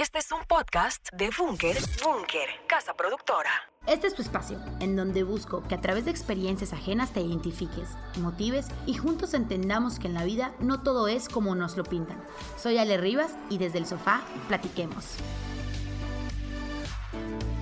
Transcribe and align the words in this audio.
Este 0.00 0.20
es 0.20 0.30
un 0.30 0.46
podcast 0.46 1.08
de 1.12 1.28
Bunker, 1.36 1.76
Bunker, 2.04 2.48
casa 2.68 2.94
productora. 2.94 3.50
Este 3.84 4.06
es 4.06 4.14
tu 4.14 4.22
espacio, 4.22 4.56
en 4.78 4.94
donde 4.94 5.24
busco 5.24 5.66
que 5.66 5.74
a 5.74 5.80
través 5.80 6.04
de 6.04 6.12
experiencias 6.12 6.72
ajenas 6.72 7.12
te 7.12 7.20
identifiques, 7.20 7.88
motives 8.20 8.66
y 8.86 8.94
juntos 8.94 9.34
entendamos 9.34 9.98
que 9.98 10.06
en 10.06 10.14
la 10.14 10.22
vida 10.22 10.54
no 10.60 10.84
todo 10.84 11.08
es 11.08 11.28
como 11.28 11.56
nos 11.56 11.76
lo 11.76 11.82
pintan. 11.82 12.22
Soy 12.56 12.78
Ale 12.78 12.96
Rivas 12.96 13.32
y 13.50 13.58
desde 13.58 13.78
el 13.78 13.86
sofá 13.86 14.20
platiquemos. 14.46 15.04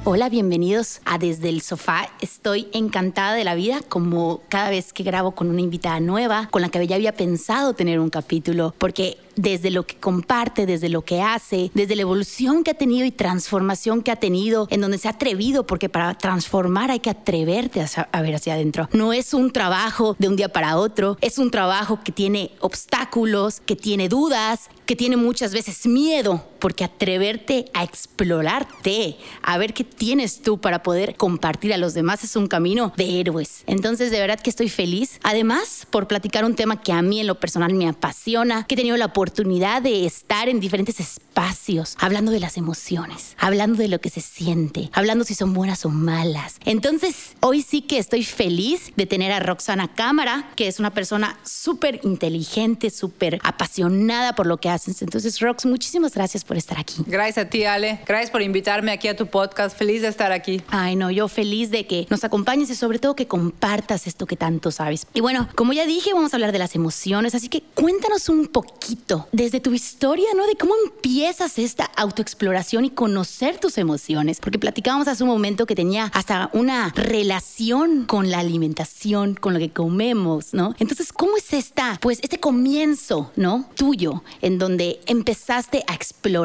Hola, 0.05 0.29
bienvenidos 0.29 1.01
a 1.05 1.19
Desde 1.19 1.49
el 1.49 1.63
Sofá. 1.63 2.09
Estoy 2.21 2.69
encantada 2.73 3.35
de 3.35 3.43
la 3.43 3.57
vida 3.57 3.81
como 3.89 4.43
cada 4.49 4.71
vez 4.71 4.93
que 4.93 5.03
grabo 5.03 5.33
con 5.33 5.49
una 5.49 5.63
invitada 5.63 5.99
nueva, 5.99 6.49
con 6.53 6.63
la 6.63 6.69
que 6.69 6.87
ya 6.87 6.95
había 6.95 7.15
pensado 7.15 7.73
tener 7.73 7.99
un 7.99 8.11
capítulo, 8.11 8.73
porque 8.79 9.19
desde 9.37 9.71
lo 9.71 9.87
que 9.87 9.97
comparte, 9.97 10.67
desde 10.67 10.89
lo 10.89 11.03
que 11.03 11.23
hace, 11.23 11.71
desde 11.75 11.95
la 11.95 12.03
evolución 12.03 12.65
que 12.65 12.73
ha 12.73 12.75
tenido 12.75 13.07
y 13.07 13.11
transformación 13.11 14.03
que 14.03 14.11
ha 14.11 14.17
tenido, 14.17 14.67
en 14.71 14.81
donde 14.81 14.99
se 14.99 15.09
ha 15.09 15.13
atrevido, 15.13 15.67
porque 15.67 15.89
para 15.89 16.15
transformar 16.15 16.91
hay 16.91 17.01
que 17.01 17.11
atreverte 17.11 17.85
a, 18.13 18.23
ver 18.23 18.35
hacia 18.35 18.55
adentro. 18.55 18.89
No 18.93 19.13
es 19.13 19.35
un 19.35 19.53
trabajo 19.53 20.17
de 20.19 20.29
un 20.29 20.37
día 20.37 20.49
para 20.49 20.77
otro, 20.77 21.17
es 21.21 21.39
un 21.39 21.51
trabajo 21.51 22.01
que 22.03 22.13
tiene 22.13 22.53
obstáculos, 22.61 23.61
que 23.61 23.77
tiene 23.77 24.09
dudas, 24.09 24.71
que 24.87 24.97
tiene 24.97 25.17
muchas 25.17 25.53
veces 25.53 25.87
miedo, 25.87 26.45
porque 26.67 26.83
atreverte 26.83 27.67
a 27.75 27.85
explorarte, 27.85 29.17
a 29.41 29.57
ver 29.57 29.73
qué 29.73 29.85
tienes 29.85 30.43
tú 30.43 30.59
para 30.61 30.83
poder 30.83 31.15
compartir 31.15 31.73
a 31.73 31.77
los 31.77 31.95
demás 31.95 32.25
es 32.25 32.35
un 32.35 32.49
camino 32.49 32.93
de 32.97 33.21
héroes. 33.21 33.63
Entonces, 33.69 34.11
de 34.11 34.19
verdad 34.19 34.41
que 34.41 34.51
estoy 34.51 34.69
feliz. 34.69 35.21
Además, 35.23 35.87
por 35.91 36.09
platicar 36.09 36.45
un 36.45 36.57
tema 36.57 36.81
que 36.81 36.91
a 36.91 37.03
mí 37.03 37.21
en 37.21 37.29
lo 37.29 37.39
personal 37.39 37.73
me 37.73 37.87
apasiona, 37.87 38.67
que 38.67 38.75
he 38.75 38.77
tenido 38.77 38.97
la 38.97 39.05
oportunidad 39.05 39.81
de 39.81 40.07
estar 40.07 40.49
en 40.49 40.59
diferentes 40.59 40.99
espacios, 40.99 41.95
hablando 42.01 42.33
de 42.33 42.41
las 42.41 42.57
emociones, 42.57 43.37
hablando 43.39 43.79
de 43.79 43.87
lo 43.87 44.01
que 44.01 44.11
se 44.11 44.21
siente, 44.21 44.91
hablando 44.93 45.25
si 45.25 45.37
son 45.37 45.53
buenas 45.53 45.87
o 45.87 45.91
malas. 45.91 46.57
Entonces, 46.65 47.37
hoy 47.43 47.63
sí 47.63 47.81
que 47.81 47.99
estoy 47.99 48.25
feliz 48.25 48.91
de 48.97 49.07
tener 49.07 49.31
a 49.31 49.39
Roxana 49.39 49.95
Cámara, 49.95 50.51
que 50.57 50.67
es 50.67 50.81
una 50.81 50.93
persona 50.93 51.39
súper 51.45 52.01
inteligente, 52.03 52.91
súper 52.91 53.39
apasionada 53.45 54.35
por 54.35 54.49
lo 54.49 54.57
que 54.57 54.69
haces. 54.69 55.01
Entonces, 55.03 55.39
Rox, 55.39 55.65
muchísimas 55.65 56.15
gracias 56.15 56.43
por 56.43 56.56
estar 56.59 56.79
aquí. 56.79 57.03
Gracias 57.07 57.47
a 57.47 57.49
ti, 57.49 57.65
Ale. 57.65 58.01
Gracias 58.07 58.31
por 58.31 58.43
invitarme 58.43 58.93
aquí 58.93 59.09
a 59.09 59.17
tu 59.17 59.27
podcast. 59.27 59.77
Feliz 59.77 60.03
de 60.03 60.09
estar 60.09 60.33
aquí. 60.33 60.63
Ay, 60.69 60.97
no, 60.97 61.11
yo 61.11 61.29
feliz 61.29 61.71
de 61.71 61.87
que 61.87 62.07
nos 62.11 62.25
acompañes 62.25 62.71
y 62.71 62.75
sobre 62.75 62.99
todo 62.99 63.17
que 63.17 63.27
compartas 63.27 64.07
esto 64.07 64.27
que 64.27 64.37
tanto 64.37 64.71
sabes. 64.71 65.07
Y 65.15 65.21
bueno, 65.21 65.49
como 65.55 65.73
ya 65.73 65.87
dije, 65.87 66.13
vamos 66.15 66.33
a 66.33 66.37
hablar 66.37 66.53
de 66.53 66.59
las 66.59 66.75
emociones, 66.75 67.35
así 67.35 67.49
que 67.49 67.63
cuéntanos 67.75 68.29
un 68.29 68.47
poquito 68.47 69.29
desde 69.33 69.61
tu 69.61 69.73
historia, 69.75 70.27
¿no? 70.37 70.47
De 70.47 70.57
cómo 70.57 70.75
empiezas 70.85 71.59
esta 71.59 71.85
autoexploración 71.97 72.85
y 72.85 72.91
conocer 72.91 73.59
tus 73.59 73.79
emociones. 73.79 74.41
Porque 74.41 74.59
platicábamos 74.59 75.09
hace 75.09 75.23
un 75.23 75.31
momento 75.31 75.67
que 75.67 75.75
tenía 75.75 76.11
hasta 76.15 76.51
una 76.53 76.93
relación 76.95 78.05
con 78.05 78.31
la 78.31 78.39
alimentación, 78.39 79.35
con 79.35 79.53
lo 79.53 79.59
que 79.59 79.71
comemos, 79.71 80.55
¿no? 80.55 80.75
Entonces, 80.79 81.13
¿cómo 81.13 81.37
es 81.37 81.53
esta, 81.53 81.99
pues, 82.01 82.21
este 82.23 82.39
comienzo, 82.39 83.33
¿no? 83.37 83.69
Tuyo, 83.75 84.23
en 84.41 84.59
donde 84.59 85.01
empezaste 85.07 85.85
a 85.87 85.95
explorar 85.95 86.36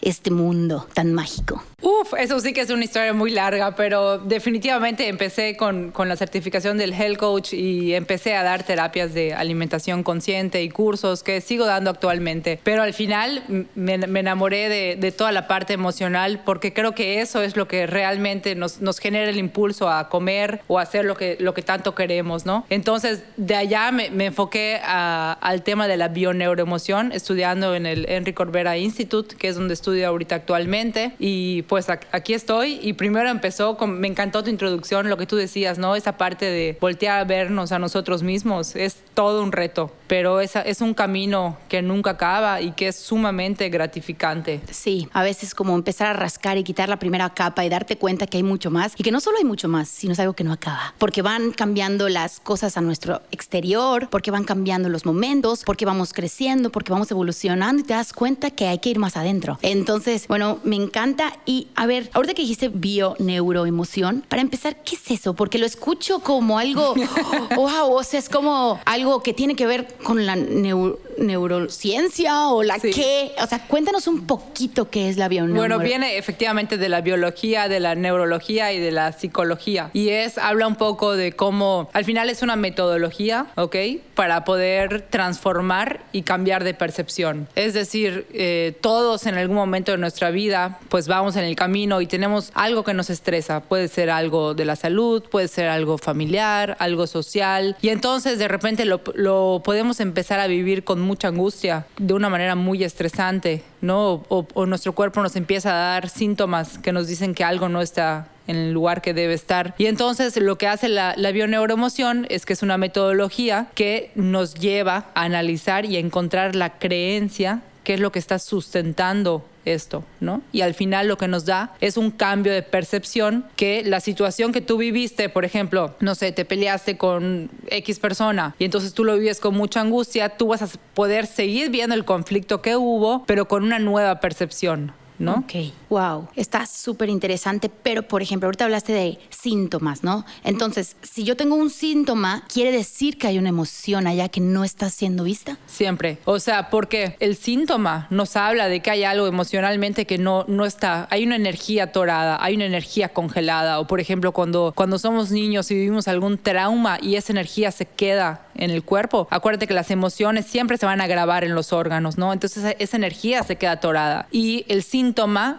este 0.00 0.30
mundo 0.30 0.86
tan 0.94 1.12
mágico. 1.12 1.62
Uf, 1.82 2.12
eso 2.18 2.38
sí 2.40 2.52
que 2.52 2.60
es 2.60 2.70
una 2.70 2.84
historia 2.84 3.14
muy 3.14 3.30
larga, 3.30 3.74
pero 3.74 4.18
definitivamente 4.18 5.08
empecé 5.08 5.56
con, 5.56 5.92
con 5.92 6.08
la 6.08 6.16
certificación 6.16 6.76
del 6.76 6.92
Health 6.92 7.18
Coach 7.18 7.52
y 7.54 7.94
empecé 7.94 8.36
a 8.36 8.42
dar 8.42 8.64
terapias 8.64 9.14
de 9.14 9.34
alimentación 9.34 10.02
consciente 10.02 10.62
y 10.62 10.68
cursos 10.68 11.22
que 11.22 11.40
sigo 11.40 11.64
dando 11.64 11.90
actualmente 11.90 12.20
pero 12.62 12.82
al 12.82 12.94
final 12.94 13.42
me, 13.74 13.94
enamoré 13.94 14.96
de, 14.96 15.12
toda 15.12 15.32
la 15.32 15.46
parte 15.48 15.72
emocional 15.72 16.40
porque 16.44 16.72
creo 16.72 16.94
que 16.94 17.20
eso 17.20 17.42
es 17.42 17.56
lo 17.56 17.66
que 17.66 17.86
realmente 17.86 18.54
nos, 18.54 18.80
nos 18.80 18.98
genera 18.98 19.30
el 19.30 19.38
impulso 19.38 19.88
a 19.88 20.08
comer 20.08 20.62
o 20.68 20.78
hacer 20.78 21.04
lo 21.04 21.16
que, 21.16 21.36
lo 21.40 21.54
que 21.54 21.62
tanto 21.62 21.94
queremos, 21.94 22.46
¿no? 22.46 22.64
Entonces, 22.70 23.22
de 23.36 23.56
allá 23.56 23.90
me, 23.90 24.06
enfoqué 24.24 24.80
al 24.82 25.62
tema 25.62 25.88
de 25.88 25.96
la 25.96 26.08
bioneuroemoción, 26.08 27.12
estudiando 27.12 27.74
en 27.74 27.86
el 27.86 28.06
Henry 28.08 28.32
Corbera 28.32 28.76
Institute, 28.76 29.36
que 29.40 29.48
es 29.48 29.56
donde 29.56 29.72
estudio 29.72 30.06
ahorita 30.06 30.34
actualmente. 30.34 31.14
Y 31.18 31.62
pues 31.62 31.88
aquí 31.88 32.34
estoy. 32.34 32.78
Y 32.82 32.92
primero 32.92 33.30
empezó 33.30 33.78
con, 33.78 33.98
me 33.98 34.06
encantó 34.06 34.44
tu 34.44 34.50
introducción, 34.50 35.08
lo 35.08 35.16
que 35.16 35.26
tú 35.26 35.36
decías, 35.36 35.78
¿no? 35.78 35.96
Esa 35.96 36.18
parte 36.18 36.44
de 36.44 36.76
voltear 36.78 37.20
a 37.20 37.24
vernos 37.24 37.72
a 37.72 37.78
nosotros 37.78 38.22
mismos. 38.22 38.76
Es 38.76 38.98
todo 39.14 39.42
un 39.42 39.50
reto, 39.50 39.90
pero 40.06 40.40
esa, 40.40 40.60
es 40.60 40.82
un 40.82 40.92
camino 40.92 41.56
que 41.70 41.80
nunca 41.80 42.10
acaba 42.10 42.60
y 42.60 42.72
que 42.72 42.88
es 42.88 42.96
sumamente 42.96 43.70
gratificante. 43.70 44.60
Sí, 44.70 45.08
a 45.12 45.22
veces 45.22 45.54
como 45.54 45.74
empezar 45.74 46.08
a 46.08 46.12
rascar 46.12 46.58
y 46.58 46.62
quitar 46.62 46.90
la 46.90 46.98
primera 46.98 47.30
capa 47.30 47.64
y 47.64 47.70
darte 47.70 47.96
cuenta 47.96 48.26
que 48.26 48.36
hay 48.36 48.42
mucho 48.42 48.70
más 48.70 48.92
y 48.98 49.02
que 49.02 49.10
no 49.10 49.20
solo 49.20 49.38
hay 49.38 49.44
mucho 49.44 49.68
más, 49.68 49.88
sino 49.88 50.12
es 50.12 50.20
algo 50.20 50.34
que 50.34 50.44
no 50.44 50.52
acaba, 50.52 50.94
porque 50.98 51.22
van 51.22 51.52
cambiando 51.52 52.10
las 52.10 52.40
cosas 52.40 52.76
a 52.76 52.82
nuestro 52.82 53.22
exterior, 53.30 54.08
porque 54.10 54.30
van 54.30 54.44
cambiando 54.44 54.90
los 54.90 55.06
momentos, 55.06 55.62
porque 55.64 55.86
vamos 55.86 56.12
creciendo, 56.12 56.70
porque 56.70 56.92
vamos 56.92 57.10
evolucionando 57.10 57.80
y 57.80 57.86
te 57.86 57.94
das 57.94 58.12
cuenta 58.12 58.50
que 58.50 58.66
hay 58.66 58.78
que 58.78 58.90
ir 58.90 58.98
más 58.98 59.16
adentro. 59.16 59.29
Entonces, 59.62 60.28
bueno, 60.28 60.58
me 60.64 60.76
encanta 60.76 61.38
y 61.46 61.68
a 61.74 61.86
ver, 61.86 62.10
ahorita 62.12 62.34
que 62.34 62.42
dijiste 62.42 62.68
bio, 62.68 63.14
neuro, 63.18 63.66
emoción, 63.66 64.24
para 64.28 64.42
empezar, 64.42 64.76
¿qué 64.84 64.96
es 64.96 65.10
eso? 65.10 65.34
Porque 65.34 65.58
lo 65.58 65.66
escucho 65.66 66.20
como 66.20 66.58
algo, 66.58 66.94
wow, 67.56 67.92
o 67.92 68.02
sea, 68.02 68.18
es 68.18 68.28
como 68.28 68.80
algo 68.84 69.22
que 69.22 69.32
tiene 69.32 69.54
que 69.54 69.66
ver 69.66 69.94
con 70.02 70.26
la 70.26 70.36
neurociencia 70.36 72.48
o 72.48 72.62
la 72.62 72.78
qué? 72.78 73.32
O 73.42 73.46
sea, 73.46 73.66
cuéntanos 73.66 74.06
un 74.06 74.26
poquito 74.26 74.90
qué 74.90 75.08
es 75.08 75.16
la 75.16 75.28
bioneuroemoción. 75.28 75.78
Bueno, 75.78 75.88
viene 75.88 76.18
efectivamente 76.18 76.76
de 76.76 76.88
la 76.88 77.00
biología, 77.00 77.68
de 77.68 77.80
la 77.80 77.94
neurología 77.94 78.72
y 78.72 78.80
de 78.80 78.90
la 78.90 79.12
psicología. 79.12 79.90
Y 79.92 80.10
es, 80.10 80.38
habla 80.38 80.66
un 80.66 80.76
poco 80.76 81.16
de 81.16 81.32
cómo, 81.32 81.88
al 81.92 82.04
final 82.04 82.30
es 82.30 82.42
una 82.42 82.56
metodología, 82.56 83.46
¿ok? 83.56 83.76
Para 84.14 84.44
poder 84.44 85.06
transformar 85.10 86.02
y 86.12 86.22
cambiar 86.22 86.64
de 86.64 86.74
percepción. 86.74 87.48
Es 87.54 87.74
decir, 87.74 88.26
eh, 88.32 88.76
todos 88.80 89.19
en 89.26 89.36
algún 89.36 89.56
momento 89.56 89.92
de 89.92 89.98
nuestra 89.98 90.30
vida, 90.30 90.78
pues 90.88 91.08
vamos 91.08 91.36
en 91.36 91.44
el 91.44 91.56
camino 91.56 92.00
y 92.00 92.06
tenemos 92.06 92.50
algo 92.54 92.84
que 92.84 92.94
nos 92.94 93.10
estresa. 93.10 93.60
Puede 93.60 93.88
ser 93.88 94.10
algo 94.10 94.54
de 94.54 94.64
la 94.64 94.76
salud, 94.76 95.22
puede 95.30 95.48
ser 95.48 95.68
algo 95.68 95.98
familiar, 95.98 96.76
algo 96.78 97.06
social. 97.06 97.76
Y 97.82 97.88
entonces 97.88 98.38
de 98.38 98.48
repente 98.48 98.84
lo, 98.84 99.62
podemos 99.64 100.00
empezar 100.00 100.40
a 100.40 100.46
vivir 100.46 100.84
con 100.84 101.00
mucha 101.00 101.28
angustia, 101.28 101.86
de 101.98 102.14
una 102.14 102.28
manera 102.28 102.54
muy 102.54 102.84
estresante, 102.84 103.62
¿no? 103.80 104.24
O, 104.28 104.66
nuestro 104.66 104.92
cuerpo 104.94 105.22
nos 105.22 105.36
empieza 105.36 105.70
a 105.70 105.94
dar 105.94 106.08
síntomas 106.08 106.78
que 106.78 106.92
nos 106.92 107.06
dicen 107.06 107.34
que 107.34 107.44
algo 107.44 107.68
no 107.68 107.80
está 107.80 108.28
en 108.46 108.56
el 108.56 108.72
lugar 108.72 109.00
que 109.02 109.14
debe 109.14 109.34
estar. 109.34 109.74
Y 109.78 109.86
entonces 109.86 110.36
lo 110.36 110.58
que 110.58 110.66
hace 110.66 110.88
la, 110.88 111.14
la 111.16 111.30
bioneuroemoción 111.32 112.26
es 112.30 112.46
que 112.46 112.52
es 112.52 112.62
una 112.62 112.78
metodología 112.78 113.68
que 113.74 114.10
nos 114.14 114.54
lleva 114.54 115.06
a 115.14 115.22
analizar 115.22 115.84
y 115.84 115.96
a 115.96 116.00
encontrar 116.00 116.56
la 116.56 116.78
creencia 116.78 117.62
qué 117.90 117.94
es 117.94 118.00
lo 118.00 118.12
que 118.12 118.20
está 118.20 118.38
sustentando 118.38 119.44
esto, 119.64 120.04
¿no? 120.20 120.42
Y 120.52 120.60
al 120.60 120.74
final 120.74 121.08
lo 121.08 121.18
que 121.18 121.26
nos 121.26 121.44
da 121.44 121.74
es 121.80 121.96
un 121.96 122.12
cambio 122.12 122.52
de 122.52 122.62
percepción 122.62 123.46
que 123.56 123.82
la 123.84 123.98
situación 123.98 124.52
que 124.52 124.60
tú 124.60 124.76
viviste, 124.76 125.28
por 125.28 125.44
ejemplo, 125.44 125.96
no 125.98 126.14
sé, 126.14 126.30
te 126.30 126.44
peleaste 126.44 126.96
con 126.96 127.50
X 127.66 127.98
persona 127.98 128.54
y 128.60 128.64
entonces 128.64 128.94
tú 128.94 129.02
lo 129.02 129.16
vives 129.16 129.40
con 129.40 129.56
mucha 129.56 129.80
angustia, 129.80 130.36
tú 130.36 130.46
vas 130.46 130.62
a 130.62 130.68
poder 130.94 131.26
seguir 131.26 131.70
viendo 131.70 131.96
el 131.96 132.04
conflicto 132.04 132.62
que 132.62 132.76
hubo, 132.76 133.24
pero 133.26 133.48
con 133.48 133.64
una 133.64 133.80
nueva 133.80 134.20
percepción, 134.20 134.92
¿no? 135.20 135.44
Ok, 135.44 135.72
wow, 135.90 136.28
está 136.34 136.66
súper 136.66 137.10
interesante, 137.10 137.68
pero 137.68 138.02
por 138.02 138.22
ejemplo, 138.22 138.46
ahorita 138.46 138.64
hablaste 138.64 138.92
de 138.92 139.18
síntomas, 139.28 140.02
¿no? 140.02 140.24
Entonces, 140.42 140.96
si 141.02 141.24
yo 141.24 141.36
tengo 141.36 141.54
un 141.54 141.68
síntoma, 141.68 142.44
¿quiere 142.52 142.72
decir 142.72 143.18
que 143.18 143.26
hay 143.26 143.38
una 143.38 143.50
emoción 143.50 144.06
allá 144.06 144.28
que 144.30 144.40
no 144.40 144.64
está 144.64 144.88
siendo 144.88 145.24
vista? 145.24 145.58
Siempre, 145.66 146.18
o 146.24 146.40
sea, 146.40 146.70
porque 146.70 147.16
el 147.20 147.36
síntoma 147.36 148.06
nos 148.10 148.34
habla 148.34 148.68
de 148.68 148.80
que 148.80 148.90
hay 148.90 149.04
algo 149.04 149.26
emocionalmente 149.26 150.06
que 150.06 150.16
no, 150.16 150.44
no 150.48 150.64
está, 150.64 151.06
hay 151.10 151.24
una 151.24 151.36
energía 151.36 151.84
atorada, 151.84 152.42
hay 152.42 152.56
una 152.56 152.64
energía 152.64 153.10
congelada, 153.10 153.78
o 153.78 153.86
por 153.86 154.00
ejemplo, 154.00 154.32
cuando, 154.32 154.72
cuando 154.74 154.98
somos 154.98 155.30
niños 155.30 155.70
y 155.70 155.74
vivimos 155.74 156.08
algún 156.08 156.38
trauma 156.38 156.98
y 157.00 157.16
esa 157.16 157.32
energía 157.32 157.70
se 157.72 157.84
queda 157.84 158.46
en 158.54 158.70
el 158.70 158.82
cuerpo, 158.82 159.28
acuérdate 159.30 159.66
que 159.66 159.74
las 159.74 159.90
emociones 159.90 160.46
siempre 160.46 160.78
se 160.78 160.86
van 160.86 161.02
a 161.02 161.06
grabar 161.06 161.44
en 161.44 161.54
los 161.54 161.74
órganos, 161.74 162.16
¿no? 162.16 162.32
Entonces 162.32 162.74
esa 162.78 162.96
energía 162.96 163.42
se 163.42 163.56
queda 163.56 163.72
atorada 163.72 164.26
y 164.30 164.64
el 164.68 164.82
síntoma 164.82 165.09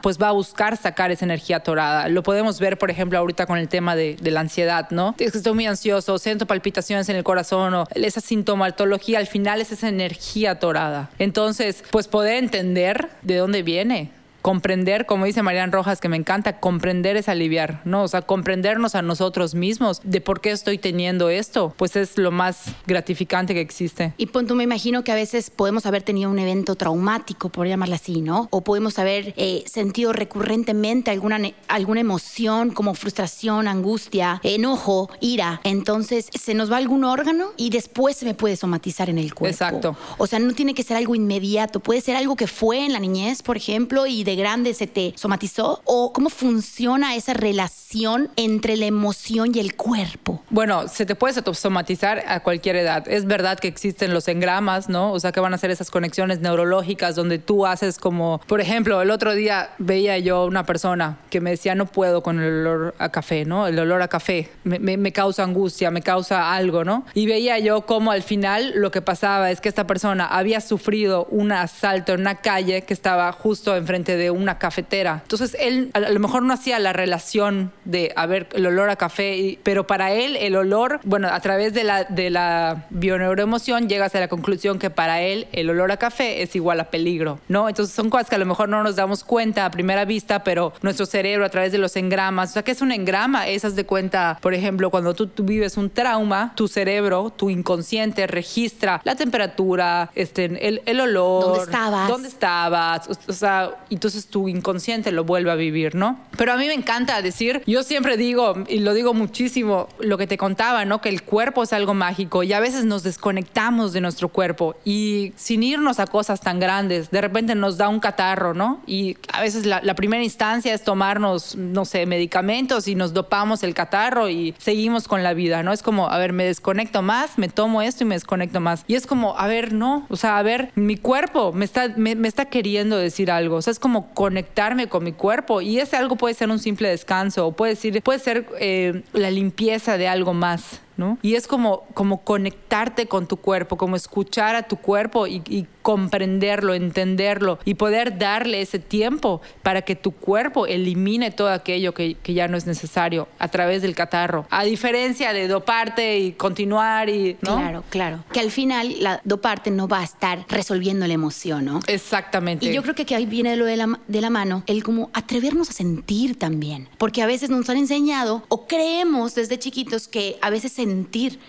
pues 0.01 0.18
va 0.18 0.30
a 0.30 0.31
buscar 0.31 0.77
sacar 0.77 1.12
esa 1.12 1.25
energía 1.25 1.57
atorada. 1.57 2.07
Lo 2.09 2.24
podemos 2.24 2.59
ver, 2.59 2.77
por 2.77 2.89
ejemplo, 2.89 3.18
ahorita 3.18 3.45
con 3.45 3.57
el 3.57 3.68
tema 3.68 3.95
de, 3.95 4.18
la 4.21 4.39
ansiedad, 4.39 4.89
¿no? 4.92 5.15
Es 5.18 5.31
que 5.31 5.38
estoy 5.38 5.53
muy 5.53 5.65
ansioso, 5.65 6.18
siento 6.18 6.45
palpitaciones 6.45 7.09
en 7.09 7.18
el 7.18 7.24
corazón 7.24 7.74
o 7.74 7.88
esa 7.94 8.21
sintomatología, 8.21 9.19
al 9.19 9.27
final 9.27 9.62
es 9.62 9.71
esa 9.71 9.89
energía 9.89 10.51
atorada. 10.51 11.09
Entonces, 11.19 11.83
pues 11.92 12.07
poder 12.07 12.36
entender 12.36 13.09
de 13.21 13.38
dónde 13.38 13.63
viene 13.63 14.12
comprender, 14.41 15.05
como 15.05 15.25
dice 15.25 15.41
Marian 15.41 15.71
Rojas, 15.71 15.99
que 15.99 16.09
me 16.09 16.17
encanta, 16.17 16.59
comprender 16.59 17.17
es 17.17 17.29
aliviar, 17.29 17.81
¿no? 17.85 18.03
O 18.03 18.07
sea, 18.07 18.21
comprendernos 18.21 18.95
a 18.95 19.01
nosotros 19.01 19.55
mismos 19.55 20.01
de 20.03 20.21
por 20.21 20.41
qué 20.41 20.51
estoy 20.51 20.77
teniendo 20.77 21.29
esto, 21.29 21.73
pues 21.77 21.95
es 21.95 22.17
lo 22.17 22.31
más 22.31 22.73
gratificante 22.88 23.53
que 23.53 23.61
existe. 23.61 24.13
Y 24.17 24.27
punto, 24.27 24.55
me 24.55 24.63
imagino 24.63 25.03
que 25.03 25.11
a 25.11 25.15
veces 25.15 25.49
podemos 25.49 25.85
haber 25.85 26.03
tenido 26.03 26.29
un 26.29 26.39
evento 26.39 26.75
traumático, 26.75 27.49
por 27.49 27.67
llamarlo 27.67 27.95
así, 27.95 28.21
¿no? 28.21 28.47
O 28.51 28.61
podemos 28.61 28.99
haber 28.99 29.33
eh, 29.38 29.63
sentido 29.65 30.13
recurrentemente 30.13 31.11
alguna, 31.11 31.39
alguna 31.67 32.01
emoción 32.01 32.71
como 32.71 32.94
frustración, 32.94 33.67
angustia, 33.67 34.39
enojo, 34.44 35.09
ira. 35.19 35.61
Entonces 35.63 36.29
se 36.33 36.53
nos 36.53 36.71
va 36.71 36.77
algún 36.77 37.03
órgano 37.03 37.51
y 37.57 37.69
después 37.69 38.17
se 38.17 38.25
me 38.25 38.33
puede 38.33 38.55
somatizar 38.55 39.09
en 39.09 39.17
el 39.17 39.33
cuerpo. 39.33 39.53
Exacto. 39.53 39.95
O 40.17 40.27
sea, 40.27 40.39
no 40.39 40.53
tiene 40.53 40.73
que 40.73 40.83
ser 40.83 40.97
algo 40.97 41.15
inmediato, 41.15 41.79
puede 41.79 42.01
ser 42.01 42.15
algo 42.15 42.35
que 42.35 42.47
fue 42.47 42.85
en 42.85 42.94
la 42.94 42.99
niñez, 42.99 43.44
por 43.44 43.57
ejemplo, 43.57 44.05
y 44.05 44.23
de 44.23 44.31
grande 44.36 44.74
se 44.74 44.88
te 44.88 45.13
somatizó. 45.16 45.81
O 45.86 46.13
cómo 46.13 46.30
funciona 46.30 47.16
esa 47.16 47.33
relación 47.33 48.30
entre 48.36 48.78
la 48.78 48.86
emoción 48.86 49.51
y 49.54 49.60
el 49.60 49.75
cuerpo. 49.75 50.44
Bueno, 50.50 50.88
se 50.88 51.06
te 51.06 51.16
puede 51.16 51.42
somatizar 51.54 52.24
a 52.28 52.42
cualquier 52.42 52.75
edad. 52.75 53.07
Es 53.07 53.25
verdad 53.25 53.60
que 53.60 53.68
existen 53.68 54.13
los 54.13 54.28
engramas, 54.28 54.89
¿no? 54.89 55.12
O 55.12 55.19
sea, 55.19 55.31
que 55.31 55.39
van 55.39 55.54
a 55.54 55.57
ser 55.57 55.72
esas 55.72 55.92
conexiones 55.92 56.39
neurológicas 56.39 57.16
donde 57.16 57.39
tú 57.39 57.66
haces 57.66 57.98
como, 57.98 58.42
por 58.48 58.62
ejemplo, 58.62 59.01
el 59.01 59.12
otro 59.12 59.33
día 59.33 59.72
veía 59.78 60.18
yo 60.19 60.45
una 60.45 60.66
persona 60.66 61.19
que 61.30 61.42
me 61.42 61.51
decía, 61.51 61.75
no 61.75 61.86
puedo 61.86 62.22
con 62.22 62.39
el 62.39 62.68
olor 62.68 62.95
a 62.98 63.10
café, 63.10 63.45
¿no? 63.45 63.68
El 63.68 63.80
olor 63.80 64.01
a 64.01 64.07
café 64.07 64.50
me, 64.63 64.80
me 64.80 65.12
causa 65.12 65.44
angustia, 65.44 65.92
me 65.92 66.01
causa 66.01 66.54
algo, 66.54 66.83
¿no? 66.83 67.06
Y 67.13 67.25
veía 67.25 67.60
yo 67.60 67.81
cómo 67.86 68.12
al 68.12 68.24
final 68.24 68.74
lo 68.75 68.92
que 68.92 69.01
pasaba 69.01 69.51
es 69.51 69.62
que 69.62 69.69
esta 69.69 69.88
persona 69.88 70.25
había 70.25 70.62
sufrido 70.62 71.25
un 71.30 71.51
asalto 71.51 72.13
en 72.13 72.22
una 72.22 72.36
calle 72.36 72.83
que 72.83 72.94
estaba 72.94 73.31
justo 73.31 73.75
enfrente 73.75 74.18
de 74.18 74.20
una 74.29 74.59
cafetera. 74.59 75.19
Entonces 75.23 75.56
él 75.59 75.89
a 75.94 76.00
lo 76.00 76.19
mejor 76.19 76.44
no 76.44 76.53
hacía 76.53 76.77
la 76.79 76.94
relación 76.94 77.71
de, 77.85 78.13
a 78.15 78.25
ver, 78.25 78.47
el 78.53 78.65
olor 78.65 78.89
a 78.89 78.95
café, 78.95 79.57
pero 79.63 79.88
para 79.88 80.12
él 80.12 80.35
el 80.35 80.56
olor, 80.56 81.00
bueno, 81.03 81.29
a 81.29 81.39
través 81.39 81.73
de 81.73 81.83
la, 81.83 82.03
de 82.03 82.29
la 82.29 82.85
bioneuroemoción 82.89 83.89
llegas 83.89 84.13
a 84.15 84.19
la 84.19 84.27
conclusión 84.27 84.79
que 84.79 84.89
para 84.89 85.21
él 85.21 85.47
el 85.51 85.69
olor 85.69 85.91
a 85.91 85.97
café 85.97 86.41
es 86.41 86.56
igual 86.56 86.79
a 86.79 86.85
peligro, 86.85 87.39
¿no? 87.47 87.69
Entonces 87.69 87.95
son 87.95 88.09
cosas 88.09 88.29
que 88.29 88.35
a 88.35 88.39
lo 88.39 88.45
mejor 88.45 88.69
no 88.69 88.83
nos 88.83 88.95
damos 88.95 89.23
cuenta 89.23 89.65
a 89.65 89.71
primera 89.71 90.06
vista, 90.06 90.44
pero 90.44 90.73
nuestro 90.81 91.06
cerebro 91.06 91.45
a 91.45 91.50
través 91.50 91.71
de 91.71 91.77
los 91.77 91.95
engramas, 91.95 92.51
o 92.51 92.53
sea, 92.53 92.63
¿qué 92.63 92.71
es 92.71 92.81
un 92.81 92.91
engrama? 92.91 93.47
Esas 93.47 93.75
de 93.75 93.85
cuenta, 93.85 94.38
por 94.41 94.53
ejemplo, 94.53 94.89
cuando 94.89 95.13
tú, 95.13 95.27
tú 95.27 95.44
vives 95.44 95.77
un 95.77 95.89
trauma, 95.89 96.53
tu 96.56 96.68
cerebro, 96.68 97.31
tu 97.35 97.50
inconsciente 97.50 98.27
registra 98.27 99.01
la 99.03 99.15
temperatura, 99.15 100.09
este, 100.15 100.45
el, 100.68 100.81
el 100.85 101.00
olor. 101.00 101.45
¿Dónde 101.45 101.63
estabas? 101.63 102.07
¿Dónde 102.07 102.27
estabas? 102.27 103.09
O, 103.27 103.33
sea, 103.33 103.71
entonces 104.11 104.29
tu 104.29 104.49
inconsciente 104.49 105.11
lo 105.11 105.23
vuelve 105.23 105.51
a 105.51 105.55
vivir, 105.55 105.95
¿no? 105.95 106.19
Pero 106.37 106.51
a 106.51 106.57
mí 106.57 106.67
me 106.67 106.73
encanta 106.73 107.21
decir, 107.21 107.63
yo 107.65 107.81
siempre 107.83 108.17
digo, 108.17 108.55
y 108.67 108.79
lo 108.79 108.93
digo 108.93 109.13
muchísimo, 109.13 109.87
lo 109.99 110.17
que 110.17 110.27
te 110.27 110.37
contaba, 110.37 110.83
¿no? 110.83 110.99
Que 110.99 111.07
el 111.07 111.23
cuerpo 111.23 111.63
es 111.63 111.71
algo 111.71 111.93
mágico 111.93 112.43
y 112.43 112.51
a 112.51 112.59
veces 112.59 112.83
nos 112.83 113.03
desconectamos 113.03 113.93
de 113.93 114.01
nuestro 114.01 114.27
cuerpo 114.27 114.75
y 114.83 115.31
sin 115.37 115.63
irnos 115.63 115.99
a 115.99 116.07
cosas 116.07 116.41
tan 116.41 116.59
grandes, 116.59 117.09
de 117.09 117.21
repente 117.21 117.55
nos 117.55 117.77
da 117.77 117.87
un 117.87 118.01
catarro, 118.01 118.53
¿no? 118.53 118.81
Y 118.85 119.15
a 119.31 119.41
veces 119.41 119.65
la, 119.65 119.81
la 119.81 119.95
primera 119.95 120.23
instancia 120.23 120.73
es 120.73 120.83
tomarnos, 120.83 121.55
no 121.55 121.85
sé, 121.85 122.05
medicamentos 122.05 122.89
y 122.89 122.95
nos 122.95 123.13
dopamos 123.13 123.63
el 123.63 123.73
catarro 123.73 124.27
y 124.29 124.55
seguimos 124.57 125.07
con 125.07 125.23
la 125.23 125.33
vida, 125.33 125.63
¿no? 125.63 125.71
Es 125.71 125.83
como, 125.83 126.09
a 126.09 126.17
ver, 126.17 126.33
me 126.33 126.43
desconecto 126.43 127.01
más, 127.01 127.37
me 127.37 127.47
tomo 127.47 127.81
esto 127.81 128.03
y 128.03 128.07
me 128.07 128.15
desconecto 128.15 128.59
más. 128.59 128.83
Y 128.87 128.95
es 128.95 129.07
como, 129.07 129.37
a 129.37 129.47
ver, 129.47 129.71
no, 129.71 130.05
o 130.09 130.17
sea, 130.17 130.37
a 130.37 130.43
ver, 130.43 130.71
mi 130.75 130.97
cuerpo 130.97 131.53
me 131.53 131.63
está, 131.63 131.93
me, 131.95 132.15
me 132.15 132.27
está 132.27 132.45
queriendo 132.45 132.97
decir 132.97 133.31
algo, 133.31 133.55
o 133.55 133.61
sea, 133.61 133.71
es 133.71 133.79
como 133.79 134.00
conectarme 134.13 134.88
con 134.88 135.03
mi 135.03 135.12
cuerpo 135.12 135.62
y 135.62 135.80
ese 135.80 135.95
algo 135.95 136.15
puede 136.15 136.33
ser 136.33 136.50
un 136.50 136.59
simple 136.59 136.89
descanso 136.89 137.48
o 137.48 137.51
puede, 137.51 137.74
decir, 137.74 138.01
puede 138.01 138.19
ser 138.19 138.48
eh, 138.59 139.03
la 139.13 139.31
limpieza 139.31 139.98
de 139.98 140.07
algo 140.07 140.33
más. 140.33 140.81
¿No? 141.01 141.18
Y 141.24 141.33
es 141.33 141.48
como, 141.48 141.83
como 141.95 142.21
conectarte 142.21 143.07
con 143.07 143.27
tu 143.27 143.38
cuerpo, 143.38 143.75
como 143.75 143.95
escuchar 143.95 144.56
a 144.56 144.63
tu 144.63 144.77
cuerpo 144.77 145.25
y, 145.25 145.42
y, 145.50 145.68
comprenderlo, 145.81 146.75
entenderlo 146.75 147.57
y 147.65 147.74
poder 147.74 148.19
darle 148.19 148.62
ese 148.62 148.77
tiempo 148.77 149.42
para 149.63 149.81
que 149.81 149.95
tu 149.95 150.12
cuerpo 150.12 150.68
elimine 150.68 151.31
todo 151.31 151.50
aquello 151.50 151.95
que, 151.95 152.13
que, 152.21 152.36
ya 152.36 152.48
no 152.48 152.56
es 152.56 152.68
necesario 152.68 153.27
a 153.39 153.48
través 153.48 153.81
del 153.81 153.95
catarro. 153.95 154.45
A 154.51 154.63
diferencia 154.63 155.33
de 155.33 155.48
doparte 155.48 156.19
y 156.19 156.33
continuar 156.33 157.09
y... 157.09 157.36
¿no? 157.42 157.56
Claro, 157.56 157.83
claro. 157.89 158.24
Que 158.31 158.39
al 158.39 158.51
final 158.51 158.94
la 159.00 159.21
doparte 159.24 159.71
no 159.71 159.88
va 159.88 160.01
a 160.01 160.04
estar 160.04 160.45
resolviendo 160.50 161.07
la 161.07 161.13
emoción, 161.13 161.65
¿no? 161.65 161.80
Exactamente. 161.88 162.68
Y 162.68 162.74
yo 162.74 162.83
creo 162.83 162.94
que, 162.94 163.07
que 163.07 163.15
ahí 163.15 163.25
viene 163.25 163.56
lo 163.56 163.65
de 163.65 163.77
la, 163.77 164.00
de 164.07 164.21
la 164.21 164.30
mano, 164.30 164.63
el 164.68 164.83
como 164.83 165.09
atrevernos 165.13 165.71
a 165.71 165.74
sentir 165.74 166.38
también. 166.38 166.89
Porque 167.00 167.24
a 167.24 167.25
veces 167.25 167.50
nos 167.50 167.68
han 167.71 167.77
enseñado 167.77 168.44
o 168.50 168.68
creemos 168.68 169.33
desde 169.33 169.57
chiquitos 169.57 170.07
que 170.07 170.38
a 170.42 170.51
veces 170.51 170.71
sentir 170.71 170.90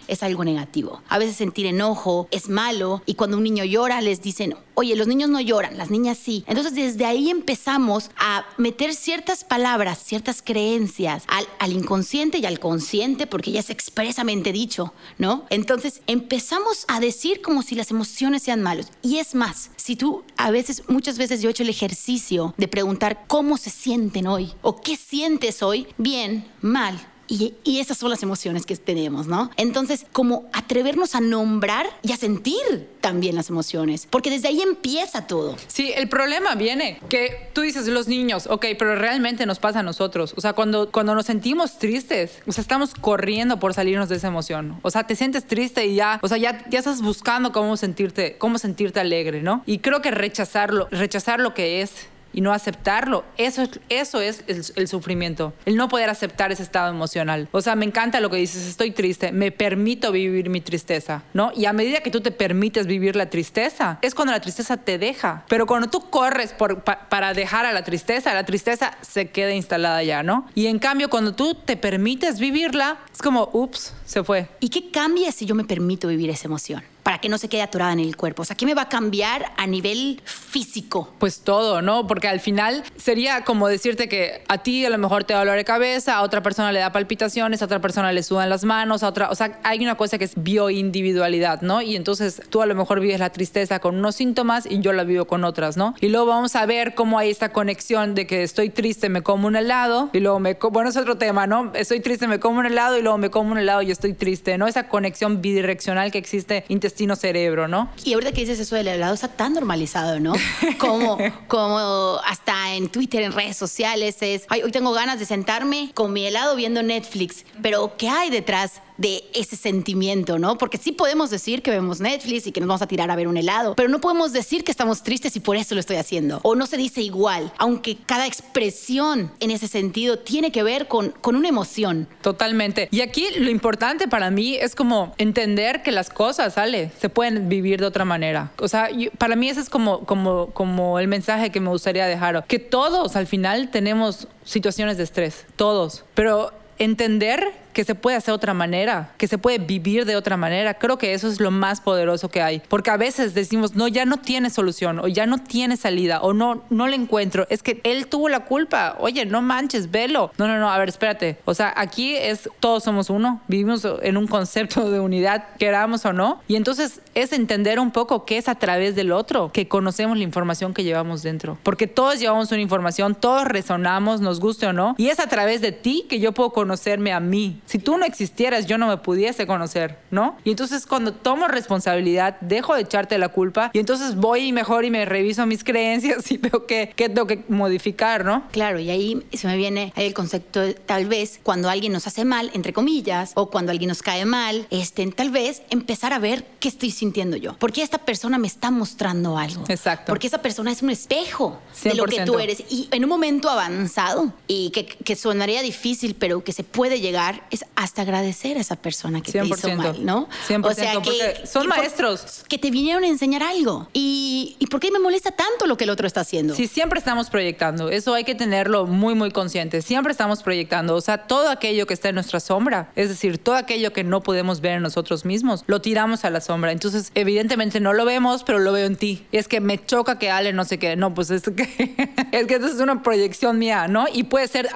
es 0.09 0.23
algo 0.23 0.45
negativo. 0.45 1.03
A 1.09 1.19
veces 1.19 1.37
sentir 1.37 1.67
enojo 1.67 2.29
es 2.31 2.49
malo 2.49 3.03
y 3.07 3.15
cuando 3.15 3.37
un 3.37 3.45
niño 3.45 3.65
llora 3.65 4.01
les 4.01 4.23
dicen, 4.23 4.55
oye, 4.75 4.97
los 4.97 5.07
niños 5.07 5.31
no 5.31 5.41
lloran, 5.41 5.77
las 5.77 5.91
niñas 5.91 6.19
sí. 6.19 6.45
Entonces 6.47 6.75
desde 6.75 7.05
ahí 7.05 7.31
empezamos 7.31 8.11
a 8.17 8.45
meter 8.57 8.95
ciertas 8.95 9.45
palabras, 9.45 9.99
ciertas 9.99 10.43
creencias 10.43 11.25
al, 11.29 11.47
al 11.59 11.73
inconsciente 11.73 12.39
y 12.39 12.47
al 12.47 12.59
consciente, 12.59 13.27
porque 13.27 13.53
ya 13.53 13.61
es 13.61 13.71
expresamente 13.71 14.53
dicho, 14.53 14.93
¿no? 15.19 15.45
Entonces 15.51 16.03
empezamos 16.07 16.85
a 16.89 17.01
decir 17.01 17.43
como 17.43 17.63
si 17.63 17.75
las 17.75 17.91
emociones 17.91 18.43
sean 18.43 18.63
malos. 18.63 18.87
Y 19.03 19.19
es 19.19 19.35
más, 19.35 19.71
si 19.77 19.97
tú 19.97 20.25
a 20.37 20.51
veces, 20.51 20.83
muchas 20.89 21.19
veces 21.19 21.43
yo 21.43 21.49
he 21.49 21.53
hecho 21.53 21.63
el 21.63 21.69
ejercicio 21.69 22.55
de 22.57 22.69
preguntar 22.69 23.25
cómo 23.27 23.57
se 23.57 23.71
sienten 23.71 24.27
hoy 24.27 24.53
o 24.63 24.81
qué 24.81 24.97
sientes 24.97 25.63
hoy, 25.63 25.87
bien, 25.99 26.51
mal, 26.61 26.99
y, 27.33 27.55
y, 27.65 27.81
esas 27.81 27.97
son 27.97 28.11
las 28.11 28.23
emociones 28.23 28.67
que 28.67 28.77
tenemos, 28.77 29.27
¿no? 29.27 29.51
Entonces, 29.57 30.05
como 30.13 30.45
atrevernos 30.53 31.15
a 31.15 31.21
nombrar 31.21 31.87
y 32.03 32.13
a 32.13 32.19
sentir 32.19 32.91
también 33.01 33.35
las 33.37 33.49
emociones, 33.49 34.07
porque 34.11 34.29
desde 34.29 34.49
ahí 34.49 34.61
empieza 34.61 35.27
todo. 35.27 35.57
Sí, 35.67 35.93
el 35.97 36.11
problema 36.11 36.55
viene 36.57 37.01
que 37.09 37.49
tú 37.55 37.63
dices 37.63 37.89
los 37.89 38.07
niños, 38.07 38.47
ok, 38.49 38.67
pero 38.79 38.97
realmente 38.97 39.47
nos 39.47 39.59
pasa 39.59 39.81
a 39.81 39.83
nosotros. 39.83 40.35
O 40.37 40.43
sea, 40.43 40.53
cuando, 40.53 40.91
cuando 40.91 41.15
nos 41.15 41.25
sentimos 41.25 41.79
tristes, 41.79 42.39
o 42.47 42.53
sea, 42.53 42.61
estamos 42.61 42.93
corriendo 42.93 43.59
por 43.59 43.73
salirnos 43.73 44.11
de 44.11 44.17
esa 44.17 44.29
emoción. 44.29 44.79
O 44.83 44.91
sea, 44.91 45.07
te 45.07 45.17
sientes 45.17 45.47
triste 45.47 45.87
y 45.87 45.95
ya, 45.95 46.21
o 46.23 46.29
sea, 46.29 46.37
ya, 46.37 46.63
ya 46.69 46.81
estás 46.81 47.01
buscando 47.01 47.51
cómo 47.51 47.79
sentirte, 47.79 48.37
cómo 48.37 48.59
sentirte 48.59 49.01
alegre, 49.01 49.41
¿no? 49.41 49.63
Y 49.65 49.79
creo 49.79 50.03
que 50.03 50.11
rechazarlo, 50.11 50.87
rechazar 50.91 51.41
lo 51.41 51.55
que 51.55 51.81
es 51.81 52.09
y 52.33 52.41
no 52.41 52.53
aceptarlo. 52.53 53.25
Eso, 53.37 53.65
eso 53.89 54.21
es 54.21 54.45
el, 54.47 54.65
el, 54.77 54.89
sufrimiento, 54.89 55.53
el 55.67 55.77
no 55.77 55.89
poder 55.89 56.11
aceptar 56.11 56.53
ese 56.53 56.63
estado 56.63 56.91
emocional. 56.91 57.49
O 57.53 57.61
sea, 57.61 57.77
me 57.77 57.85
encanta 57.85 58.21
lo 58.21 58.31
que 58.31 58.37
dices, 58.37 58.67
estoy 58.67 58.91
triste, 58.91 59.33
me 59.33 59.51
permito 59.51 60.13
vivir 60.13 60.51
mi 60.51 60.61
tristeza, 60.61 61.23
¿no? 61.35 61.53
Y 61.55 61.67
a 61.67 61.73
medida 61.73 62.01
que 62.01 62.11
tú 62.11 62.21
te 62.21 62.31
permites 62.31 62.87
vivir 62.87 63.17
la 63.17 63.31
tristeza, 63.31 63.99
es 64.03 64.15
cuando 64.15 64.33
la 64.33 64.41
tristeza 64.41 64.77
te 64.77 64.99
deja. 64.99 65.45
Pero 65.49 65.67
cuando 65.67 65.89
tú 65.89 66.11
corres 66.11 66.53
por, 66.53 66.83
pa, 66.85 67.09
para 67.09 67.35
dejar 67.35 67.67
a 67.67 67.73
la 67.73 67.85
tristeza, 67.85 68.35
la 68.35 68.45
tristeza 68.45 68.97
se 69.01 69.31
queda 69.31 69.53
instalada 69.53 70.03
ya, 70.03 70.23
¿no? 70.23 70.47
Y 70.55 70.67
en 70.67 70.79
cambio, 70.79 71.11
cuando 71.11 71.35
tú 71.35 71.55
te 71.55 71.77
permites 71.77 72.39
vivirla, 72.39 72.99
es 73.13 73.23
como, 73.23 73.51
ups, 73.53 73.95
se 74.05 74.25
fue. 74.25 74.49
¿Y 74.61 74.69
qué 74.69 74.91
cambia 74.91 75.33
si 75.33 75.47
yo 75.47 75.55
me 75.55 75.65
permito 75.65 76.09
vivir 76.09 76.31
esa 76.31 76.47
emoción? 76.49 76.83
Para 77.03 77.19
que 77.19 77.29
no 77.29 77.39
se 77.39 77.49
quede 77.49 77.63
atorada 77.63 77.93
en 77.93 78.01
el 78.01 78.17
cuerpo? 78.17 78.43
O 78.43 78.45
sea, 78.45 78.57
¿qué 78.57 78.67
me 78.67 78.75
va 78.75 78.83
a 78.83 78.89
cambiar 78.89 79.53
a 79.57 79.67
nivel 79.67 80.21
físico? 80.25 81.13
Pues 81.19 81.41
todo, 81.41 81.83
¿no? 81.83 82.07
Porque 82.07 82.29
al 82.29 82.41
final 82.41 82.83
sería 82.97 83.45
como 83.45 83.69
decirte 83.69 84.09
que 84.09 84.45
a 84.49 84.59
ti 84.59 84.85
a 84.85 84.91
lo 84.91 84.99
mejor 84.99 85.25
te 85.25 85.35
da 85.35 85.41
dolor 85.41 85.57
de 85.57 85.65
cabeza, 85.65 86.17
a 86.17 86.23
otra 86.23 86.43
persona 86.43 86.73
le 86.73 86.81
da 86.81 86.93
palpitaciones, 86.93 87.63
a 87.63 87.65
otra 87.65 87.81
persona 87.81 88.13
le 88.13 88.23
sudan 88.23 88.49
las 88.51 88.65
manos, 88.65 89.03
a 89.03 89.09
otra, 89.09 89.31
o 89.31 89.35
sea, 89.35 89.61
hay 89.65 89.83
una 89.83 89.97
cosa 89.97 90.19
que 90.19 90.25
es 90.25 90.33
bioindividualidad, 90.37 91.63
¿no? 91.63 91.83
Y 91.83 91.97
entonces 91.97 92.43
tú 92.51 92.63
a 92.63 92.67
lo 92.67 92.75
mejor 92.75 93.01
vives 93.01 93.21
la 93.21 93.31
tristeza 93.31 93.79
con 93.81 93.97
unos 93.97 94.17
síntomas 94.17 94.67
y 94.67 94.81
yo 94.81 94.93
la 94.93 95.05
vivo 95.05 95.27
con 95.27 95.45
otras, 95.45 95.77
¿no? 95.77 95.95
Y 96.01 96.09
luego 96.09 96.27
vamos 96.27 96.57
a 96.57 96.67
ver 96.67 96.95
cómo 96.95 97.19
hay 97.19 97.31
esta 97.31 97.51
conexión 97.51 98.15
de 98.15 98.27
que 98.27 98.43
estoy 98.43 98.71
triste, 98.71 99.09
me 99.09 99.23
como 99.23 99.47
un 99.47 99.57
helado 99.57 100.11
y 100.13 100.21
luego 100.21 100.39
me 100.41 100.55
bueno, 100.71 100.91
es 100.91 100.97
otro 100.97 101.19
tema, 101.19 101.47
¿no? 101.47 101.73
Estoy 101.75 102.01
triste, 102.01 102.27
me 102.27 102.39
como 102.39 102.61
un 102.61 102.67
helado 102.67 102.99
y 102.99 103.03
luego 103.03 103.19
me 103.19 103.31
como 103.31 103.53
un 103.53 103.59
helado 103.59 103.83
y 103.83 103.91
estoy 103.91 104.13
triste, 104.13 104.59
¿no? 104.59 104.67
Esa 104.67 104.89
conexión 104.89 105.43
bidireccional 105.43 106.11
que 106.11 106.19
existe 106.19 106.65
intestino-cerebro, 106.93 107.69
¿no? 107.69 107.91
Y 108.05 108.13
ahorita 108.13 108.33
que 108.33 108.43
dices 108.43 108.61
eso 108.61 108.77
del 108.77 108.89
helado 108.89 109.15
está 109.15 109.29
tan 109.29 109.55
normalizado, 109.55 110.21
¿no? 110.21 110.35
Como, 110.79 111.19
como 111.49 112.19
hasta 112.25 112.75
en 112.75 112.89
Twitter, 112.89 113.23
en 113.23 113.33
redes 113.33 113.57
sociales, 113.57 114.17
es, 114.21 114.45
Ay, 114.49 114.63
hoy 114.63 114.73
tengo 114.73 114.93
ganas 114.93 115.19
de 115.19 115.27
sentarme 115.27 115.91
con 115.95 116.13
mi 116.13 116.27
helado 116.27 116.57
viendo 116.57 116.83
Netflix, 116.83 117.45
pero 117.63 117.97
¿qué 117.97 118.09
hay 118.09 118.31
detrás 118.31 118.83
de 118.97 119.25
ese 119.35 119.57
sentimiento, 119.57 120.39
¿no? 120.39 120.59
Porque 120.59 120.79
sí 120.79 120.93
podemos 120.93 121.31
decir 121.31 121.63
que 121.63 121.71
vemos 121.71 122.01
Netflix 122.01 122.47
y 122.47 122.53
que 122.53 122.61
nos 122.61 122.69
vamos 122.69 122.83
a 122.83 122.87
tirar 122.87 123.11
a 123.11 123.17
ver 123.17 123.29
un 123.29 123.37
helado, 123.37 123.75
pero 123.75 123.89
no 123.89 124.01
podemos 124.01 124.33
decir 124.33 124.65
que 124.65 124.71
estamos 124.71 125.03
tristes 125.03 125.37
y 125.37 125.41
por 125.41 125.57
eso 125.57 125.75
lo 125.75 125.81
estoy 125.81 125.97
haciendo. 125.97 126.41
O 126.43 126.55
no 126.55 126.67
se 126.67 126.77
dice 126.77 127.03
igual, 127.03 127.53
aunque 127.59 127.97
cada 127.97 128.27
expresión 128.27 129.33
en 129.41 129.51
ese 129.51 129.69
sentido 129.69 130.19
tiene 130.19 130.53
que 130.53 130.63
ver 130.63 130.89
con, 130.89 131.11
con 131.11 131.37
una 131.37 131.49
emoción. 131.49 132.09
Totalmente. 132.21 132.89
Y 132.91 133.01
aquí 133.01 133.27
lo 133.39 133.51
importante 133.51 134.09
para 134.09 134.31
mí 134.31 134.57
es 134.57 134.75
como 134.75 135.15
entender 135.19 135.83
que 135.83 135.93
las 135.93 136.11
cosas, 136.11 136.55
¿sale? 136.55 136.91
Se 137.01 137.09
pueden 137.09 137.49
vivir 137.49 137.81
de 137.81 137.87
otra 137.87 138.05
manera. 138.05 138.53
O 138.59 138.69
sea, 138.69 138.89
para 139.19 139.37
mí 139.37 139.49
ese 139.49 139.61
es 139.61 139.69
como, 139.69 140.05
como, 140.05 140.51
como 140.53 140.99
el 140.99 141.09
mensaje 141.09 141.51
que 141.51 141.61
me 141.61 141.69
gustaría 141.71 142.07
dejar. 142.07 142.45
Que 142.47 142.59
todos 142.59 143.17
al 143.17 143.27
final 143.27 143.71
tenemos 143.71 144.29
situaciones 144.45 144.97
de 144.97 145.05
estrés, 145.05 145.47
todos. 145.57 146.05
Pero 146.15 146.53
entender 146.79 147.62
que 147.73 147.85
se 147.85 147.95
puede 147.95 148.17
hacer 148.17 148.33
de 148.33 148.37
otra 148.37 148.55
manera, 148.55 149.13
que 149.19 149.27
se 149.27 149.39
puede 149.39 149.59
vivir 149.59 150.05
de 150.05 150.17
otra 150.17 150.37
manera. 150.37 150.75
Creo 150.75 150.99
que 150.99 151.15
eso 151.15 151.29
es 151.29 151.41
lo 151.41 151.51
más 151.51 151.81
poderoso 151.81 152.29
que 152.29 152.43
hay. 152.43 152.63
Porque 152.69 152.91
a 152.91 152.97
veces 152.97 153.35
decimos, 153.35 153.75
no, 153.75 153.89
ya 153.89 154.05
no 154.05 154.19
tiene 154.19 154.51
solución, 154.51 154.99
o 155.01 155.09
ya 155.09 155.27
no 155.27 155.39
tiene 155.39 155.77
salida, 155.77 156.21
o 156.21 156.33
no, 156.33 156.63
no 156.71 156.89
le 156.89 156.97
encuentro. 156.97 157.47
Es 157.51 157.63
que 157.63 157.81
él 157.85 158.07
tuvo 158.07 158.29
la 158.29 158.45
culpa. 158.45 158.97
Oye, 159.01 159.27
no 159.27 159.43
manches, 159.43 159.91
velo. 159.91 160.31
No, 160.39 160.47
no, 160.47 160.59
no, 160.59 160.71
a 160.71 160.79
ver, 160.79 160.89
espérate. 160.89 161.39
O 161.45 161.55
sea, 161.55 161.73
aquí 161.77 162.15
es, 162.15 162.49
todos 162.61 162.85
somos 162.85 163.11
uno, 163.11 163.41
vivimos 163.49 163.87
en 164.03 164.17
un 164.17 164.27
concepto 164.27 164.91
de 164.91 165.01
unidad, 165.01 165.45
queramos 165.59 166.05
o 166.05 166.13
no. 166.13 166.41
Y 166.49 166.57
entonces 166.57 167.01
es 167.15 167.33
entender 167.33 167.81
un 167.81 167.91
poco 167.91 168.25
qué 168.25 168.39
es 168.39 168.49
a 168.49 168.55
través 168.55 168.95
del 168.95 169.13
otro, 169.13 169.51
que 169.53 169.69
conocemos 169.69 170.17
la 170.17 170.25
información 170.25 170.75
que 170.75 170.85
llevamos 170.85 171.23
dentro. 171.23 171.59
Porque 171.63 171.87
todos 171.87 172.19
llevamos 172.19 172.51
una 172.53 172.61
información, 172.61 173.15
todos 173.15 173.45
resonamos, 173.45 174.21
nos 174.21 174.41
guste 174.41 174.67
o 174.67 174.73
no. 174.73 174.95
Y 174.99 175.09
es 175.09 175.21
a 175.21 175.27
través 175.27 175.61
de 175.61 175.73
ti 175.73 176.07
que 176.09 176.21
yo 176.21 176.33
puedo 176.33 176.51
conocerme 176.51 177.13
a 177.13 177.21
mí 177.21 177.62
si 177.67 177.79
tú 177.79 177.97
no 177.97 178.05
existieras, 178.05 178.67
yo 178.67 178.79
no 178.79 178.87
me 178.87 178.97
pudiese 178.99 179.47
conocer, 179.47 179.99
¿no? 180.11 180.37
Y 180.45 180.51
entonces 180.51 180.87
cuando 180.87 181.13
tomo 181.13 181.49
responsabilidad, 181.49 182.37
dejo 182.41 182.75
de 182.75 182.83
echarte 182.83 183.19
la 183.19 183.29
culpa 183.29 183.71
y 183.73 183.79
entonces 183.79 184.17
voy 184.17 184.49
y 184.49 184.53
mejor 184.53 184.85
y 184.85 184.91
me 184.91 185.05
reviso 185.05 185.47
mis 185.47 185.65
creencias 185.65 186.31
y 186.31 186.39
veo 186.39 186.67
qué, 186.67 186.93
tengo 186.97 187.27
que 187.27 187.45
modificar, 187.49 188.25
¿no? 188.25 188.45
Claro, 188.53 188.79
y 188.79 188.91
ahí 188.91 189.27
se 189.33 189.47
me 189.47 189.57
viene 189.57 189.93
el 189.97 190.15
concepto 190.15 190.61
de, 190.61 190.75
tal 190.75 191.07
vez 191.07 191.41
cuando 191.43 191.69
alguien 191.69 191.93
nos 191.93 192.07
hace 192.07 192.25
mal, 192.25 192.51
entre 192.55 192.73
comillas, 192.73 193.33
o 193.35 193.51
cuando 193.51 193.73
alguien 193.73 193.89
nos 193.89 194.03
cae 194.03 194.25
mal, 194.25 194.67
este, 194.71 195.07
tal 195.13 195.31
vez 195.31 195.63
empezar 195.71 196.13
a 196.13 196.19
ver 196.19 196.45
qué 196.61 196.69
estoy 196.69 196.91
sintiendo 196.91 197.37
yo. 197.37 197.57
Porque 197.59 197.83
esta 197.83 197.99
persona 197.99 198.39
me 198.39 198.47
está 198.47 198.71
mostrando 198.71 199.39
algo. 199.39 199.65
Exacto. 199.69 200.07
Porque 200.07 200.27
esa 200.27 200.43
persona 200.43 200.71
es 200.71 200.83
un 200.83 200.91
espejo 200.91 201.61
de 201.83 201.95
lo 201.95 202.05
que 202.05 202.25
tú 202.25 202.39
eres. 202.39 202.63
Y 202.71 202.89
en 202.91 203.05
un 203.05 203.11
momento 203.11 203.49
avanzado 203.49 204.33
y 204.47 204.71
que, 204.71 204.87
que 204.87 205.17
sonaría 205.17 205.63
difícil, 205.63 206.15
pero 206.15 206.45
que 206.45 206.53
se 206.53 206.65
puede 206.65 207.01
llegar, 207.01 207.45
es 207.53 207.67
hasta 207.77 208.03
agradecer 208.03 208.57
a 208.57 208.61
esa 208.61 208.77
persona 208.77 209.21
que 209.21 209.31
te 209.31 209.45
hizo 209.45 209.77
mal, 209.77 210.05
¿no? 210.05 210.27
100%, 210.49 210.67
o 210.67 210.75
sea, 210.75 211.03
que, 211.03 211.47
son 211.47 211.69
maestros. 211.69 212.45
que 212.49 212.57
te 212.57 212.71
vinieron 212.71 213.05
a 213.05 213.09
enseñar 213.09 213.43
algo. 213.43 213.89
Y, 213.93 214.57
¿Y 214.59 214.67
por 214.69 214.81
qué 214.81 214.91
me 214.91 214.99
molesta 214.99 215.33
tanto 215.33 215.67
lo 215.67 215.77
que 215.77 215.85
el 215.85 215.91
otro 215.91 216.07
está 216.07 216.23
haciendo? 216.23 216.55
Sí, 216.55 216.67
siempre 216.67 216.99
estamos 216.99 217.29
proyectando. 217.29 217.91
Eso 217.91 218.15
hay 218.15 218.25
que 218.25 218.35
tenerlo 218.35 218.87
muy, 218.87 219.15
muy 219.15 219.31
consciente. 219.31 219.83
Siempre 219.83 220.13
estamos 220.13 220.43
proyectando. 220.43 220.97
O 220.97 221.01
sea, 221.03 221.19
todo 221.19 221.51
aquello 221.51 221.87
que 221.87 221.93
está 221.93 222.09
en 222.09 222.15
nuestra 222.15 222.41
sombra, 222.41 222.91
es 222.97 223.11
decir, 223.11 223.37
todo 223.37 223.57
aquello 223.57 223.93
que 223.93 224.03
no 224.03 224.23
podemos 224.23 224.63
ver 224.63 224.77
en 224.77 224.83
nosotros 224.83 225.27
mismos, 225.27 225.63
lo 225.67 225.83
tiramos 225.83 226.25
a 226.25 226.31
la 226.31 226.41
sombra. 226.41 226.73
Entonces, 226.73 227.13
evidentemente 227.15 227.81
no 227.81 227.93
lo 227.93 228.07
vemos, 228.07 228.45
pero 228.45 228.61
lo 228.61 228.73
veo 228.73 228.87
en 228.87 228.97
ti. 228.97 229.27
Y 229.31 229.37
es 229.37 229.47
que 229.47 229.61
me 229.61 229.85
choca 229.85 230.19
que 230.19 230.31
Ale 230.31 230.55
no 230.55 230.65
sé 230.65 230.79
qué. 230.79 230.97
No, 230.97 231.13
pues 231.13 231.31
es 231.31 231.43
que, 231.43 232.15
es 232.33 232.47
que 232.47 232.55
eso 232.55 232.67
es 232.67 232.81
una 232.81 233.03
proyección 233.03 233.59
mía, 233.59 233.89
¿no? 233.89 234.07
Y 234.11 234.25
puede 234.25 234.49
ser, 234.49 234.71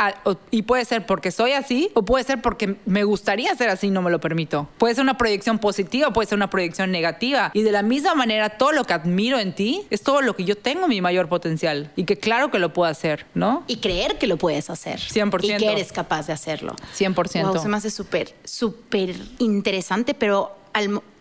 y 0.51 0.63
puede 0.63 0.85
ser 0.85 1.07
porque 1.07 1.31
soy 1.31 1.53
así, 1.53 1.91
o 1.95 2.05
puede 2.05 2.25
ser 2.25 2.43
porque 2.43 2.66
me 2.85 3.05
gustaría 3.05 3.55
ser 3.55 3.69
así, 3.69 3.91
no 3.91 4.03
me 4.03 4.11
lo 4.11 4.21
permito. 4.21 4.69
Puede 4.79 4.95
ser 4.95 5.03
una 5.03 5.19
proyección 5.19 5.59
positiva, 5.59 6.13
puede 6.13 6.29
ser 6.29 6.37
una 6.37 6.51
proyección 6.51 6.91
negativa. 6.91 7.51
Y 7.55 7.63
de 7.63 7.73
la 7.73 7.83
misma 7.83 8.15
manera, 8.15 8.51
todo 8.51 8.73
lo 8.73 8.85
que 8.85 8.95
admiro 8.95 9.39
en 9.39 9.55
ti 9.55 9.87
es 9.91 10.03
todo 10.03 10.23
lo 10.23 10.35
que 10.37 10.45
yo 10.45 10.57
tengo 10.57 10.89
mi 10.89 11.01
mayor 11.01 11.29
potencial. 11.29 11.91
Y 11.97 12.05
que 12.05 12.17
claro 12.17 12.51
que 12.51 12.59
lo 12.59 12.73
puedo 12.73 12.91
hacer, 12.91 13.27
¿no? 13.35 13.65
Y 13.67 13.77
creer 13.77 14.19
que 14.19 14.27
lo 14.27 14.37
puedes 14.37 14.71
hacer. 14.71 15.01
100%. 15.01 15.45
Y 15.45 15.57
que 15.59 15.73
eres 15.73 15.93
capaz 15.93 16.27
de 16.27 16.33
hacerlo. 16.33 16.75
100%. 16.97 17.53
Wow, 17.53 17.63
se 17.63 17.69
me 17.69 17.77
hace 17.77 17.91
súper, 17.91 18.35
súper 18.45 19.15
interesante, 19.39 20.15
pero 20.15 20.56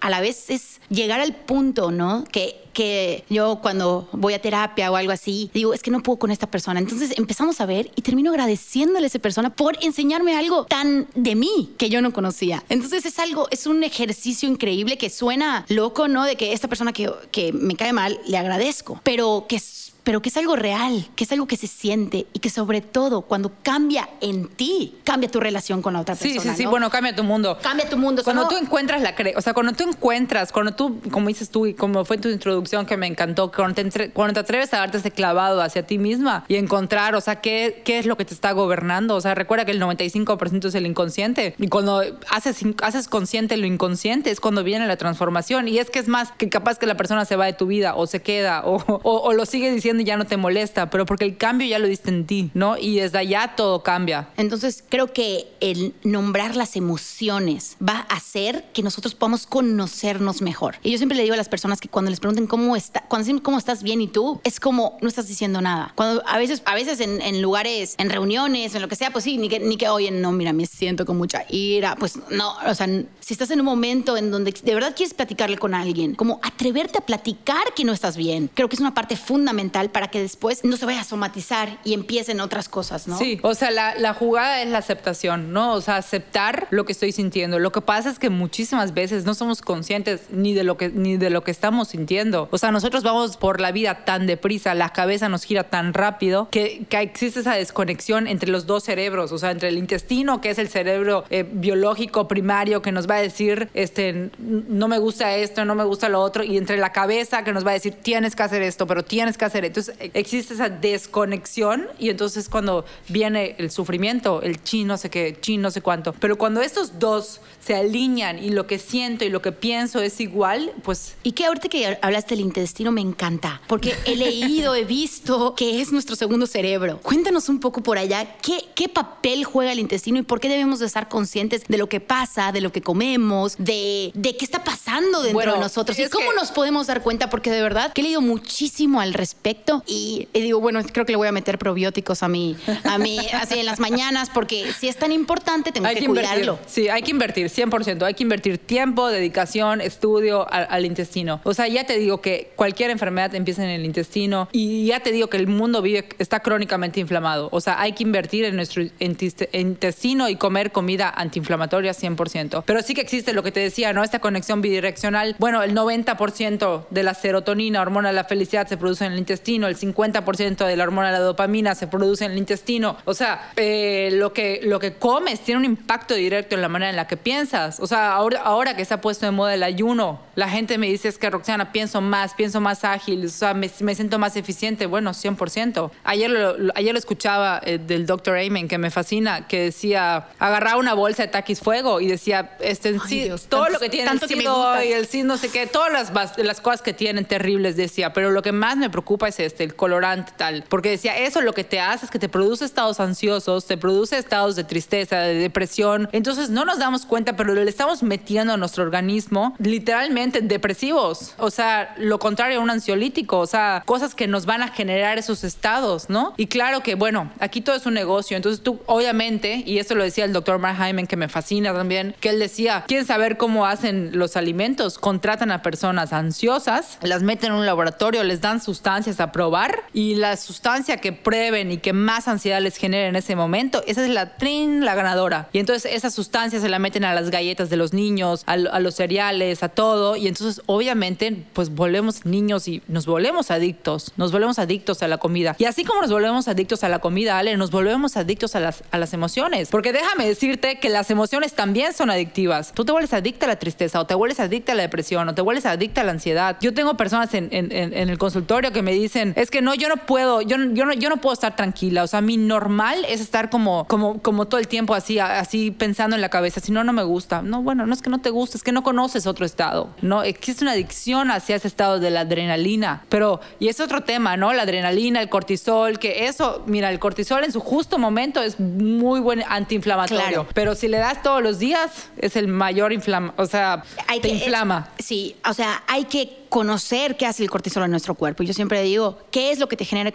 a 0.01 0.09
la 0.09 0.21
vez 0.21 0.49
es 0.49 0.81
llegar 0.89 1.19
al 1.19 1.33
punto, 1.35 1.91
¿no? 1.91 2.25
Que, 2.31 2.61
que 2.73 3.23
yo 3.29 3.59
cuando 3.61 4.07
voy 4.11 4.33
a 4.33 4.41
terapia 4.41 4.91
o 4.91 4.95
algo 4.95 5.11
así, 5.11 5.49
digo, 5.53 5.73
es 5.73 5.81
que 5.81 5.91
no 5.91 6.03
puedo 6.03 6.19
con 6.19 6.31
esta 6.31 6.47
persona. 6.47 6.79
Entonces 6.79 7.17
empezamos 7.17 7.61
a 7.61 7.65
ver 7.65 7.89
y 7.95 8.01
termino 8.01 8.31
agradeciéndole 8.31 9.05
a 9.05 9.07
esa 9.07 9.19
persona 9.19 9.55
por 9.55 9.77
enseñarme 9.81 10.35
algo 10.35 10.65
tan 10.65 11.07
de 11.15 11.35
mí 11.35 11.73
que 11.77 11.89
yo 11.89 12.01
no 12.01 12.13
conocía. 12.13 12.63
Entonces 12.69 13.05
es 13.05 13.17
algo, 13.19 13.47
es 13.51 13.65
un 13.65 13.83
ejercicio 13.83 14.49
increíble 14.49 14.97
que 14.97 15.09
suena 15.09 15.65
loco, 15.69 16.07
¿no? 16.07 16.25
De 16.25 16.35
que 16.35 16.53
esta 16.53 16.67
persona 16.67 16.93
que, 16.93 17.11
que 17.31 17.53
me 17.53 17.75
cae 17.75 17.93
mal, 17.93 18.19
le 18.27 18.37
agradezco, 18.37 18.99
pero 19.03 19.45
que 19.47 19.59
pero 20.05 20.21
que 20.21 20.29
es 20.29 20.37
algo 20.37 20.55
real, 20.55 21.07
que 21.15 21.23
es 21.23 21.31
algo 21.31 21.47
que 21.47 21.57
se 21.57 21.65
siente 21.65 22.27
y 22.31 22.39
que 22.39 22.51
sobre 22.51 22.79
todo 22.79 23.23
cuando 23.23 23.51
cambia 23.63 24.07
en 24.21 24.47
ti, 24.47 24.95
cambia 25.03 25.29
tu 25.29 25.39
relación 25.39 25.81
con 25.81 25.93
la 25.93 26.01
otra 26.01 26.15
persona. 26.15 26.41
Sí, 26.41 26.49
sí, 26.49 26.55
sí, 26.55 26.65
bueno, 26.67 26.91
cambia 26.91 27.15
tu 27.15 27.23
mundo. 27.23 27.57
Cambia 27.61 27.89
tu 27.89 27.97
mundo. 27.97 28.23
Cuando 28.23 28.47
tú 28.47 28.55
encuentras 28.55 29.01
la, 29.01 29.15
o 29.35 29.41
sea, 29.41 29.55
cuando 29.55 29.73
tú 29.73 29.83
encuentras, 29.83 30.51
cuando 30.51 30.73
tú, 30.73 31.01
como 31.11 31.27
dices 31.27 31.49
tú 31.49 31.65
y 31.65 31.73
como 31.73 32.05
fue 32.05 32.19
tu 32.19 32.29
introducción 32.29 32.85
que 32.85 32.97
me 32.97 33.07
encantó, 33.07 33.51
cuando 33.51 33.81
te, 33.81 34.11
cuando 34.11 34.35
te 34.35 34.39
atreves 34.41 34.73
a 34.75 34.77
darte 34.77 34.99
ese 34.99 35.09
clavado 35.09 35.59
hacia 35.59 35.87
ti 35.87 35.97
misma 35.97 36.45
y 36.47 36.57
encontrar, 36.57 37.15
o 37.15 37.21
sea, 37.21 37.41
qué, 37.41 37.81
qué 37.83 37.97
es 37.97 38.05
lo 38.05 38.15
que 38.15 38.25
te 38.25 38.35
está 38.35 38.51
gobernando. 38.51 39.15
O 39.15 39.21
sea, 39.21 39.33
recuerda 39.33 39.65
que 39.65 39.71
el 39.71 39.81
95% 39.81 40.65
es 40.67 40.75
el 40.75 40.85
inconsciente 40.85 41.55
y 41.57 41.67
cuando 41.67 42.03
haces, 42.29 42.59
haces 42.83 43.07
consciente 43.07 43.57
lo 43.57 43.65
inconsciente 43.65 44.29
es 44.29 44.39
cuando 44.39 44.63
viene 44.63 44.85
la 44.85 44.97
transformación 44.97 45.67
y 45.67 45.79
es 45.79 45.89
que 45.89 45.97
es 45.97 46.07
más 46.07 46.31
que 46.31 46.47
capaz 46.47 46.77
que 46.77 46.85
la 46.85 46.95
persona 46.95 47.25
se 47.25 47.35
va 47.35 47.47
de 47.47 47.53
tu 47.53 47.65
vida 47.65 47.95
o 47.95 48.05
se 48.05 48.21
queda 48.21 48.63
o, 48.65 48.75
o, 48.85 49.21
o 49.21 49.33
lo 49.33 49.47
sigue 49.47 49.71
diciendo 49.71 49.94
ya 50.03 50.17
no 50.17 50.25
te 50.25 50.37
molesta, 50.37 50.89
pero 50.89 51.05
porque 51.05 51.25
el 51.25 51.37
cambio 51.37 51.67
ya 51.67 51.79
lo 51.79 51.87
diste 51.87 52.09
en 52.09 52.25
ti, 52.25 52.51
¿no? 52.53 52.77
Y 52.77 52.97
desde 52.99 53.17
allá 53.17 53.53
todo 53.55 53.83
cambia. 53.83 54.29
Entonces 54.37 54.83
creo 54.87 55.13
que 55.13 55.47
el 55.59 55.93
nombrar 56.03 56.55
las 56.55 56.75
emociones 56.75 57.77
va 57.85 58.05
a 58.09 58.15
hacer 58.15 58.65
que 58.73 58.83
nosotros 58.83 59.15
podamos 59.15 59.47
conocernos 59.47 60.41
mejor. 60.41 60.75
Y 60.83 60.91
yo 60.91 60.97
siempre 60.97 61.15
le 61.15 61.23
digo 61.23 61.33
a 61.33 61.37
las 61.37 61.49
personas 61.49 61.79
que 61.79 61.89
cuando 61.89 62.11
les 62.11 62.19
pregunten 62.19 62.47
cómo 62.47 62.75
está, 62.75 63.01
cuando 63.07 63.25
dicen 63.25 63.39
cómo 63.39 63.57
estás 63.57 63.83
bien 63.83 64.01
y 64.01 64.07
tú, 64.07 64.39
es 64.43 64.59
como 64.59 64.97
no 65.01 65.07
estás 65.07 65.27
diciendo 65.27 65.61
nada. 65.61 65.93
Cuando 65.95 66.23
a 66.27 66.37
veces, 66.37 66.61
a 66.65 66.75
veces 66.75 66.99
en, 66.99 67.41
lugares, 67.41 67.95
en 67.97 68.09
reuniones, 68.09 68.75
en 68.75 68.81
lo 68.81 68.87
que 68.87 68.95
sea, 68.95 69.11
pues 69.11 69.23
sí, 69.23 69.37
ni 69.37 69.49
que, 69.49 69.59
ni 69.59 69.77
que, 69.77 69.89
oye, 69.89 70.11
no, 70.11 70.31
mira, 70.31 70.53
me 70.53 70.65
siento 70.65 71.05
con 71.05 71.17
mucha 71.17 71.45
ira. 71.49 71.95
Pues 71.95 72.19
no, 72.29 72.55
o 72.65 72.75
sea, 72.75 72.87
si 73.19 73.33
estás 73.33 73.51
en 73.51 73.59
un 73.59 73.65
momento 73.65 74.17
en 74.17 74.31
donde 74.31 74.51
de 74.51 74.73
verdad 74.73 74.95
quieres 74.95 75.13
platicarle 75.13 75.57
con 75.57 75.73
alguien, 75.73 76.15
como 76.15 76.39
atreverte 76.43 76.97
a 76.97 77.01
platicar 77.01 77.73
que 77.75 77.83
no 77.83 77.93
estás 77.93 78.17
bien, 78.17 78.49
creo 78.53 78.69
que 78.69 78.75
es 78.75 78.79
una 78.79 78.93
parte 78.93 79.15
fundamental 79.15 79.84
para 79.89 80.07
que 80.09 80.21
después 80.21 80.63
no 80.63 80.77
se 80.77 80.85
vaya 80.85 81.01
a 81.01 81.03
somatizar 81.03 81.79
y 81.83 81.93
empiecen 81.93 82.39
otras 82.39 82.69
cosas, 82.69 83.07
¿no? 83.07 83.17
Sí, 83.17 83.39
o 83.43 83.53
sea, 83.53 83.71
la, 83.71 84.13
jugada 84.13 84.61
es 84.61 84.69
la 84.69 84.77
aceptación, 84.77 85.51
¿no? 85.51 85.73
O 85.73 85.81
sea, 85.81 85.97
aceptar 85.97 86.67
lo 86.69 86.85
que 86.85 86.93
estoy 86.93 87.11
sintiendo. 87.11 87.59
Lo 87.59 87.71
que 87.71 87.81
pasa 87.81 88.09
es 88.09 88.19
que 88.19 88.29
muchísimas 88.29 88.93
veces 88.93 89.25
no 89.25 89.33
somos 89.33 89.61
conscientes 89.61 90.23
ni 90.29 90.53
de 90.53 90.63
lo 90.63 90.77
que, 90.77 90.89
ni 90.89 91.17
de 91.17 91.29
lo 91.29 91.43
que 91.43 91.51
estamos 91.51 91.89
sintiendo. 91.89 92.47
O 92.51 92.57
sea, 92.57 92.71
nosotros 92.71 93.03
vamos 93.03 93.37
por 93.37 93.59
la 93.59 93.71
vida 93.71 94.05
tan 94.05 94.27
deprisa, 94.27 94.73
la 94.73 94.89
cabeza 94.89 95.29
nos 95.29 95.43
gira 95.43 95.65
tan 95.65 95.93
rápido 95.93 96.49
que, 96.49 96.85
existe 97.05 97.41
esa 97.41 97.53
desconexión 97.53 98.27
entre 98.27 98.49
los 98.49 98.65
dos 98.65 98.83
cerebros, 98.83 99.31
o 99.31 99.37
sea, 99.37 99.51
entre 99.51 99.69
el 99.69 99.77
intestino, 99.77 100.41
que 100.41 100.49
es 100.49 100.57
el 100.57 100.69
cerebro 100.69 101.23
eh, 101.29 101.45
biológico 101.49 102.27
primario 102.27 102.81
que 102.81 102.91
nos 102.91 103.07
va 103.07 103.15
a 103.15 103.21
decir, 103.21 103.69
este, 103.73 104.31
no 104.39 104.87
me 104.87 104.97
gusta 104.97 105.35
esto, 105.35 105.65
no 105.65 105.75
me 105.75 105.83
gusta 105.83 106.09
lo 106.09 106.21
otro, 106.21 106.43
y 106.43 106.57
entre 106.57 106.77
la 106.77 106.91
cabeza 106.91 107.43
que 107.43 107.53
nos 107.53 107.65
va 107.65 107.71
a 107.71 107.73
decir, 107.73 107.95
tienes 108.01 108.35
que 108.35 108.43
hacer 108.43 108.61
esto, 108.61 108.87
pero 108.87 109.03
tienes 109.03 109.37
que 109.37 109.45
hacer 109.45 109.65
entonces 109.75 110.11
existe 110.13 110.53
esa 110.53 110.69
desconexión 110.69 111.87
y 111.99 112.09
entonces 112.09 112.47
cuando 112.47 112.85
viene 113.09 113.55
el 113.57 113.71
sufrimiento, 113.71 114.41
el 114.41 114.63
chi 114.63 114.85
no 114.85 114.97
sé 114.97 115.09
qué, 115.09 115.37
chi 115.41 115.57
no 115.57 115.69
sé 115.69 115.81
cuánto. 115.81 116.13
Pero 116.13 116.37
cuando 116.37 116.61
estos 116.61 116.97
dos 116.97 117.41
se 117.59 117.75
alinean 117.75 118.41
y 118.41 118.51
lo 118.51 118.67
que 118.67 118.79
siento 118.79 119.25
y 119.25 119.29
lo 119.29 119.41
que 119.41 119.51
pienso 119.51 119.99
es 120.01 120.21
igual, 120.21 120.71
pues... 120.83 121.15
Y 121.23 121.33
que 121.33 121.45
ahorita 121.45 121.67
que 121.67 121.97
hablaste 122.01 122.35
del 122.35 122.45
intestino 122.45 122.91
me 122.93 123.01
encanta, 123.01 123.61
porque 123.67 123.95
he 124.05 124.15
leído, 124.15 124.75
he 124.75 124.85
visto 124.85 125.55
que 125.55 125.81
es 125.81 125.91
nuestro 125.91 126.15
segundo 126.15 126.47
cerebro. 126.47 126.99
Cuéntanos 127.01 127.49
un 127.49 127.59
poco 127.59 127.83
por 127.83 127.97
allá, 127.97 128.37
¿qué, 128.41 128.69
qué 128.75 128.87
papel 128.87 129.43
juega 129.43 129.73
el 129.73 129.79
intestino 129.79 130.19
y 130.19 130.21
por 130.21 130.39
qué 130.39 130.47
debemos 130.47 130.79
de 130.79 130.85
estar 130.85 131.09
conscientes 131.09 131.63
de 131.67 131.77
lo 131.77 131.89
que 131.89 131.99
pasa, 131.99 132.53
de 132.53 132.61
lo 132.61 132.71
que 132.71 132.81
comemos, 132.81 133.55
de, 133.57 134.11
de 134.13 134.37
qué 134.37 134.45
está 134.45 134.63
pasando 134.63 135.21
dentro 135.21 135.53
de 135.53 135.59
nosotros 135.59 135.99
y 135.99 136.07
cómo 136.07 136.31
nos 136.31 136.51
podemos 136.51 136.87
dar 136.87 137.01
cuenta, 137.03 137.29
porque 137.29 137.51
de 137.51 137.61
verdad 137.61 137.91
que 137.91 137.99
he 137.99 138.03
leído 138.05 138.21
muchísimo 138.21 139.01
al 139.01 139.13
respecto 139.13 139.64
perfecto. 139.65 139.83
Y, 139.87 140.27
y 140.33 140.41
digo, 140.41 140.59
bueno, 140.59 140.81
creo 140.91 141.05
que 141.05 141.11
le 141.11 141.17
voy 141.17 141.27
a 141.27 141.31
meter 141.31 141.57
probióticos 141.57 142.23
a 142.23 142.27
mí, 142.27 142.55
a 142.83 142.97
mí, 142.97 143.19
así 143.33 143.59
en 143.59 143.65
las 143.65 143.79
mañanas, 143.79 144.29
porque 144.33 144.71
si 144.73 144.87
es 144.87 144.97
tan 144.97 145.11
importante, 145.11 145.71
tengo 145.71 145.87
Hay 145.87 145.95
que, 145.95 146.01
que 146.01 146.07
cuidarlo. 146.07 146.59
Sí, 146.67 146.89
hay 146.89 147.01
que 147.01 147.11
invertir, 147.11 147.47
100%. 147.47 148.03
Hay 148.03 148.13
que 148.13 148.23
invertir 148.23 148.57
tiempo, 148.57 149.07
dedicación, 149.07 149.81
estudio 149.81 150.51
al, 150.51 150.67
al 150.69 150.85
intestino. 150.85 151.41
O 151.43 151.53
sea, 151.53 151.67
ya 151.67 151.85
te 151.85 151.97
digo 151.97 152.21
que 152.21 152.51
cualquier 152.55 152.91
enfermedad 152.91 153.33
empieza 153.35 153.63
en 153.63 153.69
el 153.69 153.85
intestino 153.85 154.47
y 154.51 154.85
ya 154.85 154.99
te 154.99 155.11
digo 155.11 155.27
que 155.27 155.37
el 155.37 155.47
mundo 155.47 155.81
vive, 155.81 156.07
está 156.19 156.39
crónicamente 156.39 156.99
inflamado. 156.99 157.49
O 157.51 157.61
sea, 157.61 157.79
hay 157.79 157.93
que 157.93 158.03
invertir 158.03 158.45
en 158.45 158.55
nuestro 158.55 158.83
intestino 158.99 160.29
y 160.29 160.35
comer 160.35 160.71
comida 160.71 161.09
antiinflamatoria 161.09 161.93
100%. 161.93 162.63
Pero 162.65 162.81
sí 162.81 162.93
que 162.93 163.01
existe 163.01 163.33
lo 163.33 163.43
que 163.43 163.51
te 163.51 163.59
decía, 163.59 163.93
¿no? 163.93 164.03
Esta 164.03 164.19
conexión 164.19 164.61
bidireccional. 164.61 165.35
Bueno, 165.39 165.63
el 165.63 165.73
90% 165.73 166.85
de 166.89 167.03
la 167.03 167.13
serotonina, 167.13 167.81
hormona 167.81 168.09
de 168.09 168.15
la 168.15 168.23
felicidad, 168.23 168.67
se 168.67 168.77
produce 168.77 169.05
en 169.05 169.13
el 169.13 169.19
intestino. 169.19 169.44
El 169.45 169.77
50% 169.77 170.65
de 170.65 170.75
la 170.75 170.83
hormona 170.83 171.07
de 171.07 171.13
la 171.13 171.19
dopamina 171.19 171.75
se 171.75 171.85
produce 171.87 172.25
en 172.25 172.31
el 172.31 172.37
intestino. 172.37 172.97
O 173.05 173.13
sea, 173.13 173.51
eh, 173.57 174.09
lo, 174.13 174.33
que, 174.33 174.59
lo 174.63 174.79
que 174.79 174.93
comes 174.95 175.39
tiene 175.41 175.59
un 175.59 175.65
impacto 175.65 176.15
directo 176.15 176.55
en 176.55 176.61
la 176.61 176.67
manera 176.69 176.89
en 176.89 176.95
la 176.95 177.05
que 177.07 177.15
piensas. 177.15 177.79
O 177.79 177.85
sea, 177.87 178.13
ahora, 178.13 178.41
ahora 178.41 178.75
que 178.75 178.83
se 178.85 178.93
ha 178.95 179.01
puesto 179.01 179.25
de 179.25 179.31
moda 179.31 179.53
el 179.53 179.61
ayuno, 179.63 180.19
la 180.35 180.49
gente 180.49 180.77
me 180.79 180.87
dice 180.87 181.07
es 181.09 181.17
que 181.19 181.29
Roxana, 181.29 181.71
pienso 181.71 182.01
más, 182.01 182.33
pienso 182.33 182.59
más 182.59 182.83
ágil, 182.83 183.25
o 183.25 183.29
sea, 183.29 183.53
me, 183.53 183.69
me 183.81 183.93
siento 183.95 184.17
más 184.19 184.35
eficiente. 184.35 184.85
Bueno, 184.87 185.11
100%. 185.11 185.91
Ayer 186.03 186.29
lo, 186.29 186.57
lo- 186.57 186.73
ayer 186.75 186.93
lo 186.93 186.99
escuchaba 186.99 187.61
eh, 187.63 187.77
del 187.77 188.05
Dr. 188.07 188.37
Amen, 188.37 188.67
que 188.67 188.77
me 188.79 188.89
fascina, 188.89 189.47
que 189.47 189.65
decía, 189.65 190.27
agarraba 190.39 190.77
una 190.79 190.93
bolsa 190.95 191.23
de 191.23 191.27
taquis 191.29 191.59
fuego 191.59 192.01
y 192.01 192.07
decía, 192.07 192.57
este, 192.61 192.89
Ay, 192.89 192.99
sí, 193.07 193.23
Dios, 193.25 193.45
todo 193.47 193.61
tanto- 193.63 193.73
lo 193.73 193.79
que 193.79 193.89
tiene 193.89 194.09
el 194.11 194.19
SIDO 194.19 194.83
y 194.83 194.91
el 194.93 195.05
sí 195.05 195.21
no 195.23 195.37
sé 195.37 195.49
qué, 195.49 195.67
todas 195.67 195.91
las, 196.11 196.37
las 196.37 196.61
cosas 196.61 196.81
que 196.81 196.93
tienen 196.93 197.25
terribles, 197.25 197.75
decía, 197.75 198.11
pero 198.13 198.31
lo 198.31 198.41
que 198.41 198.51
más 198.51 198.77
me 198.77 198.89
preocupa 198.89 199.27
es 199.39 199.53
este, 199.53 199.63
el 199.63 199.75
colorante 199.75 200.33
tal, 200.35 200.63
porque 200.69 200.89
decía, 200.89 201.17
eso 201.17 201.41
lo 201.41 201.53
que 201.53 201.63
te 201.63 201.79
hace 201.79 202.05
es 202.05 202.11
que 202.11 202.19
te 202.19 202.29
produce 202.29 202.65
estados 202.65 202.99
ansiosos, 202.99 203.65
te 203.65 203.77
produce 203.77 204.17
estados 204.17 204.55
de 204.55 204.63
tristeza, 204.63 205.19
de 205.19 205.35
depresión, 205.35 206.09
entonces 206.11 206.49
no 206.49 206.65
nos 206.65 206.79
damos 206.79 207.05
cuenta, 207.05 207.35
pero 207.35 207.53
le 207.53 207.69
estamos 207.69 208.03
metiendo 208.03 208.53
a 208.53 208.57
nuestro 208.57 208.83
organismo 208.83 209.55
literalmente 209.59 210.41
depresivos, 210.41 211.33
o 211.37 211.49
sea, 211.49 211.95
lo 211.97 212.19
contrario 212.19 212.59
a 212.59 212.61
un 212.61 212.69
ansiolítico, 212.69 213.39
o 213.39 213.47
sea, 213.47 213.83
cosas 213.85 214.15
que 214.15 214.27
nos 214.27 214.45
van 214.45 214.61
a 214.61 214.69
generar 214.69 215.17
esos 215.17 215.43
estados, 215.43 216.09
¿no? 216.09 216.33
Y 216.37 216.47
claro 216.47 216.81
que, 216.81 216.95
bueno, 216.95 217.31
aquí 217.39 217.61
todo 217.61 217.75
es 217.75 217.85
un 217.85 217.93
negocio, 217.93 218.37
entonces 218.37 218.61
tú, 218.61 218.79
obviamente, 218.85 219.63
y 219.65 219.79
esto 219.79 219.95
lo 219.95 220.03
decía 220.03 220.25
el 220.25 220.33
doctor 220.33 220.59
Mark 220.59 220.77
Hyman, 220.77 221.07
que 221.07 221.17
me 221.17 221.27
fascina 221.27 221.73
también, 221.73 222.15
que 222.19 222.29
él 222.29 222.39
decía, 222.39 222.83
¿quieren 222.87 223.05
saber 223.05 223.37
cómo 223.37 223.65
hacen 223.65 224.11
los 224.13 224.35
alimentos? 224.35 224.97
Contratan 224.97 225.51
a 225.51 225.61
personas 225.61 226.13
ansiosas, 226.13 226.97
las 227.01 227.23
meten 227.23 227.51
en 227.51 227.59
un 227.59 227.65
laboratorio, 227.65 228.23
les 228.23 228.41
dan 228.41 228.61
sustancias 228.61 229.19
a 229.19 229.24
probar 229.31 229.83
y 229.93 230.15
la 230.15 230.37
sustancia 230.37 230.97
que 230.97 231.11
prueben 231.13 231.71
y 231.71 231.77
que 231.77 231.93
más 231.93 232.27
ansiedad 232.27 232.61
les 232.61 232.77
genere 232.77 233.07
en 233.07 233.15
ese 233.15 233.35
momento, 233.35 233.83
esa 233.87 234.03
es 234.03 234.09
la 234.09 234.37
trin, 234.37 234.83
la 234.85 234.95
ganadora. 234.95 235.49
Y 235.53 235.59
entonces 235.59 235.91
esa 235.93 236.09
sustancia 236.09 236.59
se 236.59 236.69
la 236.69 236.79
meten 236.79 237.05
a 237.05 237.13
las 237.13 237.29
galletas 237.29 237.69
de 237.69 237.77
los 237.77 237.93
niños, 237.93 238.43
a, 238.45 238.53
a 238.53 238.79
los 238.79 238.95
cereales, 238.95 239.63
a 239.63 239.69
todo. 239.69 240.15
Y 240.15 240.27
entonces 240.27 240.61
obviamente 240.65 241.45
pues 241.53 241.69
volvemos 241.73 242.25
niños 242.25 242.67
y 242.67 242.81
nos 242.87 243.05
volvemos 243.05 243.51
adictos, 243.51 244.11
nos 244.17 244.31
volvemos 244.31 244.59
adictos 244.59 245.01
a 245.03 245.07
la 245.07 245.17
comida. 245.17 245.55
Y 245.57 245.65
así 245.65 245.83
como 245.83 246.01
nos 246.01 246.11
volvemos 246.11 246.47
adictos 246.47 246.83
a 246.83 246.89
la 246.89 246.99
comida, 246.99 247.37
Ale, 247.37 247.57
nos 247.57 247.71
volvemos 247.71 248.17
adictos 248.17 248.55
a 248.55 248.59
las, 248.59 248.83
a 248.91 248.97
las 248.97 249.13
emociones. 249.13 249.69
Porque 249.69 249.91
déjame 249.93 250.27
decirte 250.27 250.79
que 250.79 250.89
las 250.89 251.09
emociones 251.11 251.53
también 251.53 251.93
son 251.93 252.09
adictivas. 252.09 252.71
Tú 252.73 252.85
te 252.85 252.91
vuelves 252.91 253.13
adicta 253.13 253.45
a 253.45 253.49
la 253.49 253.59
tristeza 253.59 253.99
o 253.99 254.05
te 254.05 254.13
vuelves 254.15 254.39
adicta 254.39 254.71
a 254.73 254.75
la 254.75 254.83
depresión 254.83 255.27
o 255.29 255.33
te 255.35 255.41
vuelves 255.41 255.65
adicta 255.65 256.01
a 256.01 256.03
la 256.03 256.11
ansiedad. 256.11 256.57
Yo 256.61 256.73
tengo 256.73 256.95
personas 256.97 257.33
en- 257.33 257.49
en- 257.51 257.71
en 257.71 258.09
el 258.09 258.17
consultorio 258.17 258.71
que 258.71 258.81
me 258.81 258.91
dicen, 258.93 259.14
es 259.15 259.49
que 259.51 259.61
no, 259.61 259.73
yo 259.73 259.87
no 259.89 259.97
puedo, 259.97 260.41
yo, 260.41 260.57
no- 260.57 260.73
yo, 260.73 260.85
no, 260.85 260.93
yo 260.93 261.09
no 261.09 261.17
puedo 261.17 261.33
estar 261.33 261.55
tranquila. 261.55 262.03
O 262.03 262.07
sea, 262.07 262.21
mi 262.21 262.37
normal 262.37 263.05
es 263.07 263.21
estar 263.21 263.49
como, 263.49 263.85
como, 263.85 264.21
como 264.21 264.45
todo 264.45 264.59
el 264.59 264.67
tiempo 264.67 264.93
así, 264.95 265.19
así 265.19 265.71
pensando 265.71 266.15
en 266.15 266.21
la 266.21 266.29
cabeza. 266.29 266.59
Si 266.61 266.71
no, 266.71 266.83
no 266.83 266.93
me 266.93 267.03
gusta. 267.03 267.41
No, 267.41 267.61
bueno, 267.61 267.85
no 267.85 267.93
es 267.93 268.01
que 268.01 268.09
no 268.09 268.19
te 268.19 268.29
guste, 268.29 268.57
es 268.57 268.63
que 268.63 268.71
no 268.71 268.83
conoces 268.83 269.27
otro 269.27 269.45
estado. 269.45 269.89
No, 270.01 270.23
existe 270.23 270.63
una 270.63 270.71
adicción 270.73 271.31
hacia 271.31 271.55
ese 271.55 271.67
estado 271.67 271.99
de 271.99 272.09
la 272.11 272.21
adrenalina. 272.21 273.03
Pero, 273.09 273.39
y 273.59 273.67
es 273.69 273.79
otro 273.79 274.01
tema, 274.01 274.37
¿no? 274.37 274.53
La 274.53 274.63
adrenalina, 274.63 275.21
el 275.21 275.29
cortisol, 275.29 275.99
que 275.99 276.25
eso, 276.27 276.63
mira, 276.67 276.89
el 276.91 276.99
cortisol 276.99 277.43
en 277.43 277.51
su 277.51 277.59
justo 277.59 277.97
momento 277.97 278.41
es 278.41 278.59
muy 278.59 279.19
buen 279.19 279.43
antiinflamatorio. 279.47 280.23
Claro. 280.25 280.47
Pero 280.53 280.75
si 280.75 280.87
le 280.87 280.97
das 280.97 281.21
todos 281.23 281.41
los 281.41 281.59
días, 281.59 282.09
es 282.17 282.35
el 282.35 282.47
mayor 282.47 282.93
inflama, 282.93 283.33
o 283.37 283.45
sea, 283.45 283.83
Hay 284.07 284.19
te 284.19 284.27
que- 284.29 284.35
inflama. 284.35 284.89
es- 284.97 285.05
sí, 285.05 285.35
o 285.47 285.53
sea, 285.53 285.83
hay 285.87 286.05
que 286.05 286.44
conocer 286.55 287.17
qué 287.17 287.25
hace 287.25 287.43
el 287.43 287.49
cortisol 287.49 287.83
en 287.83 287.91
nuestro 287.91 288.15
cuerpo. 288.15 288.41
Yo 288.41 288.53
siempre 288.53 288.81
digo, 288.81 289.17
¿qué 289.29 289.51
es 289.51 289.59
lo 289.59 289.67
que 289.67 289.75
te 289.75 289.83
genera 289.83 290.09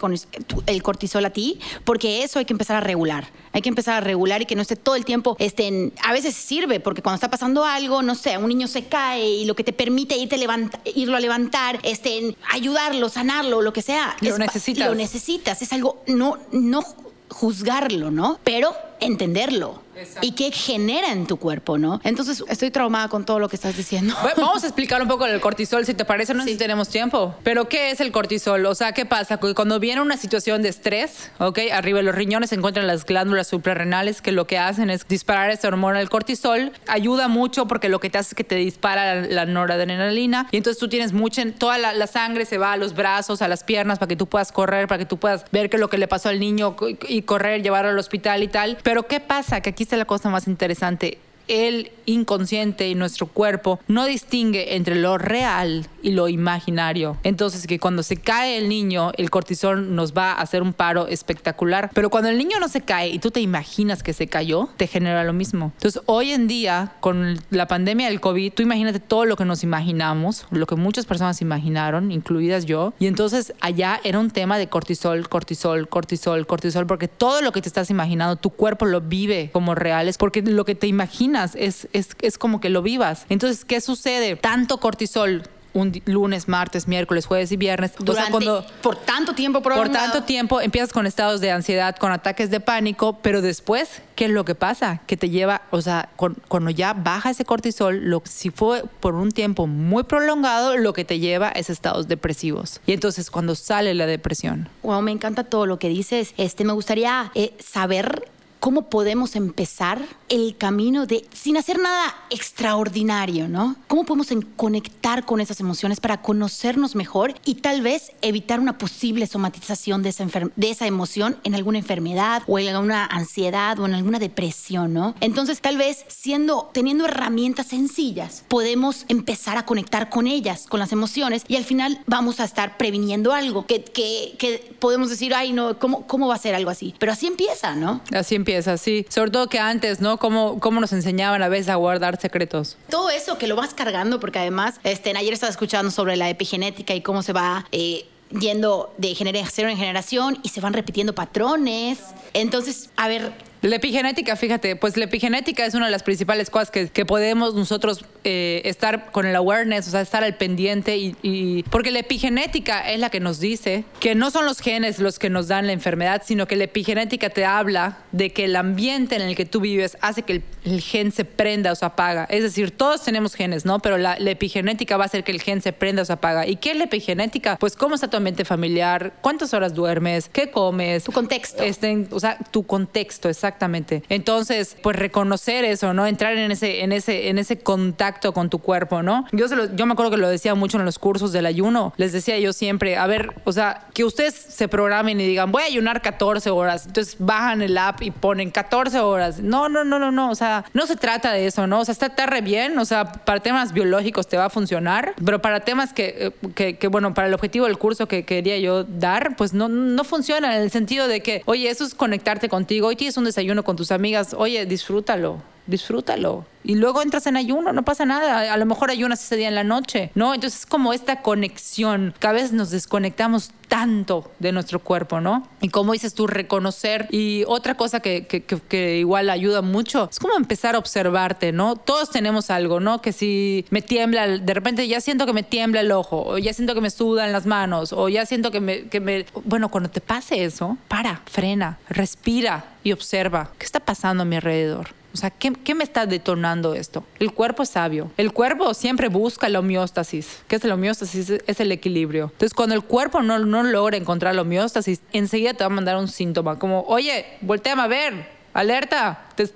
el 0.65 0.81
cortisol 0.81 1.23
a 1.23 1.29
ti? 1.29 1.59
Porque 1.83 2.23
eso 2.23 2.39
hay 2.39 2.45
que 2.45 2.53
empezar 2.53 2.77
a 2.77 2.79
regular. 2.79 3.27
Hay 3.53 3.61
que 3.61 3.69
empezar 3.69 3.93
a 3.97 4.01
regular 4.01 4.41
y 4.41 4.47
que 4.47 4.55
no 4.55 4.63
esté 4.63 4.75
todo 4.75 4.95
el 4.95 5.05
tiempo, 5.05 5.35
estén, 5.37 5.93
a 6.03 6.11
veces 6.13 6.33
sirve, 6.33 6.79
porque 6.79 7.03
cuando 7.03 7.17
está 7.17 7.29
pasando 7.29 7.63
algo, 7.63 8.01
no 8.01 8.15
sé, 8.15 8.39
un 8.39 8.47
niño 8.47 8.67
se 8.67 8.85
cae 8.85 9.23
y 9.29 9.45
lo 9.45 9.55
que 9.55 9.63
te 9.63 9.71
permite 9.71 10.17
irte 10.17 10.35
levanta- 10.39 10.79
irlo 10.95 11.15
a 11.15 11.19
levantar, 11.19 11.79
este, 11.83 12.35
ayudarlo, 12.51 13.09
sanarlo, 13.09 13.61
lo 13.61 13.71
que 13.71 13.83
sea. 13.83 14.15
Lo 14.21 14.29
es 14.29 14.39
necesitas. 14.39 14.87
Lo 14.87 14.95
necesitas. 14.95 15.61
Es 15.61 15.71
algo, 15.73 16.01
no, 16.07 16.39
no 16.51 16.83
juzgarlo, 17.29 18.09
¿no? 18.09 18.39
Pero 18.43 18.73
entenderlo. 19.01 19.81
Y 20.21 20.31
qué 20.31 20.51
genera 20.51 21.11
en 21.11 21.27
tu 21.27 21.37
cuerpo, 21.37 21.77
¿no? 21.77 21.99
Entonces, 22.03 22.43
estoy 22.47 22.71
traumada 22.71 23.07
con 23.07 23.23
todo 23.23 23.37
lo 23.37 23.49
que 23.49 23.55
estás 23.55 23.77
diciendo. 23.77 24.15
Bueno, 24.23 24.37
Vamos 24.47 24.63
a 24.63 24.67
explicar 24.67 24.99
un 25.01 25.07
poco 25.07 25.27
el 25.27 25.39
cortisol, 25.41 25.85
si 25.85 25.93
te 25.93 26.05
parece, 26.05 26.33
no 26.33 26.43
sé 26.43 26.51
si 26.51 26.57
tenemos 26.57 26.89
tiempo. 26.89 27.35
Pero, 27.43 27.67
¿qué 27.69 27.91
es 27.91 27.99
el 28.01 28.11
cortisol? 28.11 28.65
O 28.65 28.73
sea, 28.73 28.93
¿qué 28.93 29.05
pasa? 29.05 29.37
Que 29.37 29.53
Cuando 29.53 29.79
viene 29.79 30.01
una 30.01 30.17
situación 30.17 30.63
de 30.63 30.69
estrés, 30.69 31.29
¿ok? 31.37 31.59
Arriba 31.71 31.97
de 31.99 32.03
los 32.03 32.15
riñones 32.15 32.49
se 32.49 32.55
encuentran 32.55 32.87
las 32.87 33.05
glándulas 33.05 33.47
suprarrenales 33.47 34.21
que 34.21 34.31
lo 34.31 34.47
que 34.47 34.57
hacen 34.57 34.89
es 34.89 35.07
disparar 35.07 35.51
esta 35.51 35.67
hormona, 35.67 36.01
el 36.01 36.09
cortisol. 36.09 36.71
Ayuda 36.87 37.27
mucho 37.27 37.67
porque 37.67 37.87
lo 37.89 37.99
que 37.99 38.09
te 38.09 38.17
hace 38.17 38.29
es 38.29 38.35
que 38.35 38.43
te 38.45 38.55
dispara 38.55 39.15
la, 39.21 39.45
noradrenalina 39.45 40.47
y 40.51 40.57
entonces 40.57 40.79
tú 40.79 40.87
tienes 40.89 41.13
mucha, 41.13 41.43
toda 41.59 41.77
la, 41.77 41.93
la 41.93 42.07
sangre 42.07 42.45
se 42.45 42.57
va 42.57 42.71
a 42.73 42.77
los 42.77 42.95
brazos, 42.95 43.41
a 43.43 43.47
las 43.47 43.63
piernas 43.63 43.99
para 43.99 44.07
que 44.07 44.15
tú 44.15 44.25
puedas 44.27 44.51
correr, 44.51 44.87
para 44.87 44.97
que 44.99 45.05
tú 45.05 45.17
puedas 45.17 45.45
ver 45.51 45.69
qué 45.69 45.75
es 45.77 45.81
lo 45.81 45.89
que 45.89 45.97
le 45.99 46.07
pasó 46.07 46.29
al 46.29 46.39
niño 46.39 46.75
y- 47.07 47.17
y 47.17 47.21
correr, 47.23 47.61
llevarlo 47.61 47.91
al 47.91 47.99
hospital 47.99 48.41
y 48.41 48.47
tal. 48.47 48.77
Pero, 48.81 48.90
¿qué 49.07 49.19
pasa? 49.19 49.61
Que 49.61 49.69
aquí 49.71 49.83
está 49.83 49.97
la 49.97 50.05
cosa 50.05 50.29
más 50.29 50.47
interesante 50.47 51.17
el 51.51 51.91
inconsciente 52.05 52.87
y 52.87 52.95
nuestro 52.95 53.27
cuerpo 53.27 53.79
no 53.89 54.05
distingue 54.05 54.75
entre 54.77 54.95
lo 54.95 55.17
real 55.17 55.85
y 56.01 56.11
lo 56.11 56.29
imaginario. 56.29 57.17
Entonces 57.23 57.67
que 57.67 57.77
cuando 57.77 58.03
se 58.03 58.15
cae 58.15 58.57
el 58.57 58.69
niño, 58.69 59.11
el 59.17 59.29
cortisol 59.29 59.93
nos 59.93 60.13
va 60.13 60.31
a 60.31 60.41
hacer 60.41 60.61
un 60.61 60.71
paro 60.71 61.07
espectacular. 61.07 61.91
Pero 61.93 62.09
cuando 62.09 62.29
el 62.29 62.37
niño 62.37 62.57
no 62.59 62.69
se 62.69 62.81
cae 62.81 63.09
y 63.09 63.19
tú 63.19 63.31
te 63.31 63.41
imaginas 63.41 64.01
que 64.01 64.13
se 64.13 64.27
cayó, 64.27 64.69
te 64.77 64.87
genera 64.87 65.25
lo 65.25 65.33
mismo. 65.33 65.73
Entonces 65.75 66.01
hoy 66.05 66.31
en 66.31 66.47
día, 66.47 66.93
con 67.01 67.37
la 67.49 67.67
pandemia 67.67 68.07
del 68.07 68.21
COVID, 68.21 68.53
tú 68.53 68.63
imagínate 68.63 68.99
todo 68.99 69.25
lo 69.25 69.35
que 69.35 69.43
nos 69.43 69.63
imaginamos, 69.63 70.45
lo 70.51 70.65
que 70.65 70.75
muchas 70.75 71.05
personas 71.05 71.41
imaginaron, 71.41 72.11
incluidas 72.11 72.65
yo. 72.65 72.93
Y 72.97 73.07
entonces 73.07 73.53
allá 73.59 73.99
era 74.05 74.19
un 74.19 74.31
tema 74.31 74.57
de 74.57 74.69
cortisol, 74.69 75.27
cortisol, 75.27 75.89
cortisol, 75.89 76.47
cortisol, 76.47 76.87
porque 76.87 77.09
todo 77.09 77.41
lo 77.41 77.51
que 77.51 77.61
te 77.61 77.67
estás 77.67 77.89
imaginando, 77.89 78.37
tu 78.37 78.51
cuerpo 78.51 78.85
lo 78.85 79.01
vive 79.01 79.49
como 79.51 79.75
reales, 79.75 80.17
porque 80.17 80.41
lo 80.41 80.63
que 80.63 80.75
te 80.75 80.87
imaginas 80.87 81.40
es, 81.55 81.87
es, 81.93 82.09
es 82.21 82.37
como 82.37 82.59
que 82.61 82.69
lo 82.69 82.81
vivas. 82.81 83.25
Entonces, 83.29 83.65
¿qué 83.65 83.81
sucede? 83.81 84.35
Tanto 84.35 84.79
cortisol. 84.79 85.43
Un 85.73 86.01
lunes, 86.03 86.49
martes, 86.49 86.85
miércoles, 86.89 87.25
jueves 87.25 87.49
y 87.53 87.55
viernes. 87.55 87.91
O 87.93 87.99
sea, 87.99 88.03
Durante, 88.05 88.31
cuando- 88.31 88.65
por 88.81 88.97
tanto 88.97 89.33
tiempo 89.33 89.61
por 89.61 89.87
tanto 89.87 90.23
tiempo 90.23 90.59
empiezas 90.59 90.91
con 90.91 91.07
estados 91.07 91.39
de 91.39 91.49
ansiedad, 91.49 91.95
con 91.95 92.11
ataques 92.11 92.49
de 92.49 92.59
pánico, 92.59 93.19
pero 93.21 93.41
después, 93.41 94.01
¿qué 94.17 94.25
es 94.25 94.31
lo 94.31 94.43
que 94.43 94.53
pasa? 94.53 94.99
Que 95.07 95.15
te 95.15 95.29
lleva, 95.29 95.61
o 95.71 95.79
sea, 95.81 96.09
con- 96.17 96.35
cuando 96.49 96.71
ya 96.71 96.91
baja 96.91 97.29
ese 97.29 97.45
cortisol, 97.45 98.01
lo, 98.09 98.21
si 98.25 98.49
fue 98.49 98.83
por 98.99 99.15
un 99.15 99.31
tiempo 99.31 99.65
muy 99.65 100.03
prolongado, 100.03 100.75
lo 100.75 100.91
que 100.91 101.05
te 101.05 101.19
lleva 101.19 101.47
es 101.47 101.69
estados 101.69 102.09
depresivos. 102.09 102.81
Y 102.85 102.91
entonces 102.91 103.31
cuando 103.31 103.55
sale 103.55 103.93
la 103.93 104.07
depresión. 104.07 104.67
Wow, 104.83 105.01
me 105.01 105.11
encanta 105.13 105.45
todo 105.45 105.65
lo 105.67 105.79
que 105.79 105.87
dices. 105.87 106.33
Este, 106.35 106.65
me 106.65 106.73
gustaría 106.73 107.31
eh, 107.33 107.53
saber 107.65 108.27
cómo 108.61 108.83
podemos 108.89 109.35
empezar 109.35 109.99
el 110.29 110.55
camino 110.55 111.07
de 111.07 111.25
sin 111.33 111.57
hacer 111.57 111.79
nada 111.79 112.15
extraordinario, 112.29 113.47
¿no? 113.49 113.75
¿Cómo 113.87 114.05
podemos 114.05 114.29
conectar 114.55 115.25
con 115.25 115.41
esas 115.41 115.59
emociones 115.59 115.99
para 115.99 116.21
conocernos 116.21 116.95
mejor 116.95 117.33
y 117.43 117.55
tal 117.55 117.81
vez 117.81 118.11
evitar 118.21 118.59
una 118.59 118.77
posible 118.77 119.25
somatización 119.25 120.03
de 120.03 120.09
esa, 120.09 120.27
de 120.55 120.69
esa 120.69 120.85
emoción 120.85 121.37
en 121.43 121.55
alguna 121.55 121.79
enfermedad 121.79 122.43
o 122.45 122.59
en 122.59 122.69
alguna 122.69 123.07
ansiedad 123.07 123.79
o 123.79 123.87
en 123.87 123.95
alguna 123.95 124.19
depresión, 124.19 124.93
¿no? 124.93 125.15
Entonces, 125.21 125.59
tal 125.59 125.77
vez 125.77 126.05
siendo 126.07 126.69
teniendo 126.71 127.05
herramientas 127.05 127.65
sencillas, 127.65 128.45
podemos 128.47 129.05
empezar 129.07 129.57
a 129.57 129.65
conectar 129.65 130.09
con 130.09 130.27
ellas, 130.27 130.67
con 130.69 130.79
las 130.79 130.91
emociones 130.91 131.45
y 131.47 131.55
al 131.55 131.63
final 131.63 131.99
vamos 132.05 132.39
a 132.39 132.43
estar 132.43 132.77
previniendo 132.77 133.33
algo 133.33 133.65
que, 133.65 133.83
que, 133.83 134.35
que 134.37 134.75
podemos 134.77 135.09
decir, 135.09 135.33
ay, 135.33 135.51
no, 135.51 135.79
¿cómo, 135.79 136.05
¿cómo 136.05 136.27
va 136.27 136.35
a 136.35 136.37
ser 136.37 136.53
algo 136.53 136.69
así? 136.69 136.93
Pero 136.99 137.11
así 137.11 137.25
empieza, 137.25 137.75
¿no? 137.75 138.01
Así 138.13 138.35
empieza, 138.35 138.50
sí. 138.77 139.05
Sobre 139.09 139.31
todo 139.31 139.47
que 139.47 139.59
antes, 139.59 140.01
¿no? 140.01 140.17
Cómo, 140.17 140.59
cómo 140.59 140.79
nos 140.79 140.93
enseñaban 140.93 141.41
a 141.41 141.49
veces 141.49 141.69
a 141.69 141.75
guardar 141.75 142.19
secretos. 142.19 142.77
Todo 142.89 143.09
eso 143.09 143.37
que 143.37 143.47
lo 143.47 143.55
vas 143.55 143.73
cargando, 143.73 144.19
porque 144.19 144.39
además, 144.39 144.79
este, 144.83 145.15
ayer 145.15 145.33
estaba 145.33 145.49
escuchando 145.49 145.91
sobre 145.91 146.15
la 146.15 146.29
epigenética 146.29 146.93
y 146.93 147.01
cómo 147.01 147.23
se 147.23 147.33
va 147.33 147.65
eh, 147.71 148.05
yendo 148.39 148.93
de 148.97 149.15
generación 149.15 149.69
en 149.69 149.77
generación 149.77 150.39
y 150.43 150.49
se 150.49 150.61
van 150.61 150.73
repitiendo 150.73 151.13
patrones. 151.13 151.99
Entonces, 152.33 152.89
a 152.95 153.07
ver, 153.07 153.31
la 153.61 153.75
epigenética, 153.75 154.35
fíjate, 154.35 154.75
pues 154.75 154.97
la 154.97 155.05
epigenética 155.05 155.65
es 155.65 155.75
una 155.75 155.85
de 155.85 155.91
las 155.91 156.01
principales 156.01 156.49
cosas 156.49 156.71
que, 156.71 156.89
que 156.89 157.05
podemos 157.05 157.53
nosotros 157.53 158.03
eh, 158.23 158.63
estar 158.65 159.11
con 159.11 159.27
el 159.27 159.35
awareness, 159.35 159.87
o 159.87 159.91
sea, 159.91 160.01
estar 160.01 160.23
al 160.23 160.35
pendiente 160.35 160.97
y, 160.97 161.15
y, 161.21 161.61
porque 161.69 161.91
la 161.91 161.99
epigenética 161.99 162.89
es 162.91 162.99
la 162.99 163.11
que 163.11 163.19
nos 163.19 163.39
dice 163.39 163.83
que 163.99 164.15
no 164.15 164.31
son 164.31 164.45
los 164.45 164.61
genes 164.61 164.97
los 164.97 165.19
que 165.19 165.29
nos 165.29 165.47
dan 165.47 165.67
la 165.67 165.73
enfermedad, 165.73 166.23
sino 166.25 166.47
que 166.47 166.55
la 166.55 166.63
epigenética 166.63 167.29
te 167.29 167.45
habla 167.45 167.99
de 168.11 168.31
que 168.31 168.45
el 168.45 168.55
ambiente 168.55 169.15
en 169.15 169.21
el 169.21 169.35
que 169.35 169.45
tú 169.45 169.59
vives 169.59 169.95
hace 170.01 170.23
que 170.23 170.33
el, 170.33 170.43
el 170.63 170.81
gen 170.81 171.11
se 171.11 171.23
prenda 171.23 171.71
o 171.71 171.75
se 171.75 171.85
apaga. 171.85 172.25
Es 172.31 172.41
decir, 172.41 172.71
todos 172.71 173.03
tenemos 173.03 173.35
genes, 173.35 173.65
¿no? 173.65 173.79
Pero 173.79 173.99
la, 173.99 174.17
la, 174.17 174.31
epigenética 174.31 174.97
va 174.97 175.03
a 175.03 175.05
hacer 175.05 175.23
que 175.23 175.31
el 175.31 175.41
gen 175.41 175.61
se 175.61 175.71
prenda 175.71 176.01
o 176.01 176.05
se 176.05 176.13
apaga. 176.13 176.47
¿Y 176.47 176.55
qué 176.55 176.71
es 176.71 176.77
la 176.77 176.85
epigenética? 176.85 177.57
Pues 177.57 177.75
cómo 177.75 177.93
está 177.93 178.09
tu 178.09 178.17
ambiente 178.17 178.43
familiar, 178.43 179.13
cuántas 179.21 179.53
horas 179.53 179.75
duermes, 179.75 180.29
qué 180.29 180.49
comes, 180.49 181.03
tu 181.03 181.11
contexto. 181.11 181.61
Este, 181.61 182.07
o 182.09 182.19
sea, 182.19 182.39
tu 182.49 182.63
contexto, 182.63 183.27
exacto 183.27 183.50
Exactamente. 183.51 184.01
Entonces, 184.07 184.77
pues 184.81 184.95
reconocer 184.95 185.65
eso, 185.65 185.93
¿no? 185.93 186.07
Entrar 186.07 186.37
en 186.37 186.51
ese, 186.51 186.83
en 186.83 186.93
ese, 186.93 187.27
en 187.27 187.37
ese 187.37 187.59
contacto 187.59 188.33
con 188.33 188.49
tu 188.49 188.59
cuerpo, 188.59 189.03
¿no? 189.03 189.25
Yo, 189.33 189.49
se 189.49 189.57
lo, 189.57 189.75
yo 189.75 189.85
me 189.85 189.91
acuerdo 189.91 190.11
que 190.11 190.17
lo 190.17 190.29
decía 190.29 190.55
mucho 190.55 190.79
en 190.79 190.85
los 190.85 190.97
cursos 190.97 191.33
del 191.33 191.45
ayuno. 191.45 191.93
Les 191.97 192.13
decía 192.13 192.39
yo 192.39 192.53
siempre, 192.53 192.95
a 192.95 193.05
ver, 193.07 193.33
o 193.43 193.51
sea, 193.51 193.87
que 193.93 194.05
ustedes 194.05 194.33
se 194.33 194.69
programen 194.69 195.19
y 195.19 195.27
digan, 195.27 195.51
voy 195.51 195.63
a 195.63 195.65
ayunar 195.65 196.01
14 196.01 196.49
horas. 196.49 196.85
Entonces 196.85 197.17
bajan 197.19 197.61
el 197.61 197.77
app 197.77 198.01
y 198.01 198.11
ponen 198.11 198.51
14 198.51 198.99
horas. 198.99 199.39
No, 199.39 199.67
no, 199.67 199.83
no, 199.83 199.99
no, 199.99 200.11
no. 200.11 200.31
O 200.31 200.35
sea, 200.35 200.63
no 200.73 200.87
se 200.87 200.95
trata 200.95 201.33
de 201.33 201.45
eso, 201.45 201.67
¿no? 201.67 201.81
O 201.81 201.85
sea, 201.85 201.91
está, 201.91 202.05
está 202.05 202.25
re 202.27 202.39
bien. 202.39 202.79
O 202.79 202.85
sea, 202.85 203.11
para 203.11 203.41
temas 203.41 203.73
biológicos 203.73 204.27
te 204.29 204.37
va 204.37 204.45
a 204.45 204.49
funcionar, 204.49 205.13
pero 205.25 205.41
para 205.41 205.59
temas 205.59 205.91
que, 205.91 206.15
eh, 206.17 206.49
que, 206.55 206.77
que 206.77 206.87
bueno, 206.87 207.13
para 207.13 207.27
el 207.27 207.33
objetivo 207.33 207.65
del 207.65 207.77
curso 207.77 208.07
que 208.07 208.23
quería 208.23 208.57
yo 208.59 208.85
dar, 208.85 209.35
pues 209.35 209.53
no, 209.53 209.67
no 209.67 210.03
funciona 210.05 210.55
en 210.55 210.61
el 210.61 210.71
sentido 210.71 211.09
de 211.09 211.19
que, 211.21 211.41
oye, 211.45 211.69
eso 211.69 211.83
es 211.83 211.93
conectarte 211.93 212.47
contigo. 212.47 212.87
Hoy 212.87 212.95
tienes 212.95 213.17
un 213.17 213.25
desayuno 213.25 213.40
desayuno 213.41 213.63
con 213.63 213.75
tus 213.75 213.91
amigas, 213.91 214.35
oye, 214.37 214.67
disfrútalo, 214.67 215.41
disfrútalo. 215.71 216.45
Y 216.63 216.75
luego 216.75 217.01
entras 217.01 217.25
en 217.27 217.37
ayuno, 217.37 217.73
no 217.73 217.83
pasa 217.83 218.05
nada. 218.05 218.53
A 218.53 218.57
lo 218.57 218.65
mejor 218.65 218.91
ayunas 218.91 219.23
ese 219.23 219.35
día 219.35 219.47
en 219.47 219.55
la 219.55 219.63
noche, 219.63 220.11
¿no? 220.13 220.33
Entonces 220.33 220.61
es 220.61 220.65
como 220.65 220.93
esta 220.93 221.21
conexión. 221.21 222.13
Cada 222.19 222.35
vez 222.35 222.53
nos 222.53 222.69
desconectamos 222.69 223.51
tanto 223.67 224.29
de 224.39 224.51
nuestro 224.51 224.79
cuerpo, 224.79 225.21
¿no? 225.21 225.47
Y 225.61 225.69
como 225.69 225.93
dices 225.93 226.13
tú, 226.13 226.27
reconocer. 226.27 227.07
Y 227.09 227.45
otra 227.47 227.75
cosa 227.75 227.99
que, 228.01 228.27
que, 228.27 228.43
que, 228.43 228.59
que, 228.59 228.97
igual 228.97 229.29
ayuda 229.29 229.61
mucho 229.61 230.09
es 230.11 230.19
como 230.19 230.35
empezar 230.35 230.75
a 230.75 230.77
observarte, 230.77 231.51
¿no? 231.51 231.77
Todos 231.77 232.11
tenemos 232.11 232.49
algo, 232.49 232.79
¿no? 232.79 233.01
Que 233.01 233.13
si 233.13 233.65
me 233.69 233.81
tiembla, 233.81 234.27
de 234.27 234.53
repente 234.53 234.87
ya 234.87 235.01
siento 235.01 235.25
que 235.25 235.33
me 235.33 235.43
tiembla 235.43 235.81
el 235.81 235.91
ojo, 235.91 236.23
o 236.27 236.37
ya 236.37 236.53
siento 236.53 236.75
que 236.75 236.81
me 236.81 236.91
sudan 236.91 237.31
las 237.31 237.45
manos, 237.45 237.93
o 237.93 238.09
ya 238.09 238.25
siento 238.25 238.51
que 238.51 238.59
me, 238.59 238.83
que 238.87 238.99
me... 238.99 239.25
Bueno, 239.45 239.69
cuando 239.69 239.89
te 239.89 240.01
pase 240.01 240.43
eso, 240.43 240.77
para, 240.87 241.21
frena, 241.25 241.79
respira 241.89 242.65
y 242.83 242.91
observa. 242.91 243.51
¿Qué 243.57 243.65
está 243.65 243.79
pasando 243.79 244.23
a 244.23 244.25
mi 244.25 244.35
alrededor? 244.35 245.00
O 245.13 245.17
sea, 245.17 245.29
¿qué, 245.29 245.53
¿qué, 245.53 245.75
me 245.75 245.83
está 245.83 246.05
detonando 246.05 246.73
esto? 246.73 247.03
El 247.19 247.33
cuerpo 247.33 247.63
es 247.63 247.69
sabio. 247.69 248.11
El 248.17 248.31
cuerpo 248.31 248.73
siempre 248.73 249.09
busca 249.09 249.49
la 249.49 249.59
homeostasis. 249.59 250.41
¿Qué 250.47 250.55
es 250.55 250.63
la 250.63 250.75
homeostasis? 250.75 251.29
Es 251.45 251.59
el 251.59 251.71
equilibrio. 251.71 252.25
Entonces, 252.25 252.53
cuando 252.53 252.75
el 252.75 252.83
cuerpo 252.83 253.21
no, 253.21 253.39
no 253.39 253.63
logra 253.63 253.97
encontrar 253.97 254.35
la 254.35 254.41
homeostasis, 254.41 255.01
enseguida 255.11 255.53
te 255.53 255.63
va 255.63 255.67
a 255.67 255.69
mandar 255.69 255.97
un 255.97 256.07
síntoma 256.07 256.57
como, 256.59 256.81
oye, 256.87 257.25
volteame 257.41 257.81
a 257.81 257.87
ver, 257.87 258.29
alerta, 258.53 259.25
te, 259.35 259.47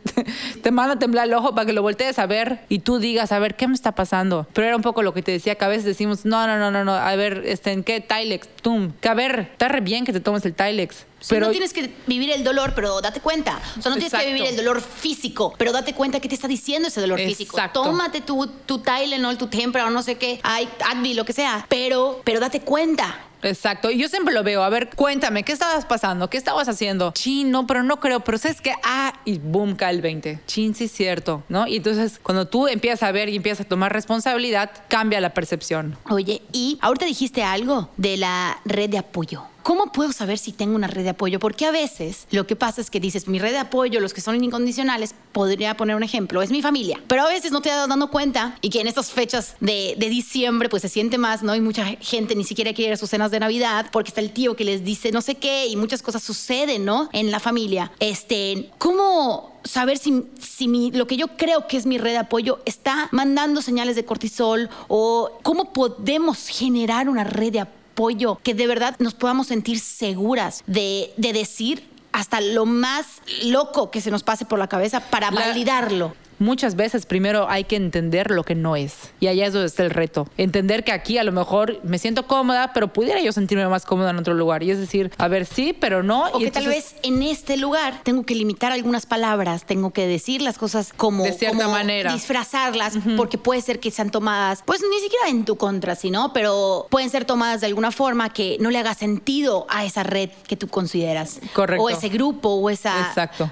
te, 0.61 0.71
manda 0.71 0.95
a 0.95 0.99
temblar 0.99 1.27
el 1.27 1.33
ojo 1.33 1.53
para 1.53 1.65
que 1.65 1.73
lo 1.73 1.81
voltees 1.81 2.19
a 2.19 2.25
ver 2.25 2.59
y 2.69 2.79
tú 2.79 2.99
digas, 2.99 3.31
a 3.31 3.39
ver, 3.39 3.55
¿qué 3.55 3.67
me 3.67 3.73
está 3.73 3.93
pasando? 3.93 4.47
Pero 4.53 4.67
era 4.67 4.75
un 4.75 4.81
poco 4.81 5.01
lo 5.03 5.13
que 5.13 5.21
te 5.21 5.31
decía, 5.31 5.55
que 5.55 5.65
a 5.65 5.67
veces 5.67 5.85
decimos, 5.85 6.25
no, 6.25 6.47
no, 6.47 6.57
no, 6.57 6.71
no, 6.71 6.83
no, 6.83 6.93
a 6.93 7.15
ver, 7.15 7.43
este, 7.45 7.71
¿en 7.71 7.83
qué 7.83 8.01
Tylex? 8.01 8.47
Tum, 8.61 8.91
que 8.99 9.09
a 9.09 9.13
ver, 9.13 9.49
está 9.51 9.67
re 9.67 9.81
bien 9.81 10.05
que 10.05 10.13
te 10.13 10.19
tomes 10.19 10.45
el 10.45 10.53
Tylex. 10.53 11.05
Sí, 11.25 11.29
pero 11.29 11.47
no 11.47 11.51
tienes 11.51 11.73
que 11.73 11.91
vivir 12.05 12.29
el 12.31 12.43
dolor, 12.43 12.73
pero 12.75 13.01
date 13.01 13.19
cuenta. 13.19 13.59
O 13.79 13.81
sea, 13.81 13.89
no 13.89 13.95
tienes 13.95 14.13
Exacto. 14.13 14.27
que 14.27 14.33
vivir 14.33 14.47
el 14.47 14.55
dolor 14.55 14.79
físico, 14.79 15.55
pero 15.57 15.71
date 15.71 15.93
cuenta 15.93 16.19
qué 16.19 16.29
te 16.29 16.35
está 16.35 16.47
diciendo 16.47 16.87
ese 16.87 17.01
dolor 17.01 17.19
Exacto. 17.19 17.37
físico. 17.37 17.57
Tómate 17.73 18.21
tu, 18.21 18.45
tu 18.65 18.79
Tylenol, 18.79 19.37
tu 19.37 19.47
Tempra 19.47 19.87
o 19.87 19.89
no 19.89 20.03
sé 20.03 20.17
qué, 20.17 20.39
ay, 20.43 20.69
Advil, 20.91 21.17
lo 21.17 21.25
que 21.25 21.33
sea, 21.33 21.65
pero, 21.67 22.21
pero 22.23 22.39
date 22.39 22.61
cuenta. 22.61 23.25
Exacto. 23.41 23.91
Y 23.91 23.97
yo 23.97 24.07
siempre 24.07 24.33
lo 24.33 24.43
veo. 24.43 24.63
A 24.63 24.69
ver, 24.69 24.89
cuéntame, 24.95 25.43
¿qué 25.43 25.51
estabas 25.51 25.85
pasando? 25.85 26.29
¿Qué 26.29 26.37
estabas 26.37 26.67
haciendo? 26.67 27.11
Chin, 27.13 27.51
no, 27.51 27.67
pero 27.67 27.83
no 27.83 27.99
creo. 27.99 28.19
Pero 28.21 28.37
sabes 28.37 28.61
que, 28.61 28.73
ah, 28.83 29.13
y 29.25 29.37
boom, 29.39 29.64
cae 29.73 29.95
el 29.95 30.01
20. 30.01 30.41
Chin, 30.45 30.75
sí 30.75 30.87
cierto, 30.87 31.43
¿no? 31.49 31.65
Y 31.65 31.77
entonces, 31.77 32.19
cuando 32.21 32.47
tú 32.47 32.67
empiezas 32.67 33.01
a 33.01 33.11
ver 33.11 33.29
y 33.29 33.37
empiezas 33.37 33.65
a 33.65 33.69
tomar 33.69 33.91
responsabilidad, 33.91 34.69
cambia 34.87 35.19
la 35.19 35.33
percepción. 35.33 35.97
Oye, 36.09 36.43
y 36.51 36.77
ahorita 36.81 37.05
dijiste 37.05 37.43
algo 37.43 37.89
de 37.97 38.17
la 38.17 38.59
red 38.65 38.89
de 38.89 38.99
apoyo. 38.99 39.43
¿Cómo 39.65 39.91
puedo 39.91 40.11
saber 40.11 40.37
si 40.37 40.51
tengo 40.51 40.75
una 40.75 40.85
red 40.85 41.01
de 41.01 41.09
apoyo? 41.09 41.39
Porque 41.39 41.65
a 41.65 41.71
veces 41.71 42.27
lo 42.29 42.45
que 42.45 42.55
pasa 42.55 42.81
es 42.81 42.91
que 42.91 42.99
dices, 42.99 43.27
mi 43.27 43.39
red 43.39 43.49
de 43.49 43.57
apoyo, 43.57 43.99
los 43.99 44.13
que 44.13 44.21
son 44.21 44.43
incondicionales, 44.43 45.15
podría 45.31 45.75
poner 45.75 45.95
un 45.95 46.03
ejemplo, 46.03 46.43
es 46.43 46.51
mi 46.51 46.61
familia. 46.61 47.01
Pero 47.07 47.23
a 47.23 47.29
veces 47.29 47.51
no 47.51 47.61
te 47.61 47.69
das 47.69 47.89
dando 47.89 48.11
cuenta 48.11 48.59
y 48.61 48.69
que 48.69 48.79
en 48.79 48.85
estas 48.85 49.09
fechas 49.09 49.55
de, 49.61 49.95
de 49.97 50.09
diciembre 50.09 50.69
pues 50.69 50.83
se 50.83 50.89
siente 50.89 51.17
más, 51.17 51.41
¿no? 51.41 51.55
Y 51.55 51.61
mucha 51.61 51.83
gente 51.99 52.35
ni 52.35 52.43
siquiera 52.43 52.75
quiere 52.75 52.89
ir 52.89 52.93
a 52.93 52.97
sus 52.97 53.09
cenas 53.09 53.31
de 53.31 53.39
Navidad 53.39 53.87
porque 53.91 54.09
está 54.09 54.21
el 54.21 54.33
tío 54.33 54.55
que 54.55 54.65
les 54.65 54.83
dice 54.83 55.11
no 55.11 55.23
sé 55.23 55.33
qué 55.33 55.65
y 55.65 55.75
muchas 55.77 56.03
cosas 56.03 56.21
suceden, 56.21 56.85
¿no? 56.85 57.09
En 57.11 57.31
la 57.31 57.39
familia. 57.39 57.91
Este, 57.99 58.69
¿cómo 58.77 59.59
saber 59.63 59.97
si, 59.97 60.27
si 60.39 60.67
mi, 60.67 60.91
lo 60.91 61.07
que 61.07 61.17
yo 61.17 61.37
creo 61.37 61.65
que 61.65 61.77
es 61.77 61.87
mi 61.87 61.97
red 61.97 62.11
de 62.11 62.19
apoyo 62.19 62.59
está 62.65 63.09
mandando 63.11 63.63
señales 63.63 63.95
de 63.95 64.05
cortisol 64.05 64.69
o 64.89 65.39
cómo 65.41 65.73
podemos 65.73 66.49
generar 66.49 67.09
una 67.09 67.23
red 67.23 67.51
de 67.51 67.61
apoyo? 67.61 67.84
Apoyo, 67.95 68.39
que 68.43 68.53
de 68.53 68.67
verdad 68.67 68.97
nos 68.99 69.13
podamos 69.13 69.47
sentir 69.47 69.79
seguras 69.79 70.63
de, 70.67 71.13
de 71.15 71.31
decir 71.31 71.89
hasta 72.11 72.41
lo 72.41 72.65
más 72.65 73.21
loco 73.43 73.89
que 73.89 74.01
se 74.01 74.11
nos 74.11 74.23
pase 74.23 74.45
por 74.45 74.59
la 74.59 74.67
cabeza 74.67 74.99
para 74.99 75.31
la, 75.31 75.47
validarlo. 75.47 76.13
Muchas 76.39 76.75
veces 76.75 77.05
primero 77.05 77.49
hay 77.49 77.63
que 77.63 77.75
entender 77.75 78.31
lo 78.31 78.43
que 78.43 78.55
no 78.55 78.75
es. 78.75 79.11
Y 79.19 79.27
allá 79.27 79.47
es 79.47 79.53
donde 79.53 79.67
está 79.67 79.83
el 79.83 79.89
reto. 79.89 80.27
Entender 80.37 80.83
que 80.83 80.91
aquí 80.91 81.17
a 81.17 81.23
lo 81.23 81.31
mejor 81.31 81.79
me 81.83 81.97
siento 81.97 82.27
cómoda, 82.27 82.73
pero 82.73 82.91
pudiera 82.91 83.21
yo 83.21 83.31
sentirme 83.31 83.67
más 83.67 83.85
cómoda 83.85 84.09
en 84.09 84.17
otro 84.17 84.33
lugar. 84.33 84.63
Y 84.63 84.71
es 84.71 84.79
decir, 84.79 85.11
a 85.17 85.27
ver, 85.27 85.45
sí, 85.45 85.73
pero 85.73 86.03
no. 86.03 86.25
O 86.25 86.37
y 86.37 86.41
que 86.41 86.47
entonces, 86.47 86.53
tal 86.53 86.65
vez 86.65 86.95
en 87.03 87.23
este 87.23 87.57
lugar 87.57 88.01
tengo 88.03 88.23
que 88.23 88.35
limitar 88.35 88.71
algunas 88.71 89.05
palabras, 89.05 89.65
tengo 89.65 89.91
que 89.91 90.07
decir 90.07 90.41
las 90.41 90.57
cosas 90.57 90.93
como. 90.95 91.23
De 91.23 91.33
cierta 91.33 91.57
como 91.57 91.71
manera. 91.71 92.11
Disfrazarlas, 92.13 92.95
uh 92.95 92.99
-huh. 92.99 93.17
porque 93.17 93.37
puede 93.37 93.61
ser 93.61 93.79
que 93.79 93.91
sean 93.91 94.09
tomadas, 94.09 94.63
pues 94.65 94.81
ni 94.81 94.99
siquiera 94.99 95.29
en 95.29 95.45
tu 95.45 95.55
contra, 95.55 95.95
sino, 95.95 96.33
pero 96.33 96.87
pueden 96.89 97.09
ser 97.09 97.25
tomadas 97.25 97.61
de 97.61 97.67
alguna 97.67 97.91
forma 97.91 98.31
que 98.33 98.57
no 98.59 98.71
le 98.71 98.79
haga 98.79 98.93
sentido 98.93 99.65
a 99.69 99.85
esa 99.85 100.03
red 100.03 100.29
que 100.47 100.55
tú 100.55 100.67
consideras. 100.67 101.39
Correcto. 101.53 101.83
O 101.83 101.89
ese 101.89 102.09
grupo, 102.09 102.49
o 102.49 102.69
esa. 102.69 103.07
Exacto. 103.07 103.51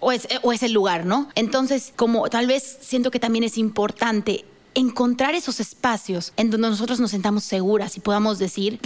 O, 0.00 0.12
es, 0.12 0.26
o 0.42 0.52
ese 0.52 0.68
lugar, 0.68 1.04
¿no? 1.04 1.28
Entonces, 1.34 1.92
como 1.96 2.15
tal 2.30 2.46
vez 2.46 2.78
siento 2.80 3.10
que 3.10 3.20
también 3.20 3.44
es 3.44 3.58
importante 3.58 4.44
encontrar 4.74 5.34
esos 5.34 5.58
espacios 5.58 6.32
en 6.36 6.50
donde 6.50 6.68
nosotros 6.68 7.00
nos 7.00 7.10
sentamos 7.10 7.44
seguras 7.44 7.96
y 7.96 8.00
podamos 8.00 8.38
decir, 8.38 8.78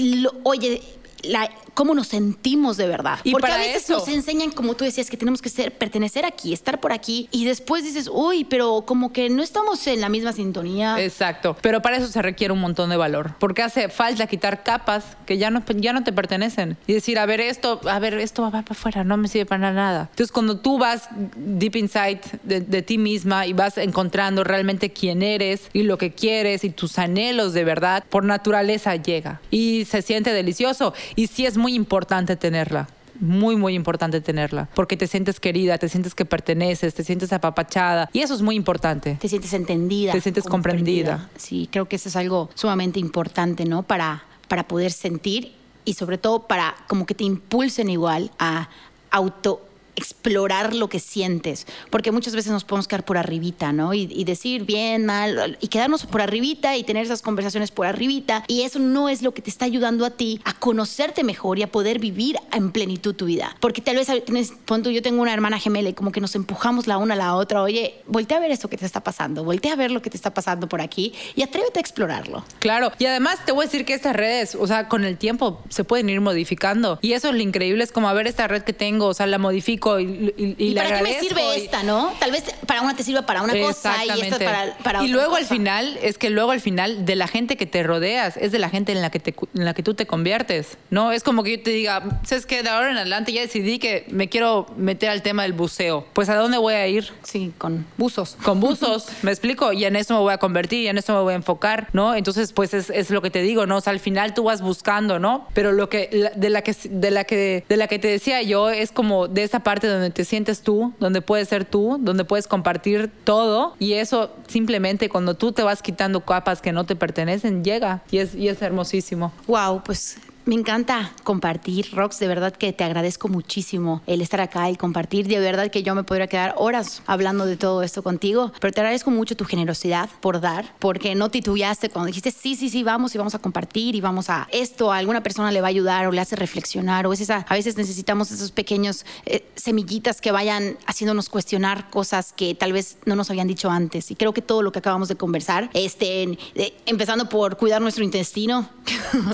oye, 0.45 0.83
la, 1.22 1.50
cómo 1.74 1.94
nos 1.94 2.09
sentimos 2.09 2.76
de 2.76 2.87
verdad. 2.87 3.18
Y 3.24 3.33
Porque 3.33 3.50
a 3.50 3.56
veces 3.56 3.85
eso, 3.85 3.98
nos 3.98 4.09
enseñan, 4.09 4.50
como 4.50 4.74
tú 4.74 4.85
decías, 4.85 5.11
que 5.11 5.16
tenemos 5.16 5.42
que 5.42 5.48
ser, 5.48 5.76
pertenecer 5.76 6.24
aquí, 6.24 6.52
estar 6.52 6.80
por 6.80 6.92
aquí, 6.92 7.28
y 7.30 7.44
después 7.44 7.85
dices, 7.85 8.09
uy, 8.12 8.44
pero 8.44 8.85
como 8.87 9.12
que 9.12 9.30
no 9.30 9.42
estamos 9.42 9.87
en 9.87 10.00
la 10.00 10.09
misma 10.09 10.33
sintonía. 10.33 11.02
Exacto. 11.02 11.56
Pero 11.61 11.83
para 11.83 11.96
eso 11.96 12.09
se 12.09 12.22
requiere 12.22 12.52
un 12.52 12.61
montón 12.61 12.90
de 12.90 12.96
valor. 12.96 13.35
Porque 13.38 13.62
hace 13.62 13.88
falta 13.88 14.26
quitar 14.26 14.62
capas 14.62 15.16
que 15.26 15.38
ya 15.38 15.50
no, 15.50 15.62
ya 15.76 15.92
no 15.92 16.04
te 16.04 16.12
pertenecen. 16.12 16.76
Y 16.87 16.94
decir, 16.94 17.18
a 17.18 17.26
ver, 17.26 17.40
esto, 17.40 17.80
a 17.88 17.98
ver, 17.98 18.14
esto 18.14 18.42
va 18.42 18.50
para 18.50 18.64
afuera, 18.70 19.04
no 19.04 19.16
me 19.16 19.28
sirve 19.28 19.46
para 19.46 19.72
nada. 19.72 20.09
Entonces, 20.11 20.33
cuando 20.33 20.59
tú 20.59 20.78
vas 20.78 21.09
deep 21.37 21.76
inside 21.76 22.20
de, 22.42 22.61
de 22.61 22.83
ti 22.83 22.98
misma 22.98 23.46
y 23.46 23.52
vas 23.52 23.78
encontrando 23.78 24.44
realmente 24.44 24.90
quién 24.90 25.22
eres 25.22 25.68
y 25.72 25.83
lo 25.83 25.98
que 25.98 26.12
quieres 26.12 26.64
y 26.64 26.70
tus 26.70 26.98
anhelos 26.98 27.52
de 27.52 27.64
verdad, 27.64 28.04
por 28.09 28.24
naturaleza 28.24 28.96
llega. 28.96 29.40
Y 29.50 29.85
se 29.85 30.02
siente 30.02 30.33
delicioso. 30.33 30.94
Y 31.16 31.27
sí 31.27 31.46
es 31.46 31.57
muy 31.57 31.75
importante 31.75 32.37
tenerla 32.37 32.88
muy, 33.20 33.55
muy 33.55 33.75
importante 33.75 34.20
tenerla, 34.20 34.68
porque 34.75 34.96
te 34.96 35.07
sientes 35.07 35.38
querida, 35.38 35.79
te 35.79 35.88
sientes 35.88 36.14
que 36.14 36.25
perteneces, 36.25 36.94
te 36.94 37.05
sientes 37.05 37.33
apapachada, 37.33 38.09
y 38.12 38.20
eso 38.20 38.35
es 38.35 38.42
muy 38.42 38.57
importante. 38.57 39.18
Te 39.20 39.29
sientes 39.29 39.53
entendida. 39.53 40.12
Te 40.12 40.20
sientes 40.20 40.44
comprendida. 40.44 41.11
comprendida. 41.11 41.38
Sí, 41.38 41.68
creo 41.70 41.87
que 41.87 41.96
eso 41.96 42.09
es 42.09 42.16
algo 42.16 42.49
sumamente 42.55 42.99
importante, 42.99 43.64
¿no? 43.66 43.83
Para, 43.83 44.25
para 44.49 44.66
poder 44.66 44.90
sentir 44.90 45.53
y 45.85 45.94
sobre 45.94 46.18
todo 46.18 46.46
para 46.46 46.75
como 46.88 47.07
que 47.07 47.14
te 47.14 47.25
impulsen 47.25 47.90
igual 47.90 48.31
a 48.38 48.68
auto 49.11 49.66
explorar 49.96 50.74
lo 50.74 50.88
que 50.88 51.00
sientes, 51.00 51.66
porque 51.90 52.12
muchas 52.12 52.35
veces 52.35 52.53
nos 52.53 52.64
podemos 52.64 52.88
quedar 52.88 53.05
por 53.05 53.18
arribita, 53.18 53.72
¿no? 53.72 53.94
Y, 53.94 54.24
decir 54.24 54.64
bien, 54.64 55.07
mal, 55.07 55.59
y 55.61 55.68
quedarnos 55.68 56.07
por 56.07 56.20
arribita 56.20 56.76
y 56.76 56.85
tener 56.85 57.05
esas 57.05 57.22
conversaciones 57.22 57.70
por 57.70 57.87
arribita, 57.87 58.44
y 58.46 58.62
eso 58.62 58.79
no 58.79 59.09
es 59.09 59.22
lo 59.22 59.35
que 59.35 59.42
te 59.42 59.50
está 59.50 59.64
ayudando 59.64 60.05
a 60.05 60.11
ti 60.11 60.40
a 60.44 60.55
conocerte 60.55 61.24
mejor 61.24 61.59
y 61.59 61.62
a 61.62 61.72
poder 61.72 61.98
vivir 61.98 62.37
en 62.53 62.70
plenitud 62.70 63.14
tu 63.14 63.26
vida. 63.26 63.57
Porque 63.61 63.81
tal 63.81 63.96
vez 63.96 64.09
tienes, 64.24 64.53
pon 64.64 64.83
yo 64.85 65.03
tengo 65.03 65.20
una 65.20 65.35
hermana 65.35 65.59
gemela 65.59 65.90
y 65.90 65.92
como 65.92 66.12
que 66.12 66.20
nos 66.20 66.35
empujamos 66.35 66.87
la 66.87 66.98
una 66.98 67.14
a 67.14 67.16
la 67.16 67.35
otra, 67.35 67.62
oye, 67.62 68.03
voltea 68.07 68.38
a 68.38 68.40
ver 68.40 68.50
esto 68.50 68.68
que 68.68 68.76
te 68.76 68.87
está 68.87 69.03
pasando, 69.03 69.44
voltea 69.44 69.72
a 69.72 69.76
ver 69.76 69.90
lo 69.90 70.00
que 70.00 70.11
te 70.11 70.16
está 70.16 70.33
pasando 70.33 70.68
por 70.68 70.81
aquí 70.81 71.12
y 71.35 71.42
atrévete 71.42 71.79
a 71.79 71.83
explorarlo. 71.83 72.44
Claro, 72.61 72.92
y 72.98 73.07
además 73.07 73.44
te 73.44 73.53
voy 73.53 73.64
a 73.64 73.66
decir 73.66 73.85
que 73.85 73.94
estas 73.94 74.16
redes, 74.16 74.55
o 74.55 74.66
sea, 74.66 74.88
con 74.88 75.05
el 75.05 75.18
tiempo 75.18 75.61
se 75.68 75.85
pueden 75.85 76.09
ir 76.09 76.20
modificando, 76.20 76.98
y 77.03 77.12
eso 77.12 77.29
es 77.29 77.35
lo 77.35 77.40
increíble, 77.40 77.85
es 77.85 77.92
como 77.92 78.09
a 78.09 78.12
ver 78.12 78.26
esta 78.26 78.48
red 78.48 78.62
que 78.62 78.72
tengo, 78.72 79.07
o 79.07 79.14
sea, 79.14 79.26
la 79.26 79.38
modifico 79.38 79.80
y, 79.99 80.35
y, 80.37 80.55
y, 80.59 80.75
para 80.75 80.99
qué 80.99 81.03
me 81.03 81.21
sirve 81.21 81.57
esta, 81.57 81.83
¿no? 81.83 82.12
Tal 82.19 82.31
vez 82.31 82.45
para 82.66 82.83
una 82.83 82.95
te 82.95 83.03
sirva 83.03 83.23
para 83.23 83.43
una 83.43 83.59
cosa 83.59 84.05
y 84.05 84.21
esta 84.21 84.38
para, 84.38 84.77
para 84.79 85.05
Y 85.05 85.09
luego 85.09 85.37
al 85.37 85.47
final, 85.47 85.99
es 86.03 86.19
que 86.19 86.31
luego 86.31 86.53
al 86.53 86.61
final 86.61 87.05
de 87.05 87.16
la 87.16 87.29
gente 87.29 87.57
que 87.57 87.66
te 87.66 87.83
rodeas, 87.83 88.37
es 88.37 88.53
de 88.53 88.59
la 88.59 88.69
gente 88.69 88.93
en 88.93 89.03
la 89.03 89.11
que, 89.11 89.21
te, 89.21 89.35
en 89.55 89.64
la 89.64 89.75
que 89.75 89.83
tú 89.83 89.95
te 89.95 90.07
conviertes, 90.07 90.79
¿no? 90.90 91.12
Es 91.12 91.23
como 91.23 91.43
que 91.43 91.57
yo 91.57 91.62
te 91.62 91.71
diga, 91.71 92.21
¿sabes 92.25 92.47
qué? 92.47 92.62
De 92.62 92.69
ahora 92.69 92.90
en 92.90 92.97
adelante 92.97 93.33
ya 93.33 93.40
decidí 93.40 93.79
que 93.79 94.05
me 94.09 94.29
quiero 94.29 94.66
meter 94.77 95.11
al 95.11 95.23
tema 95.23 95.43
del 95.43 95.53
buceo. 95.53 96.07
Pues 96.12 96.29
¿a 96.29 96.37
dónde 96.37 96.59
voy 96.59 96.75
a 96.75 96.87
ir? 96.87 97.12
Sí, 97.23 97.53
con 97.57 97.87
buzos. 97.97 98.37
Con 98.43 98.61
buzos, 98.61 99.09
me 99.23 99.31
explico, 99.31 99.73
y 99.73 99.85
en 99.85 99.97
eso 99.97 100.14
me 100.14 100.21
voy 100.21 100.33
a 100.33 100.38
convertir, 100.38 100.81
y 100.81 100.88
en 100.88 100.99
eso 100.99 101.14
me 101.14 101.21
voy 101.21 101.33
a 101.33 101.37
enfocar, 101.37 101.88
¿no? 101.93 102.14
Entonces, 102.14 102.53
pues 102.53 102.75
es, 102.75 102.90
es 102.90 103.11
lo 103.11 103.23
que 103.23 103.31
te 103.31 103.43
digo, 103.43 103.66
¿no? 103.66 103.79
O 103.79 103.81
sea, 103.81 103.93
al 103.93 104.01
final 104.01 104.35
tú 104.35 104.45
vas 104.45 104.61
buscando, 104.61 105.19
¿no? 105.19 105.47
Pero 105.55 105.73
lo 105.73 105.88
que, 105.88 106.31
de 106.35 106.51
la 106.51 106.62
que, 106.62 106.77
de 106.85 107.11
la 107.11 107.25
que, 107.25 107.64
de 107.69 107.77
la 107.77 107.87
que 107.88 107.99
te 107.99 108.09
decía 108.09 108.43
yo 108.43 108.71
es 108.71 108.93
como 108.93 109.29
de 109.29 109.43
esa 109.43 109.61
parte 109.61 109.69
donde 109.78 110.11
te 110.11 110.24
sientes 110.24 110.62
tú, 110.62 110.92
donde 110.98 111.22
puedes 111.22 111.48
ser 111.48 111.64
tú, 111.64 111.98
donde 112.00 112.24
puedes 112.24 112.46
compartir 112.46 113.11
todo 113.24 113.74
y 113.78 113.94
eso 113.94 114.30
simplemente 114.48 115.09
cuando 115.09 115.35
tú 115.35 115.52
te 115.52 115.62
vas 115.62 115.83
quitando 115.83 116.20
capas 116.24 116.61
que 116.61 116.72
no 116.72 116.85
te 116.85 116.96
pertenecen 116.96 117.62
llega 117.64 118.02
y 118.11 118.18
es, 118.18 118.35
y 118.35 118.48
es 118.48 118.61
hermosísimo. 118.62 119.33
Wow, 119.46 119.83
pues 119.85 120.16
me 120.46 120.55
encanta 120.55 121.12
compartir, 121.22 121.88
Rox. 121.92 122.18
De 122.18 122.26
verdad 122.26 122.53
que 122.53 122.72
te 122.72 122.85
agradezco 122.85 123.29
muchísimo 123.29 124.03
el 124.07 124.20
estar 124.20 124.40
acá 124.40 124.70
y 124.70 124.76
compartir. 124.76 125.29
De 125.29 125.38
verdad 125.38 125.70
que 125.70 125.83
yo 125.83 125.94
me 125.94 126.03
podría 126.03 126.26
quedar 126.26 126.55
horas 126.57 127.03
hablando 127.07 127.46
de 127.46 127.57
todo 127.57 127.83
esto 127.83 128.03
contigo, 128.03 128.53
pero 128.61 128.72
te 128.72 128.81
agradezco 128.81 129.11
mucho 129.11 129.37
tu 129.37 129.44
generosidad 129.44 130.09
por 130.20 130.40
dar, 130.40 130.74
porque 130.79 131.14
no 131.14 131.31
titubeaste 131.31 131.90
cuando 131.90 132.07
dijiste 132.07 132.31
sí, 132.31 132.57
sí, 132.57 132.70
sí, 132.70 132.83
vamos 132.83 133.14
y 133.14 133.18
vamos 133.18 133.35
a 133.35 133.38
compartir 133.38 133.94
y 133.94 134.00
vamos 134.00 134.31
a 134.31 134.48
esto, 134.50 134.92
a 134.92 134.98
alguna 134.98 135.22
persona 135.22 135.50
le 135.53 135.61
va 135.61 135.68
a 135.68 135.70
ayudar 135.70 136.07
o 136.07 136.12
le 136.12 136.20
hace 136.20 136.37
reflexionar. 136.37 137.07
O 137.07 137.12
es 137.12 137.20
esa, 137.20 137.44
a 137.48 137.55
veces 137.55 137.76
necesitamos 137.76 138.31
esos 138.31 138.50
pequeños 138.50 139.05
eh, 139.26 139.44
semillitas 139.57 140.20
que 140.20 140.33
vayan 140.33 140.79
haciéndonos 140.87 141.29
cuestionar 141.29 141.90
cosas 141.90 142.33
que 142.33 142.55
tal 142.55 142.72
vez 142.72 142.98
no 143.05 143.14
nos 143.14 143.31
habían 143.31 143.46
dicho 143.46 143.70
antes. 143.70 144.11
Y 144.11 144.16
creo 144.16 144.33
que 144.33 144.42
todo 144.42 144.62
lo 144.62 144.72
que 144.72 144.79
acabamos 144.79 145.09
de 145.09 145.16
conversar, 145.16 145.70
este, 145.74 146.38
empezando 146.87 147.29
por 147.29 147.57
cuidar 147.57 147.83
nuestro 147.83 148.05
intestino. 148.05 148.68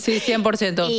Sí, 0.00 0.20
100%. 0.20 0.86
y, 0.90 0.95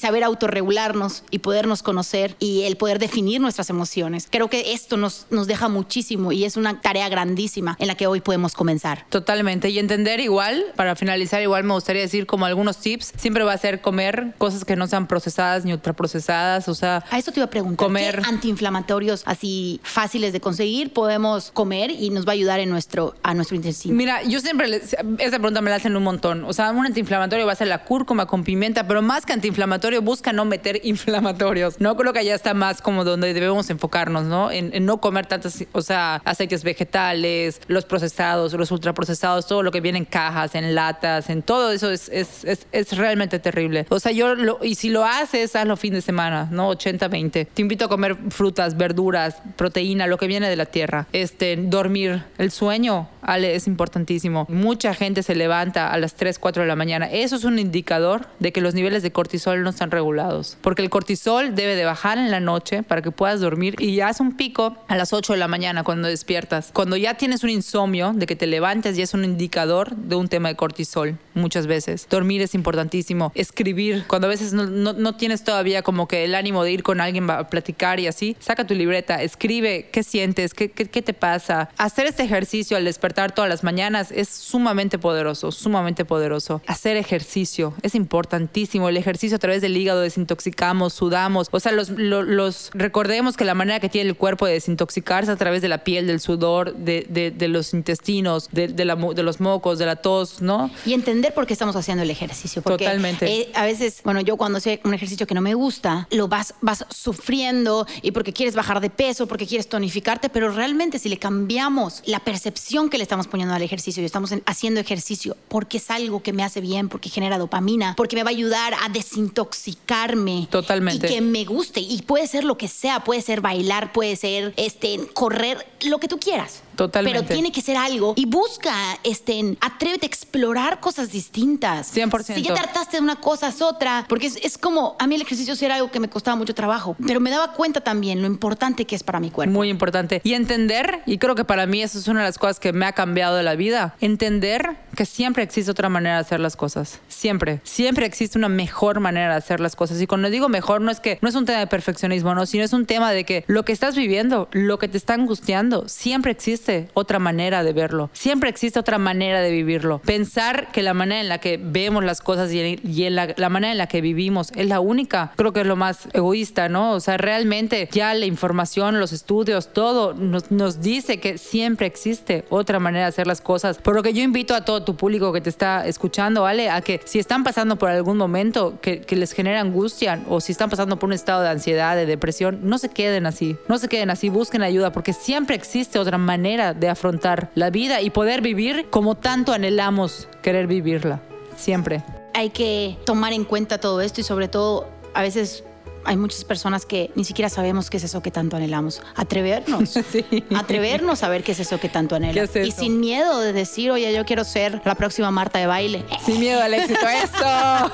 saber 0.00 0.24
autorregularnos 0.24 1.24
y 1.30 1.40
podernos 1.40 1.82
conocer 1.82 2.36
y 2.38 2.62
el 2.62 2.76
poder 2.76 2.98
definir 2.98 3.40
nuestras 3.40 3.68
emociones. 3.70 4.28
Creo 4.30 4.48
que 4.48 4.72
esto 4.72 4.96
nos, 4.96 5.26
nos 5.30 5.46
deja 5.46 5.68
muchísimo 5.68 6.32
y 6.32 6.44
es 6.44 6.56
una 6.56 6.80
tarea 6.80 7.08
grandísima 7.08 7.76
en 7.78 7.88
la 7.88 7.94
que 7.94 8.06
hoy 8.06 8.20
podemos 8.20 8.54
comenzar. 8.54 9.04
Totalmente. 9.08 9.70
Y 9.70 9.78
entender 9.78 10.20
igual, 10.20 10.64
para 10.76 10.94
finalizar, 10.96 11.42
igual 11.42 11.64
me 11.64 11.74
gustaría 11.74 12.02
decir 12.02 12.26
como 12.26 12.46
algunos 12.46 12.78
tips, 12.78 13.12
siempre 13.16 13.44
va 13.44 13.52
a 13.52 13.58
ser 13.58 13.80
comer 13.80 14.34
cosas 14.38 14.64
que 14.64 14.76
no 14.76 14.86
sean 14.86 15.06
procesadas 15.06 15.64
ni 15.64 15.72
ultraprocesadas, 15.72 16.68
o 16.68 16.74
sea... 16.74 17.04
A 17.10 17.18
eso 17.18 17.32
te 17.32 17.40
iba 17.40 17.46
a 17.46 17.50
preguntar. 17.50 17.86
Comer... 17.86 18.22
¿Qué 18.22 18.28
antiinflamatorios 18.28 19.22
así 19.26 19.80
fáciles 19.82 20.32
de 20.32 20.40
conseguir 20.40 20.92
podemos 20.92 21.50
comer 21.50 21.90
y 21.90 22.10
nos 22.10 22.26
va 22.26 22.30
a 22.30 22.34
ayudar 22.34 22.60
en 22.60 22.70
nuestro, 22.70 23.14
a 23.22 23.34
nuestro 23.34 23.56
intestino? 23.56 23.94
Mira, 23.94 24.22
yo 24.22 24.40
siempre, 24.40 24.76
esa 24.76 25.38
pregunta 25.38 25.60
me 25.60 25.70
la 25.70 25.76
hacen 25.76 25.96
un 25.96 26.02
montón. 26.02 26.44
O 26.44 26.52
sea, 26.52 26.70
un 26.70 26.86
antiinflamatorio 26.86 27.46
va 27.46 27.52
a 27.52 27.56
ser 27.56 27.68
la 27.68 27.84
cúrcuma 27.84 28.26
con 28.26 28.44
pimienta, 28.44 28.86
pero 28.86 29.02
más 29.02 29.26
que 29.26 29.32
antiinflamatorio 29.38 30.02
busca 30.02 30.32
no 30.32 30.44
meter 30.44 30.80
inflamatorios. 30.84 31.80
No 31.80 31.96
creo 31.96 32.12
que 32.12 32.20
allá 32.20 32.34
está 32.34 32.54
más 32.54 32.82
como 32.82 33.04
donde 33.04 33.32
debemos 33.32 33.70
enfocarnos, 33.70 34.24
¿no? 34.24 34.50
En, 34.50 34.68
no 34.84 35.00
comer 35.00 35.26
tantos, 35.26 35.64
o 35.72 35.82
sea, 35.82 36.20
aceites 36.24 36.62
vegetales, 36.64 37.60
los 37.66 37.84
procesados, 37.84 38.52
los 38.52 38.70
ultraprocesados, 38.70 39.46
todo 39.46 39.62
lo 39.62 39.70
que 39.70 39.80
viene 39.80 39.98
en 39.98 40.04
cajas, 40.04 40.54
en 40.54 40.74
latas, 40.74 41.30
en 41.30 41.42
todo 41.42 41.72
eso 41.72 41.90
es, 41.90 42.08
es, 42.08 42.44
es, 42.44 42.96
realmente 42.96 43.38
terrible. 43.38 43.86
O 43.88 44.00
sea, 44.00 44.12
yo, 44.12 44.34
lo, 44.34 44.58
y 44.62 44.74
si 44.74 44.88
lo 44.88 45.04
haces, 45.04 45.54
hazlo 45.56 45.76
fin 45.76 45.94
de 45.94 46.00
semana, 46.00 46.48
¿no? 46.50 46.72
80-20. 46.72 47.46
Te 47.52 47.62
invito 47.62 47.84
a 47.86 47.88
comer 47.88 48.16
frutas, 48.30 48.76
verduras, 48.76 49.36
proteína, 49.56 50.06
lo 50.06 50.16
que 50.16 50.26
viene 50.26 50.48
de 50.48 50.56
la 50.56 50.66
tierra. 50.66 51.06
Este, 51.12 51.56
dormir, 51.56 52.24
el 52.38 52.50
sueño, 52.50 53.08
Ale, 53.28 53.54
es 53.54 53.66
importantísimo. 53.66 54.46
Mucha 54.48 54.94
gente 54.94 55.22
se 55.22 55.34
levanta 55.34 55.92
a 55.92 55.98
las 55.98 56.14
3, 56.14 56.38
4 56.38 56.62
de 56.62 56.66
la 56.66 56.76
mañana. 56.76 57.10
Eso 57.10 57.36
es 57.36 57.44
un 57.44 57.58
indicador 57.58 58.26
de 58.38 58.52
que 58.52 58.62
los 58.62 58.72
niveles 58.72 59.02
de 59.02 59.12
cortisol 59.12 59.62
no 59.62 59.68
están 59.68 59.90
regulados. 59.90 60.56
Porque 60.62 60.80
el 60.80 60.88
cortisol 60.88 61.54
debe 61.54 61.76
de 61.76 61.84
bajar 61.84 62.16
en 62.16 62.30
la 62.30 62.40
noche 62.40 62.82
para 62.82 63.02
que 63.02 63.10
puedas 63.10 63.40
dormir 63.40 63.76
y 63.78 63.96
ya 63.96 64.08
es 64.08 64.20
un 64.20 64.34
pico 64.34 64.78
a 64.88 64.96
las 64.96 65.12
8 65.12 65.34
de 65.34 65.38
la 65.38 65.46
mañana 65.46 65.84
cuando 65.84 66.08
despiertas. 66.08 66.70
Cuando 66.72 66.96
ya 66.96 67.14
tienes 67.14 67.44
un 67.44 67.50
insomnio 67.50 68.14
de 68.14 68.24
que 68.24 68.34
te 68.34 68.46
levantes 68.46 68.96
ya 68.96 69.04
es 69.04 69.12
un 69.12 69.26
indicador 69.26 69.94
de 69.94 70.16
un 70.16 70.28
tema 70.28 70.48
de 70.48 70.56
cortisol 70.56 71.18
muchas 71.34 71.66
veces. 71.66 72.06
Dormir 72.08 72.40
es 72.40 72.54
importantísimo. 72.54 73.30
Escribir, 73.34 74.04
cuando 74.06 74.26
a 74.26 74.30
veces 74.30 74.54
no, 74.54 74.64
no, 74.66 75.16
tienes 75.16 75.44
todavía 75.44 75.82
como 75.82 76.08
que 76.08 76.24
el 76.24 76.34
ánimo 76.34 76.64
de 76.64 76.72
ir 76.72 76.82
con 76.82 77.00
alguien 77.00 77.28
a 77.30 77.48
platicar 77.50 78.00
y 78.00 78.06
así, 78.06 78.36
saca 78.40 78.66
tu 78.66 78.74
libreta, 78.74 79.22
escribe 79.22 79.90
qué 79.92 80.02
sientes, 80.02 80.54
qué, 80.54 80.70
qué, 80.70 80.86
qué 80.86 81.02
te 81.02 81.12
pasa. 81.12 81.68
Hacer 81.76 82.06
este 82.06 82.22
ejercicio 82.22 82.76
al 82.76 82.84
despertar 82.84 83.17
todas 83.26 83.48
las 83.48 83.64
mañanas 83.64 84.12
es 84.12 84.28
sumamente 84.28 84.98
poderoso, 84.98 85.50
sumamente 85.50 86.04
poderoso. 86.04 86.62
Hacer 86.66 86.96
ejercicio 86.96 87.74
es 87.82 87.94
importantísimo. 87.96 88.88
El 88.88 88.96
ejercicio 88.96 89.36
a 89.36 89.38
través 89.40 89.60
del 89.60 89.76
hígado 89.76 90.00
desintoxicamos, 90.00 90.92
sudamos. 90.94 91.48
O 91.50 91.58
sea, 91.58 91.72
los, 91.72 91.90
los, 91.90 92.70
recordemos 92.74 93.36
que 93.36 93.44
la 93.44 93.54
manera 93.54 93.80
que 93.80 93.88
tiene 93.88 94.10
el 94.10 94.16
cuerpo 94.16 94.46
de 94.46 94.52
desintoxicarse 94.52 95.32
a 95.32 95.36
través 95.36 95.62
de 95.62 95.68
la 95.68 95.78
piel, 95.78 96.06
del 96.06 96.20
sudor, 96.20 96.74
de, 96.76 97.32
de, 97.36 97.48
los 97.48 97.74
intestinos, 97.74 98.48
de, 98.52 98.68
de, 98.68 98.84
la, 98.84 98.94
de 98.94 99.22
los 99.22 99.40
mocos, 99.40 99.78
de 99.78 99.86
la 99.86 99.96
tos, 99.96 100.40
¿no? 100.40 100.70
Y 100.86 100.92
entender 100.92 101.34
por 101.34 101.46
qué 101.46 101.54
estamos 101.54 101.74
haciendo 101.74 102.04
el 102.04 102.10
ejercicio. 102.10 102.62
Porque 102.62 102.84
Totalmente. 102.84 103.26
Eh, 103.26 103.50
a 103.54 103.64
veces, 103.64 104.00
bueno, 104.04 104.20
yo 104.20 104.36
cuando 104.36 104.60
sé 104.60 104.80
un 104.84 104.94
ejercicio 104.94 105.26
que 105.26 105.34
no 105.34 105.40
me 105.40 105.54
gusta, 105.54 106.06
lo 106.10 106.28
vas, 106.28 106.54
vas 106.60 106.84
sufriendo 106.90 107.86
y 108.02 108.12
porque 108.12 108.32
quieres 108.32 108.54
bajar 108.54 108.80
de 108.80 108.90
peso, 108.90 109.26
porque 109.26 109.46
quieres 109.46 109.68
tonificarte, 109.68 110.28
pero 110.28 110.50
realmente 110.52 110.98
si 110.98 111.08
le 111.08 111.18
cambiamos 111.18 112.02
la 112.04 112.20
percepción 112.20 112.90
que 112.90 112.97
le 112.98 113.02
estamos 113.02 113.26
poniendo 113.26 113.54
al 113.54 113.62
ejercicio 113.62 114.02
y 114.02 114.06
estamos 114.06 114.34
haciendo 114.44 114.80
ejercicio 114.80 115.36
porque 115.48 115.78
es 115.78 115.90
algo 115.90 116.22
que 116.22 116.32
me 116.32 116.44
hace 116.44 116.60
bien, 116.60 116.88
porque 116.88 117.08
genera 117.08 117.38
dopamina, 117.38 117.94
porque 117.96 118.16
me 118.16 118.22
va 118.22 118.30
a 118.30 118.32
ayudar 118.32 118.74
a 118.74 118.88
desintoxicarme. 118.88 120.48
Totalmente. 120.50 121.06
Y 121.06 121.10
que 121.10 121.20
me 121.20 121.44
guste. 121.44 121.80
Y 121.80 122.02
puede 122.02 122.26
ser 122.26 122.44
lo 122.44 122.58
que 122.58 122.68
sea, 122.68 123.04
puede 123.04 123.22
ser 123.22 123.40
bailar, 123.40 123.92
puede 123.92 124.16
ser 124.16 124.52
este, 124.56 125.00
correr, 125.14 125.66
lo 125.82 125.98
que 125.98 126.08
tú 126.08 126.18
quieras. 126.18 126.62
Totalmente. 126.78 127.18
Pero 127.18 127.34
tiene 127.34 127.50
que 127.50 127.60
ser 127.60 127.76
algo. 127.76 128.14
Y 128.14 128.24
busca, 128.26 128.72
este, 129.02 129.56
atrévete 129.60 130.06
a 130.06 130.08
explorar 130.08 130.78
cosas 130.78 131.10
distintas. 131.10 131.92
100%. 131.92 132.36
Si 132.36 132.42
ya 132.42 132.54
trataste 132.54 132.98
de 132.98 133.02
una 133.02 133.16
cosa, 133.16 133.48
es 133.48 133.60
otra. 133.60 134.06
Porque 134.08 134.28
es, 134.28 134.58
como, 134.58 134.94
a 135.00 135.08
mí 135.08 135.16
el 135.16 135.22
ejercicio 135.22 135.56
sí 135.56 135.64
era 135.64 135.74
algo 135.74 135.90
que 135.90 135.98
me 135.98 136.08
costaba 136.08 136.36
mucho 136.36 136.54
trabajo. 136.54 136.96
Pero 137.04 137.18
me 137.18 137.30
daba 137.30 137.52
cuenta 137.54 137.80
también 137.80 138.20
lo 138.20 138.28
importante 138.28 138.84
que 138.84 138.94
es 138.94 139.02
para 139.02 139.18
mi 139.18 139.32
cuerpo. 139.32 139.52
Muy 139.52 139.70
importante. 139.70 140.20
Y 140.22 140.34
entender, 140.34 141.02
y 141.04 141.18
creo 141.18 141.34
que 141.34 141.44
para 141.44 141.66
mí 141.66 141.82
eso 141.82 141.98
es 141.98 142.06
una 142.06 142.20
de 142.20 142.26
las 142.26 142.38
cosas 142.38 142.60
que 142.60 142.72
me 142.72 142.86
ha 142.86 142.92
cambiado 142.92 143.36
de 143.36 143.42
la 143.42 143.56
vida, 143.56 143.96
entender 144.00 144.76
que 144.94 145.04
siempre 145.04 145.42
existe 145.42 145.72
otra 145.72 145.88
manera 145.88 146.14
de 146.14 146.20
hacer 146.20 146.38
las 146.38 146.54
cosas. 146.54 147.00
Siempre. 147.08 147.60
Siempre 147.64 148.06
existe 148.06 148.38
una 148.38 148.48
mejor 148.48 149.00
manera 149.00 149.32
de 149.32 149.38
hacer 149.38 149.58
las 149.58 149.74
cosas. 149.74 150.00
Y 150.00 150.06
cuando 150.06 150.30
digo 150.30 150.48
mejor, 150.48 150.80
no 150.80 150.92
es 150.92 151.00
que 151.00 151.18
no 151.22 151.28
es 151.28 151.34
un 151.34 151.44
tema 151.44 151.58
de 151.58 151.66
perfeccionismo, 151.66 152.36
no, 152.36 152.46
sino 152.46 152.62
es 152.62 152.72
un 152.72 152.86
tema 152.86 153.10
de 153.10 153.24
que 153.24 153.44
lo 153.48 153.64
que 153.64 153.72
estás 153.72 153.96
viviendo, 153.96 154.48
lo 154.52 154.78
que 154.78 154.86
te 154.86 154.96
está 154.96 155.14
angustiando, 155.14 155.88
siempre 155.88 156.30
existe 156.30 156.67
otra 156.94 157.18
manera 157.18 157.62
de 157.62 157.72
verlo, 157.72 158.10
siempre 158.12 158.50
existe 158.50 158.78
otra 158.78 158.98
manera 158.98 159.40
de 159.40 159.50
vivirlo. 159.50 159.98
Pensar 160.04 160.70
que 160.72 160.82
la 160.82 160.94
manera 160.94 161.20
en 161.20 161.28
la 161.28 161.38
que 161.38 161.58
vemos 161.62 162.04
las 162.04 162.20
cosas 162.20 162.52
y, 162.52 162.60
en 163.04 163.14
la, 163.14 163.48
manera 163.48 163.72
en 163.72 163.78
la 163.78 163.86
que 163.86 164.00
vivimos 164.00 164.52
es 164.54 164.66
la 164.66 164.80
única, 164.80 165.32
creo 165.36 165.52
que 165.52 165.60
es 165.60 165.66
lo 165.66 165.76
más 165.76 166.08
egoísta, 166.12 166.68
¿no? 166.68 166.92
O 166.92 167.00
sea, 167.00 167.16
realmente 167.16 167.88
ya 167.92 168.14
la 168.14 168.26
información, 168.26 169.00
los 169.00 169.12
estudios, 169.12 169.72
todo 169.72 170.14
nos, 170.14 170.50
nos 170.50 170.80
dice 170.80 171.20
que 171.20 171.38
siempre 171.38 171.86
existe 171.86 172.44
otra 172.50 172.78
manera 172.78 173.04
de 173.04 173.08
hacer 173.08 173.26
las 173.26 173.40
cosas. 173.40 173.78
Por 173.78 173.94
lo 173.94 174.02
que 174.02 174.12
yo 174.12 174.22
invito 174.22 174.54
a 174.54 174.64
todo 174.64 174.82
tu 174.82 174.96
público 174.96 175.32
que 175.32 175.40
te 175.40 175.50
está 175.50 175.86
escuchando, 175.86 176.42
¿vale? 176.42 176.70
A 176.70 176.80
que 176.80 177.00
si 177.04 177.18
están 177.18 177.44
pasando 177.44 177.76
por 177.76 177.90
algún 177.90 178.16
momento 178.16 178.78
que, 178.80 179.00
que 179.00 179.16
les 179.16 179.32
genera 179.32 179.60
angustia 179.60 180.22
o 180.28 180.40
si 180.40 180.52
están 180.52 180.70
pasando 180.70 180.98
por 180.98 181.08
un 181.08 181.14
estado 181.14 181.42
de 181.42 181.48
ansiedad, 181.48 181.96
de 181.96 182.06
depresión, 182.06 182.60
no 182.62 182.78
se 182.78 182.88
queden 182.88 183.26
así, 183.26 183.56
no 183.68 183.78
se 183.78 183.88
queden 183.88 184.10
así, 184.10 184.28
busquen 184.28 184.62
ayuda 184.62 184.92
porque 184.92 185.12
siempre 185.12 185.56
existe 185.56 185.98
otra 185.98 186.18
manera 186.18 186.57
de 186.58 186.88
afrontar 186.88 187.50
la 187.54 187.70
vida 187.70 188.00
y 188.00 188.10
poder 188.10 188.42
vivir 188.42 188.88
como 188.90 189.14
tanto 189.14 189.52
anhelamos 189.52 190.26
querer 190.42 190.66
vivirla, 190.66 191.20
siempre. 191.56 192.02
Hay 192.34 192.50
que 192.50 192.98
tomar 193.04 193.32
en 193.32 193.44
cuenta 193.44 193.78
todo 193.78 194.00
esto 194.00 194.20
y 194.20 194.24
sobre 194.24 194.48
todo 194.48 194.88
a 195.14 195.22
veces 195.22 195.62
hay 196.04 196.16
muchas 196.16 196.44
personas 196.44 196.86
que 196.86 197.10
ni 197.16 197.24
siquiera 197.24 197.50
sabemos 197.50 197.90
qué 197.90 197.98
es 197.98 198.04
eso 198.04 198.22
que 198.22 198.30
tanto 198.30 198.56
anhelamos. 198.56 199.02
Atrevernos. 199.16 199.90
Sí. 200.10 200.24
Atrevernos 200.56 201.22
a 201.22 201.28
ver 201.28 201.42
qué 201.42 201.52
es 201.52 201.60
eso 201.60 201.78
que 201.78 201.88
tanto 201.90 202.14
anhelamos. 202.16 202.50
¿Qué 202.50 202.62
es 202.62 202.68
Y 202.68 202.70
sin 202.70 202.98
miedo 203.00 203.40
de 203.40 203.52
decir, 203.52 203.90
oye, 203.90 204.14
yo 204.14 204.24
quiero 204.24 204.44
ser 204.44 204.80
la 204.84 204.94
próxima 204.94 205.30
Marta 205.30 205.58
de 205.58 205.66
baile. 205.66 206.04
Sin 206.24 206.40
miedo 206.40 206.62
al 206.62 206.72
éxito, 206.72 207.00
eso. 207.24 207.44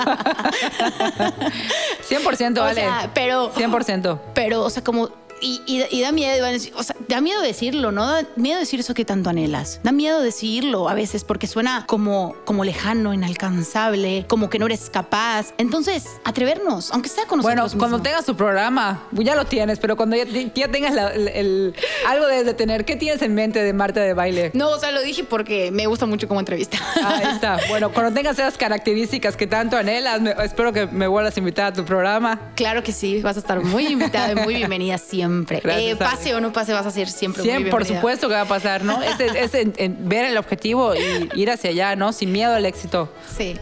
100%, 2.08 2.58
O 2.58 2.60
vale. 2.60 2.74
sea, 2.80 3.10
pero... 3.14 3.52
100%. 3.54 4.18
Pero, 4.34 4.62
o 4.62 4.70
sea, 4.70 4.84
como... 4.84 5.08
Y, 5.40 5.60
y- 5.66 5.84
y 5.90 6.00
da 6.00 6.12
miedo, 6.12 6.36
iban 6.36 6.50
a 6.50 6.52
decir- 6.52 6.72
o 6.76 6.82
sea, 6.82 6.96
da 7.08 7.20
miedo 7.20 7.40
decirlo, 7.42 7.92
¿no? 7.92 8.06
Da 8.06 8.22
miedo 8.36 8.58
decir 8.58 8.80
eso 8.80 8.94
que 8.94 9.04
tanto 9.04 9.30
anhelas. 9.30 9.80
Da 9.82 9.92
miedo 9.92 10.20
decirlo 10.20 10.88
a 10.88 10.94
veces 10.94 11.24
porque 11.24 11.46
suena 11.46 11.84
como, 11.86 12.34
como 12.44 12.64
lejano, 12.64 13.12
inalcanzable, 13.12 14.24
como 14.28 14.48
que 14.50 14.58
no 14.58 14.66
eres 14.66 14.90
capaz. 14.90 15.52
Entonces, 15.58 16.04
atrevernos, 16.24 16.90
aunque 16.92 17.08
sea 17.08 17.26
con 17.26 17.40
Bueno, 17.40 17.62
nosotros 17.62 17.78
cuando 17.80 17.98
mismos. 17.98 18.08
tengas 18.10 18.24
tu 18.26 18.36
programa, 18.36 19.04
ya 19.12 19.34
lo 19.34 19.44
tienes, 19.44 19.78
pero 19.78 19.96
cuando 19.96 20.16
ya, 20.16 20.24
ya 20.54 20.68
tengas 20.70 20.94
la- 20.94 21.12
el, 21.12 21.28
el- 21.28 21.74
algo 22.08 22.26
debes 22.26 22.46
de 22.46 22.54
tener. 22.54 22.84
¿Qué 22.84 22.96
tienes 22.96 23.20
en 23.22 23.34
mente 23.34 23.62
de 23.62 23.72
Marta 23.72 24.00
de 24.00 24.14
baile? 24.14 24.50
No, 24.54 24.70
o 24.70 24.78
sea, 24.78 24.92
lo 24.92 25.02
dije 25.02 25.24
porque 25.24 25.70
me 25.70 25.86
gusta 25.86 26.06
mucho 26.06 26.26
como 26.28 26.40
entrevista. 26.40 26.78
Ahí 27.04 27.26
está. 27.32 27.58
Bueno, 27.68 27.92
cuando 27.92 28.12
tengas 28.14 28.38
esas 28.38 28.56
características 28.56 29.36
que 29.36 29.46
tanto 29.46 29.76
anhelas, 29.76 30.20
me- 30.20 30.34
espero 30.44 30.72
que 30.72 30.86
me 30.86 31.06
vuelvas 31.06 31.36
a 31.36 31.40
invitar 31.40 31.66
a 31.66 31.72
tu 31.72 31.84
programa. 31.84 32.40
Claro 32.54 32.82
que 32.82 32.92
sí, 32.92 33.20
vas 33.20 33.36
a 33.36 33.40
estar 33.40 33.62
muy 33.62 33.86
invitada 33.88 34.32
y 34.32 34.36
muy 34.36 34.54
bienvenida 34.54 34.98
siempre. 34.98 35.23
Gracias, 35.28 35.66
Eh, 35.82 35.96
pase 35.96 36.34
o 36.34 36.40
no 36.40 36.52
pase, 36.52 36.72
vas 36.72 36.86
a 36.86 36.90
ser 36.90 37.08
siempre 37.08 37.42
muy 37.42 37.50
Siempre, 37.50 37.70
por 37.70 37.80
bienvenida. 37.80 38.00
supuesto 38.00 38.28
que 38.28 38.34
va 38.34 38.42
a 38.42 38.48
pasar, 38.48 38.84
¿no? 38.84 39.00
Es, 39.02 39.20
es- 39.20 39.34
es 39.34 39.54
en- 39.54 39.72
en 39.76 40.08
ver 40.08 40.24
el 40.26 40.36
objetivo 40.36 40.94
y 40.94 41.28
ir 41.40 41.50
hacia 41.50 41.70
allá, 41.70 41.96
¿no? 41.96 42.12
Sin 42.12 42.32
miedo 42.32 42.52
al 42.54 42.64
éxito. 42.66 43.10
Sí. 43.36 43.54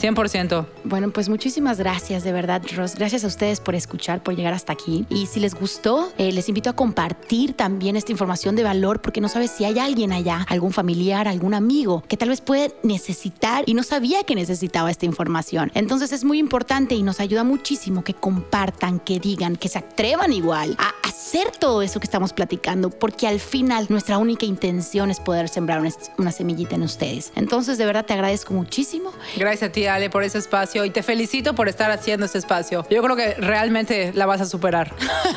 100%. 0.00 0.66
Bueno, 0.84 1.10
pues 1.10 1.28
muchísimas 1.28 1.78
gracias, 1.78 2.24
de 2.24 2.32
verdad, 2.32 2.62
Ross. 2.74 2.94
Gracias 2.94 3.24
a 3.24 3.26
ustedes 3.26 3.60
por 3.60 3.74
escuchar, 3.74 4.22
por 4.22 4.34
llegar 4.34 4.54
hasta 4.54 4.72
aquí. 4.72 5.04
Y 5.10 5.26
si 5.26 5.40
les 5.40 5.54
gustó, 5.54 6.10
eh, 6.18 6.32
les 6.32 6.48
invito 6.48 6.70
a 6.70 6.72
compartir 6.74 7.52
también 7.54 7.96
esta 7.96 8.12
información 8.12 8.56
de 8.56 8.62
valor, 8.62 9.00
porque 9.02 9.20
no 9.20 9.28
sabes 9.28 9.50
si 9.50 9.64
hay 9.64 9.78
alguien 9.78 10.12
allá, 10.12 10.46
algún 10.48 10.72
familiar, 10.72 11.28
algún 11.28 11.54
amigo, 11.54 12.02
que 12.08 12.16
tal 12.16 12.30
vez 12.30 12.40
puede 12.40 12.74
necesitar 12.82 13.64
y 13.66 13.74
no 13.74 13.82
sabía 13.82 14.22
que 14.22 14.34
necesitaba 14.34 14.90
esta 14.90 15.06
información. 15.06 15.70
Entonces 15.74 16.12
es 16.12 16.24
muy 16.24 16.38
importante 16.38 16.94
y 16.94 17.02
nos 17.02 17.20
ayuda 17.20 17.44
muchísimo 17.44 18.02
que 18.04 18.14
compartan, 18.14 19.00
que 19.00 19.18
digan, 19.20 19.56
que 19.56 19.68
se 19.68 19.78
atrevan 19.78 20.32
igual 20.32 20.76
a 20.78 20.92
hacer 21.10 21.50
todo 21.50 21.82
eso 21.82 21.98
que 21.98 22.04
estamos 22.04 22.32
platicando, 22.32 22.88
porque 22.88 23.26
al 23.26 23.40
final 23.40 23.86
nuestra 23.88 24.18
única 24.18 24.46
intención 24.46 25.10
es 25.10 25.18
poder 25.18 25.48
sembrar 25.48 25.80
una, 25.80 25.90
una 26.18 26.32
semillita 26.32 26.76
en 26.76 26.82
ustedes. 26.82 27.32
Entonces, 27.34 27.78
de 27.78 27.84
verdad, 27.84 28.06
te 28.06 28.12
agradezco 28.12 28.54
muchísimo. 28.54 29.12
Gracias 29.36 29.70
a 29.70 29.72
ti, 29.72 29.86
Ale, 29.86 30.08
por 30.08 30.22
ese 30.22 30.38
espacio 30.38 30.84
y 30.84 30.90
te 30.90 31.02
felicito 31.02 31.54
por 31.54 31.68
estar 31.68 31.90
haciendo 31.90 32.26
este 32.26 32.38
espacio. 32.38 32.86
Yo 32.88 33.02
creo 33.02 33.16
que 33.16 33.34
realmente 33.34 34.12
la 34.14 34.26
vas 34.26 34.40
a 34.40 34.46
superar. 34.46 34.94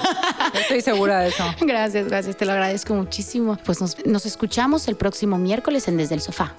Estoy 0.53 0.81
segura 0.81 1.19
de 1.19 1.29
eso. 1.29 1.43
Gracias, 1.61 2.07
gracias, 2.07 2.37
te 2.37 2.45
lo 2.45 2.51
agradezco 2.51 2.93
muchísimo. 2.93 3.57
Pues 3.65 3.81
nos, 3.81 4.05
nos 4.05 4.25
escuchamos 4.25 4.87
el 4.87 4.95
próximo 4.95 5.37
miércoles 5.37 5.87
en 5.87 5.97
Desde 5.97 6.15
el 6.15 6.21
Sofá. 6.21 6.55